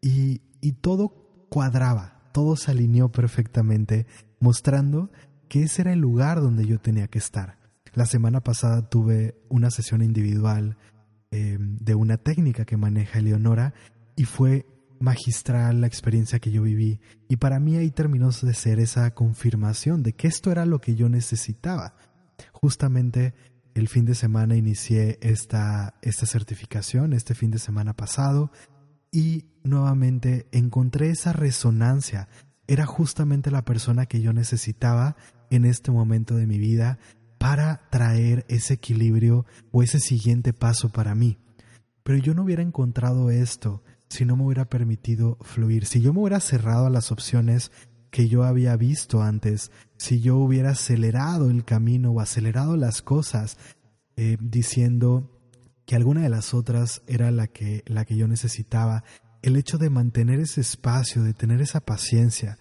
y, 0.00 0.40
y 0.60 0.72
todo 0.72 1.46
cuadraba, 1.48 2.22
todo 2.32 2.56
se 2.56 2.70
alineó 2.70 3.10
perfectamente, 3.10 4.06
mostrando 4.40 5.10
que 5.48 5.64
ese 5.64 5.82
era 5.82 5.92
el 5.92 6.00
lugar 6.00 6.40
donde 6.40 6.66
yo 6.66 6.80
tenía 6.80 7.08
que 7.08 7.18
estar. 7.18 7.58
La 7.92 8.06
semana 8.06 8.40
pasada 8.40 8.88
tuve 8.88 9.36
una 9.48 9.70
sesión 9.70 10.02
individual 10.02 10.76
eh, 11.30 11.58
de 11.60 11.94
una 11.94 12.16
técnica 12.16 12.64
que 12.64 12.76
maneja 12.76 13.18
Eleonora 13.18 13.74
y 14.16 14.24
fue 14.24 14.66
magistral 15.00 15.80
la 15.80 15.86
experiencia 15.86 16.38
que 16.38 16.50
yo 16.50 16.62
viví 16.62 17.00
y 17.28 17.36
para 17.36 17.60
mí 17.60 17.76
ahí 17.76 17.90
terminó 17.90 18.30
de 18.30 18.54
ser 18.54 18.78
esa 18.78 19.10
confirmación 19.12 20.02
de 20.02 20.14
que 20.14 20.28
esto 20.28 20.50
era 20.50 20.66
lo 20.66 20.80
que 20.80 20.94
yo 20.94 21.08
necesitaba. 21.08 21.94
Justamente 22.52 23.34
el 23.74 23.88
fin 23.88 24.04
de 24.04 24.14
semana 24.14 24.56
inicié 24.56 25.18
esta, 25.20 25.94
esta 26.02 26.26
certificación, 26.26 27.12
este 27.12 27.34
fin 27.34 27.50
de 27.50 27.58
semana 27.58 27.94
pasado, 27.94 28.50
y 29.10 29.46
nuevamente 29.62 30.46
encontré 30.52 31.10
esa 31.10 31.32
resonancia. 31.32 32.28
Era 32.66 32.86
justamente 32.86 33.50
la 33.50 33.64
persona 33.64 34.06
que 34.06 34.20
yo 34.20 34.32
necesitaba 34.32 35.16
en 35.50 35.64
este 35.64 35.90
momento 35.90 36.34
de 36.34 36.46
mi 36.46 36.58
vida 36.58 36.98
para 37.38 37.88
traer 37.90 38.46
ese 38.48 38.74
equilibrio 38.74 39.44
o 39.70 39.82
ese 39.82 40.00
siguiente 40.00 40.52
paso 40.52 40.90
para 40.90 41.14
mí. 41.14 41.38
Pero 42.02 42.18
yo 42.18 42.34
no 42.34 42.44
hubiera 42.44 42.62
encontrado 42.62 43.30
esto 43.30 43.82
si 44.14 44.24
no 44.24 44.36
me 44.36 44.44
hubiera 44.44 44.68
permitido 44.68 45.36
fluir, 45.42 45.86
si 45.86 46.00
yo 46.00 46.12
me 46.12 46.20
hubiera 46.20 46.40
cerrado 46.40 46.86
a 46.86 46.90
las 46.90 47.12
opciones 47.12 47.70
que 48.10 48.28
yo 48.28 48.44
había 48.44 48.76
visto 48.76 49.22
antes, 49.22 49.72
si 49.96 50.20
yo 50.20 50.36
hubiera 50.36 50.70
acelerado 50.70 51.50
el 51.50 51.64
camino 51.64 52.12
o 52.12 52.20
acelerado 52.20 52.76
las 52.76 53.02
cosas, 53.02 53.58
eh, 54.16 54.36
diciendo 54.40 55.34
que 55.84 55.96
alguna 55.96 56.22
de 56.22 56.28
las 56.28 56.54
otras 56.54 57.02
era 57.08 57.32
la 57.32 57.48
que, 57.48 57.82
la 57.86 58.04
que 58.04 58.16
yo 58.16 58.28
necesitaba, 58.28 59.02
el 59.42 59.56
hecho 59.56 59.78
de 59.78 59.90
mantener 59.90 60.38
ese 60.38 60.60
espacio, 60.60 61.22
de 61.24 61.34
tener 61.34 61.60
esa 61.60 61.80
paciencia, 61.80 62.56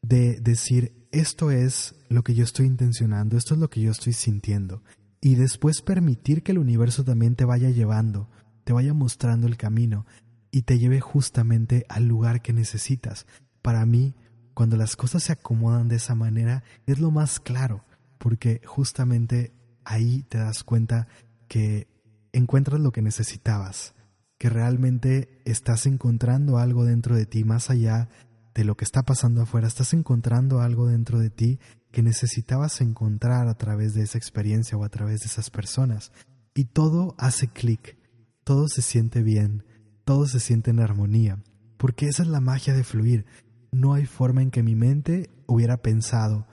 de 0.00 0.40
decir, 0.40 1.06
esto 1.12 1.50
es 1.50 1.94
lo 2.08 2.24
que 2.24 2.34
yo 2.34 2.42
estoy 2.42 2.66
intencionando, 2.66 3.36
esto 3.36 3.54
es 3.54 3.60
lo 3.60 3.68
que 3.68 3.82
yo 3.82 3.90
estoy 3.90 4.14
sintiendo, 4.14 4.82
y 5.20 5.36
después 5.36 5.82
permitir 5.82 6.42
que 6.42 6.52
el 6.52 6.58
universo 6.58 7.04
también 7.04 7.36
te 7.36 7.44
vaya 7.44 7.70
llevando, 7.70 8.30
te 8.64 8.72
vaya 8.72 8.94
mostrando 8.94 9.46
el 9.46 9.56
camino, 9.56 10.06
y 10.54 10.62
te 10.62 10.78
lleve 10.78 11.00
justamente 11.00 11.84
al 11.88 12.06
lugar 12.06 12.40
que 12.40 12.52
necesitas. 12.52 13.26
Para 13.60 13.84
mí, 13.86 14.14
cuando 14.54 14.76
las 14.76 14.94
cosas 14.94 15.24
se 15.24 15.32
acomodan 15.32 15.88
de 15.88 15.96
esa 15.96 16.14
manera, 16.14 16.62
es 16.86 17.00
lo 17.00 17.10
más 17.10 17.40
claro, 17.40 17.84
porque 18.18 18.60
justamente 18.64 19.52
ahí 19.84 20.22
te 20.28 20.38
das 20.38 20.62
cuenta 20.62 21.08
que 21.48 21.88
encuentras 22.32 22.80
lo 22.80 22.92
que 22.92 23.02
necesitabas, 23.02 23.96
que 24.38 24.48
realmente 24.48 25.42
estás 25.44 25.86
encontrando 25.86 26.58
algo 26.58 26.84
dentro 26.84 27.16
de 27.16 27.26
ti 27.26 27.42
más 27.42 27.68
allá 27.68 28.08
de 28.54 28.62
lo 28.62 28.76
que 28.76 28.84
está 28.84 29.02
pasando 29.02 29.42
afuera, 29.42 29.66
estás 29.66 29.92
encontrando 29.92 30.60
algo 30.60 30.86
dentro 30.86 31.18
de 31.18 31.30
ti 31.30 31.58
que 31.90 32.04
necesitabas 32.04 32.80
encontrar 32.80 33.48
a 33.48 33.54
través 33.54 33.92
de 33.94 34.02
esa 34.02 34.18
experiencia 34.18 34.78
o 34.78 34.84
a 34.84 34.88
través 34.88 35.22
de 35.22 35.26
esas 35.26 35.50
personas. 35.50 36.12
Y 36.54 36.66
todo 36.66 37.16
hace 37.18 37.48
clic, 37.48 37.98
todo 38.44 38.68
se 38.68 38.82
siente 38.82 39.24
bien, 39.24 39.64
todo 40.04 40.26
se 40.26 40.40
siente 40.40 40.70
en 40.70 40.80
armonía, 40.80 41.38
porque 41.76 42.08
esa 42.08 42.22
es 42.22 42.28
la 42.28 42.40
magia 42.40 42.74
de 42.74 42.84
fluir. 42.84 43.26
No 43.72 43.94
hay 43.94 44.06
forma 44.06 44.42
en 44.42 44.50
que 44.50 44.62
mi 44.62 44.74
mente 44.74 45.30
hubiera 45.46 45.78
pensado 45.78 46.46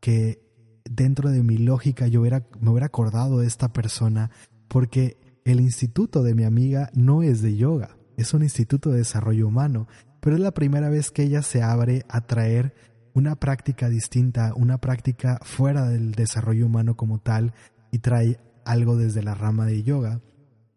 que 0.00 0.42
dentro 0.84 1.30
de 1.30 1.42
mi 1.42 1.58
lógica 1.58 2.06
yo 2.06 2.20
hubiera, 2.20 2.46
me 2.60 2.70
hubiera 2.70 2.86
acordado 2.86 3.38
de 3.38 3.46
esta 3.46 3.72
persona, 3.72 4.30
porque 4.68 5.16
el 5.44 5.60
instituto 5.60 6.22
de 6.22 6.34
mi 6.34 6.44
amiga 6.44 6.90
no 6.94 7.22
es 7.22 7.42
de 7.42 7.56
yoga, 7.56 7.96
es 8.16 8.34
un 8.34 8.42
instituto 8.42 8.90
de 8.90 8.98
desarrollo 8.98 9.48
humano, 9.48 9.86
pero 10.20 10.36
es 10.36 10.42
la 10.42 10.52
primera 10.52 10.88
vez 10.88 11.10
que 11.10 11.22
ella 11.22 11.42
se 11.42 11.62
abre 11.62 12.04
a 12.08 12.26
traer 12.26 12.74
una 13.14 13.36
práctica 13.36 13.88
distinta, 13.88 14.52
una 14.54 14.78
práctica 14.78 15.38
fuera 15.42 15.88
del 15.88 16.12
desarrollo 16.12 16.66
humano 16.66 16.96
como 16.96 17.18
tal, 17.18 17.54
y 17.90 18.00
trae 18.00 18.40
algo 18.64 18.96
desde 18.96 19.22
la 19.22 19.34
rama 19.34 19.64
de 19.64 19.82
yoga 19.82 20.20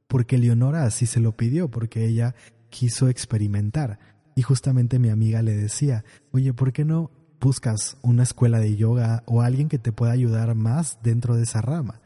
porque 0.10 0.40
Leonora 0.40 0.86
así 0.86 1.06
se 1.06 1.20
lo 1.20 1.38
pidió, 1.38 1.70
porque 1.70 2.06
ella 2.06 2.36
quiso 2.70 3.08
experimentar. 3.10 4.00
Y 4.36 4.42
justamente 4.42 4.98
mi 4.98 5.10
amiga 5.10 5.44
le 5.44 5.56
decía, 5.56 6.04
oye, 6.32 6.52
¿por 6.52 6.74
qué 6.74 6.84
no 6.84 7.12
buscas 7.40 7.98
una 8.02 8.24
escuela 8.24 8.60
de 8.60 8.76
yoga 8.76 9.24
o 9.28 9.44
alguien 9.44 9.70
que 9.70 9.78
te 9.78 9.92
pueda 9.92 10.12
ayudar 10.12 10.56
más 10.56 10.98
dentro 11.04 11.36
de 11.36 11.44
esa 11.44 11.62
rama? 11.62 12.02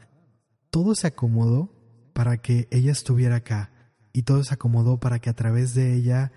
Todo 0.70 0.94
se 0.94 1.06
acomodó 1.06 1.72
para 2.12 2.36
que 2.36 2.68
ella 2.70 2.92
estuviera 2.92 3.36
acá 3.36 3.72
y 4.12 4.22
todo 4.22 4.44
se 4.44 4.52
acomodó 4.52 5.00
para 5.00 5.18
que 5.18 5.30
a 5.30 5.34
través 5.34 5.74
de 5.74 5.94
ella 5.94 6.30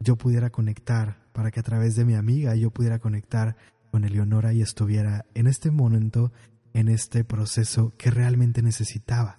yo 0.00 0.16
pudiera 0.16 0.50
conectar, 0.50 1.24
para 1.32 1.50
que 1.50 1.60
a 1.60 1.64
través 1.64 1.96
de 1.96 2.04
mi 2.04 2.14
amiga 2.14 2.54
yo 2.54 2.70
pudiera 2.70 2.98
conectar 2.98 3.56
con 3.90 4.04
Eleonora 4.04 4.52
y 4.52 4.60
estuviera 4.60 5.24
en 5.32 5.46
este 5.46 5.70
momento, 5.70 6.32
en 6.74 6.88
este 6.88 7.24
proceso 7.24 7.94
que 7.96 8.10
realmente 8.10 8.60
necesitaba. 8.60 9.38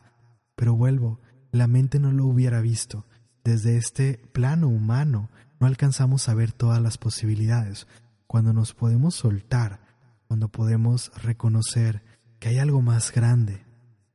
Pero 0.55 0.75
vuelvo, 0.75 1.19
la 1.55 1.67
mente 1.67 1.99
no 1.99 2.11
lo 2.11 2.25
hubiera 2.25 2.61
visto. 2.61 3.05
Desde 3.43 3.77
este 3.77 4.19
plano 4.33 4.67
humano 4.67 5.29
no 5.59 5.67
alcanzamos 5.67 6.27
a 6.27 6.33
ver 6.33 6.51
todas 6.51 6.81
las 6.81 6.97
posibilidades. 6.97 7.87
Cuando 8.27 8.53
nos 8.53 8.73
podemos 8.73 9.15
soltar, 9.15 9.79
cuando 10.27 10.49
podemos 10.49 11.11
reconocer 11.21 12.03
que 12.39 12.49
hay 12.49 12.57
algo 12.57 12.81
más 12.81 13.11
grande, 13.11 13.65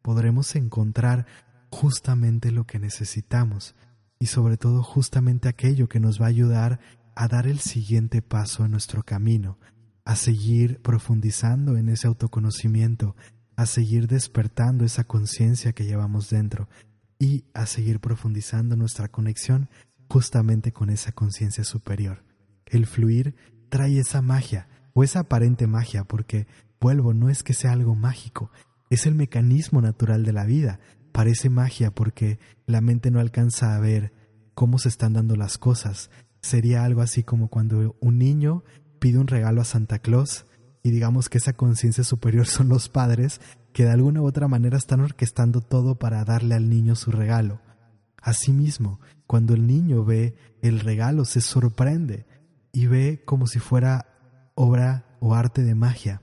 podremos 0.02 0.54
encontrar 0.54 1.26
justamente 1.70 2.50
lo 2.50 2.66
que 2.66 2.78
necesitamos 2.78 3.74
y 4.18 4.26
sobre 4.26 4.56
todo 4.56 4.82
justamente 4.82 5.48
aquello 5.48 5.88
que 5.88 6.00
nos 6.00 6.20
va 6.20 6.26
a 6.26 6.30
ayudar 6.30 6.80
a 7.14 7.28
dar 7.28 7.46
el 7.46 7.60
siguiente 7.60 8.22
paso 8.22 8.64
en 8.64 8.72
nuestro 8.72 9.02
camino, 9.02 9.58
a 10.04 10.16
seguir 10.16 10.80
profundizando 10.82 11.76
en 11.76 11.88
ese 11.88 12.06
autoconocimiento, 12.06 13.16
a 13.56 13.66
seguir 13.66 14.08
despertando 14.08 14.84
esa 14.84 15.04
conciencia 15.04 15.72
que 15.72 15.84
llevamos 15.84 16.28
dentro, 16.30 16.68
y 17.20 17.44
a 17.54 17.66
seguir 17.66 18.00
profundizando 18.00 18.74
nuestra 18.74 19.08
conexión 19.08 19.68
justamente 20.08 20.72
con 20.72 20.90
esa 20.90 21.12
conciencia 21.12 21.62
superior. 21.62 22.24
El 22.66 22.86
fluir 22.86 23.36
trae 23.68 23.98
esa 23.98 24.22
magia, 24.22 24.68
o 24.94 25.04
esa 25.04 25.20
aparente 25.20 25.68
magia, 25.68 26.02
porque, 26.02 26.48
vuelvo, 26.80 27.14
no 27.14 27.28
es 27.28 27.44
que 27.44 27.54
sea 27.54 27.72
algo 27.72 27.94
mágico, 27.94 28.50
es 28.88 29.06
el 29.06 29.14
mecanismo 29.14 29.80
natural 29.80 30.24
de 30.24 30.32
la 30.32 30.44
vida. 30.44 30.80
Parece 31.12 31.50
magia 31.50 31.92
porque 31.92 32.40
la 32.66 32.80
mente 32.80 33.10
no 33.10 33.20
alcanza 33.20 33.76
a 33.76 33.80
ver 33.80 34.12
cómo 34.54 34.78
se 34.78 34.88
están 34.88 35.12
dando 35.12 35.36
las 35.36 35.58
cosas. 35.58 36.10
Sería 36.40 36.84
algo 36.84 37.02
así 37.02 37.22
como 37.22 37.48
cuando 37.48 37.96
un 38.00 38.18
niño 38.18 38.64
pide 38.98 39.18
un 39.18 39.28
regalo 39.28 39.60
a 39.60 39.64
Santa 39.64 40.00
Claus 40.00 40.46
y 40.82 40.90
digamos 40.90 41.28
que 41.28 41.38
esa 41.38 41.52
conciencia 41.52 42.02
superior 42.02 42.46
son 42.48 42.68
los 42.68 42.88
padres 42.88 43.40
que 43.72 43.84
de 43.84 43.90
alguna 43.90 44.22
u 44.22 44.26
otra 44.26 44.48
manera 44.48 44.76
están 44.76 45.00
orquestando 45.00 45.60
todo 45.60 45.96
para 45.96 46.24
darle 46.24 46.54
al 46.54 46.68
niño 46.68 46.96
su 46.96 47.10
regalo. 47.10 47.60
Asimismo, 48.20 49.00
cuando 49.26 49.54
el 49.54 49.66
niño 49.66 50.04
ve 50.04 50.34
el 50.62 50.80
regalo, 50.80 51.24
se 51.24 51.40
sorprende 51.40 52.26
y 52.72 52.86
ve 52.86 53.22
como 53.24 53.46
si 53.46 53.58
fuera 53.58 54.06
obra 54.54 55.16
o 55.20 55.34
arte 55.34 55.62
de 55.62 55.74
magia. 55.74 56.22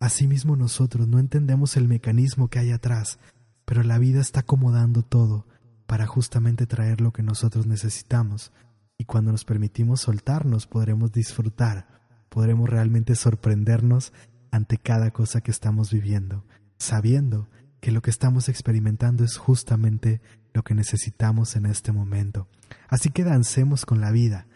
Asimismo 0.00 0.56
nosotros 0.56 1.08
no 1.08 1.18
entendemos 1.18 1.76
el 1.76 1.88
mecanismo 1.88 2.48
que 2.48 2.60
hay 2.60 2.70
atrás, 2.70 3.18
pero 3.64 3.82
la 3.82 3.98
vida 3.98 4.20
está 4.20 4.40
acomodando 4.40 5.02
todo 5.02 5.46
para 5.86 6.06
justamente 6.06 6.66
traer 6.66 7.00
lo 7.00 7.12
que 7.12 7.22
nosotros 7.22 7.66
necesitamos, 7.66 8.52
y 8.96 9.04
cuando 9.04 9.32
nos 9.32 9.44
permitimos 9.44 10.00
soltarnos 10.00 10.66
podremos 10.66 11.12
disfrutar, 11.12 11.86
podremos 12.28 12.68
realmente 12.68 13.14
sorprendernos 13.14 14.12
ante 14.50 14.78
cada 14.78 15.10
cosa 15.10 15.40
que 15.40 15.50
estamos 15.50 15.92
viviendo 15.92 16.44
sabiendo 16.78 17.48
que 17.80 17.92
lo 17.92 18.02
que 18.02 18.10
estamos 18.10 18.48
experimentando 18.48 19.24
es 19.24 19.36
justamente 19.36 20.20
lo 20.52 20.62
que 20.62 20.74
necesitamos 20.74 21.56
en 21.56 21.66
este 21.66 21.92
momento. 21.92 22.48
Así 22.88 23.10
que 23.10 23.24
dancemos 23.24 23.86
con 23.86 24.00
la 24.00 24.10
vida, 24.10 24.46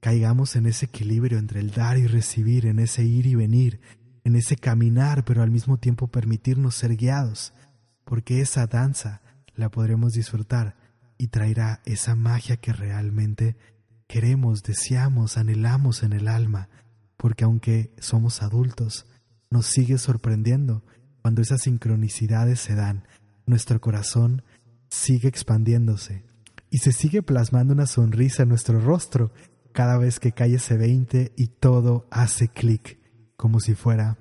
caigamos 0.00 0.56
en 0.56 0.66
ese 0.66 0.86
equilibrio 0.86 1.38
entre 1.38 1.60
el 1.60 1.70
dar 1.70 1.98
y 1.98 2.06
recibir, 2.06 2.66
en 2.66 2.78
ese 2.78 3.04
ir 3.04 3.26
y 3.26 3.34
venir, 3.34 3.80
en 4.24 4.36
ese 4.36 4.56
caminar, 4.56 5.24
pero 5.24 5.42
al 5.42 5.50
mismo 5.50 5.78
tiempo 5.78 6.08
permitirnos 6.08 6.74
ser 6.74 6.96
guiados, 6.96 7.52
porque 8.04 8.40
esa 8.40 8.66
danza 8.66 9.22
la 9.54 9.70
podremos 9.70 10.12
disfrutar 10.12 10.76
y 11.18 11.28
traerá 11.28 11.80
esa 11.84 12.14
magia 12.14 12.56
que 12.56 12.72
realmente 12.72 13.56
queremos, 14.08 14.62
deseamos, 14.62 15.36
anhelamos 15.36 16.02
en 16.02 16.12
el 16.12 16.28
alma, 16.28 16.68
porque 17.16 17.44
aunque 17.44 17.94
somos 17.98 18.42
adultos, 18.42 19.06
nos 19.50 19.66
sigue 19.66 19.98
sorprendiendo 19.98 20.84
cuando 21.22 21.40
esas 21.40 21.62
sincronicidades 21.62 22.58
se 22.58 22.74
dan, 22.74 23.06
nuestro 23.46 23.80
corazón 23.80 24.42
sigue 24.88 25.28
expandiéndose 25.28 26.24
y 26.68 26.78
se 26.78 26.92
sigue 26.92 27.22
plasmando 27.22 27.72
una 27.72 27.86
sonrisa 27.86 28.42
en 28.42 28.48
nuestro 28.48 28.80
rostro 28.80 29.32
cada 29.72 29.98
vez 29.98 30.18
que 30.18 30.32
cae 30.32 30.56
ese 30.56 30.76
20 30.76 31.32
y 31.36 31.46
todo 31.46 32.06
hace 32.10 32.48
clic, 32.48 32.98
como 33.36 33.60
si 33.60 33.74
fuera 33.74 34.18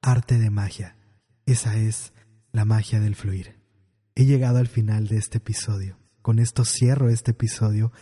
arte 0.00 0.38
de 0.38 0.50
magia. 0.50 0.96
Esa 1.44 1.76
es 1.76 2.12
la 2.52 2.64
magia 2.64 3.00
del 3.00 3.16
fluir. 3.16 3.58
He 4.14 4.24
llegado 4.24 4.58
al 4.58 4.68
final 4.68 5.08
de 5.08 5.16
este 5.16 5.38
episodio. 5.38 5.98
Con 6.22 6.38
esto 6.38 6.64
cierro 6.64 7.08
este 7.08 7.32
episodio. 7.32 7.92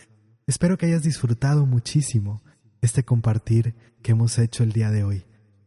Espero 0.47 0.76
que 0.76 0.87
hayas 0.87 1.03
disfrutado 1.03 1.64
muchísimo 1.64 2.43
este 2.80 3.05
compartir 3.05 3.74
que 4.03 4.12
hemos 4.12 4.39
hecho 4.39 4.62
el 4.62 4.72
día 4.72 4.91
de 4.91 5.05
hoy. 5.05 5.26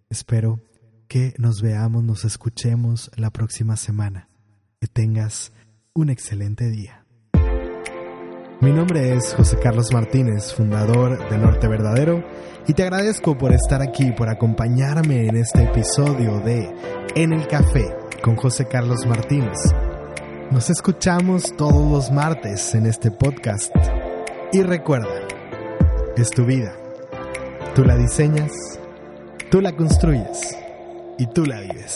Espero 0.10 0.62
que 1.10 1.34
nos 1.40 1.62
veamos, 1.64 2.04
nos 2.04 2.24
escuchemos 2.24 3.10
la 3.16 3.32
próxima 3.32 3.76
semana. 3.76 4.30
Que 4.80 4.88
tengas 4.88 5.52
un 5.94 6.12
excelente 6.12 6.70
día. 6.70 7.04
Mi 8.62 8.72
nombre 8.72 9.16
es 9.16 9.34
José 9.34 9.58
Carlos 9.62 9.92
Martínez, 9.92 10.54
fundador 10.54 11.30
de 11.30 11.38
Norte 11.38 11.68
Verdadero, 11.68 12.24
y 12.68 12.74
te 12.74 12.84
agradezco 12.84 13.38
por 13.38 13.54
estar 13.54 13.82
aquí, 13.82 14.12
por 14.12 14.30
acompañarme 14.30 15.28
en 15.28 15.38
este 15.38 15.64
episodio 15.64 16.40
de 16.42 16.70
En 17.16 17.34
el 17.34 17.48
Café 17.48 17.86
con 18.24 18.36
José 18.36 18.68
Carlos 18.68 19.08
Martínez. 19.08 19.58
Nos 20.52 20.70
escuchamos 20.70 21.56
todos 21.58 21.92
los 21.92 22.12
martes 22.12 22.76
en 22.76 22.86
este 22.86 23.10
podcast. 23.10 23.76
Y 24.54 24.62
recuerda, 24.62 25.28
es 26.18 26.30
tu 26.30 26.46
vida. 26.46 26.76
Tú 27.74 27.84
la 27.84 27.96
diseñas, 27.96 28.52
tú 29.50 29.60
la 29.62 29.76
construyes 29.76 30.69
y 31.20 31.28
tú 31.28 31.46
la 31.46 31.60
vives. 31.60 31.94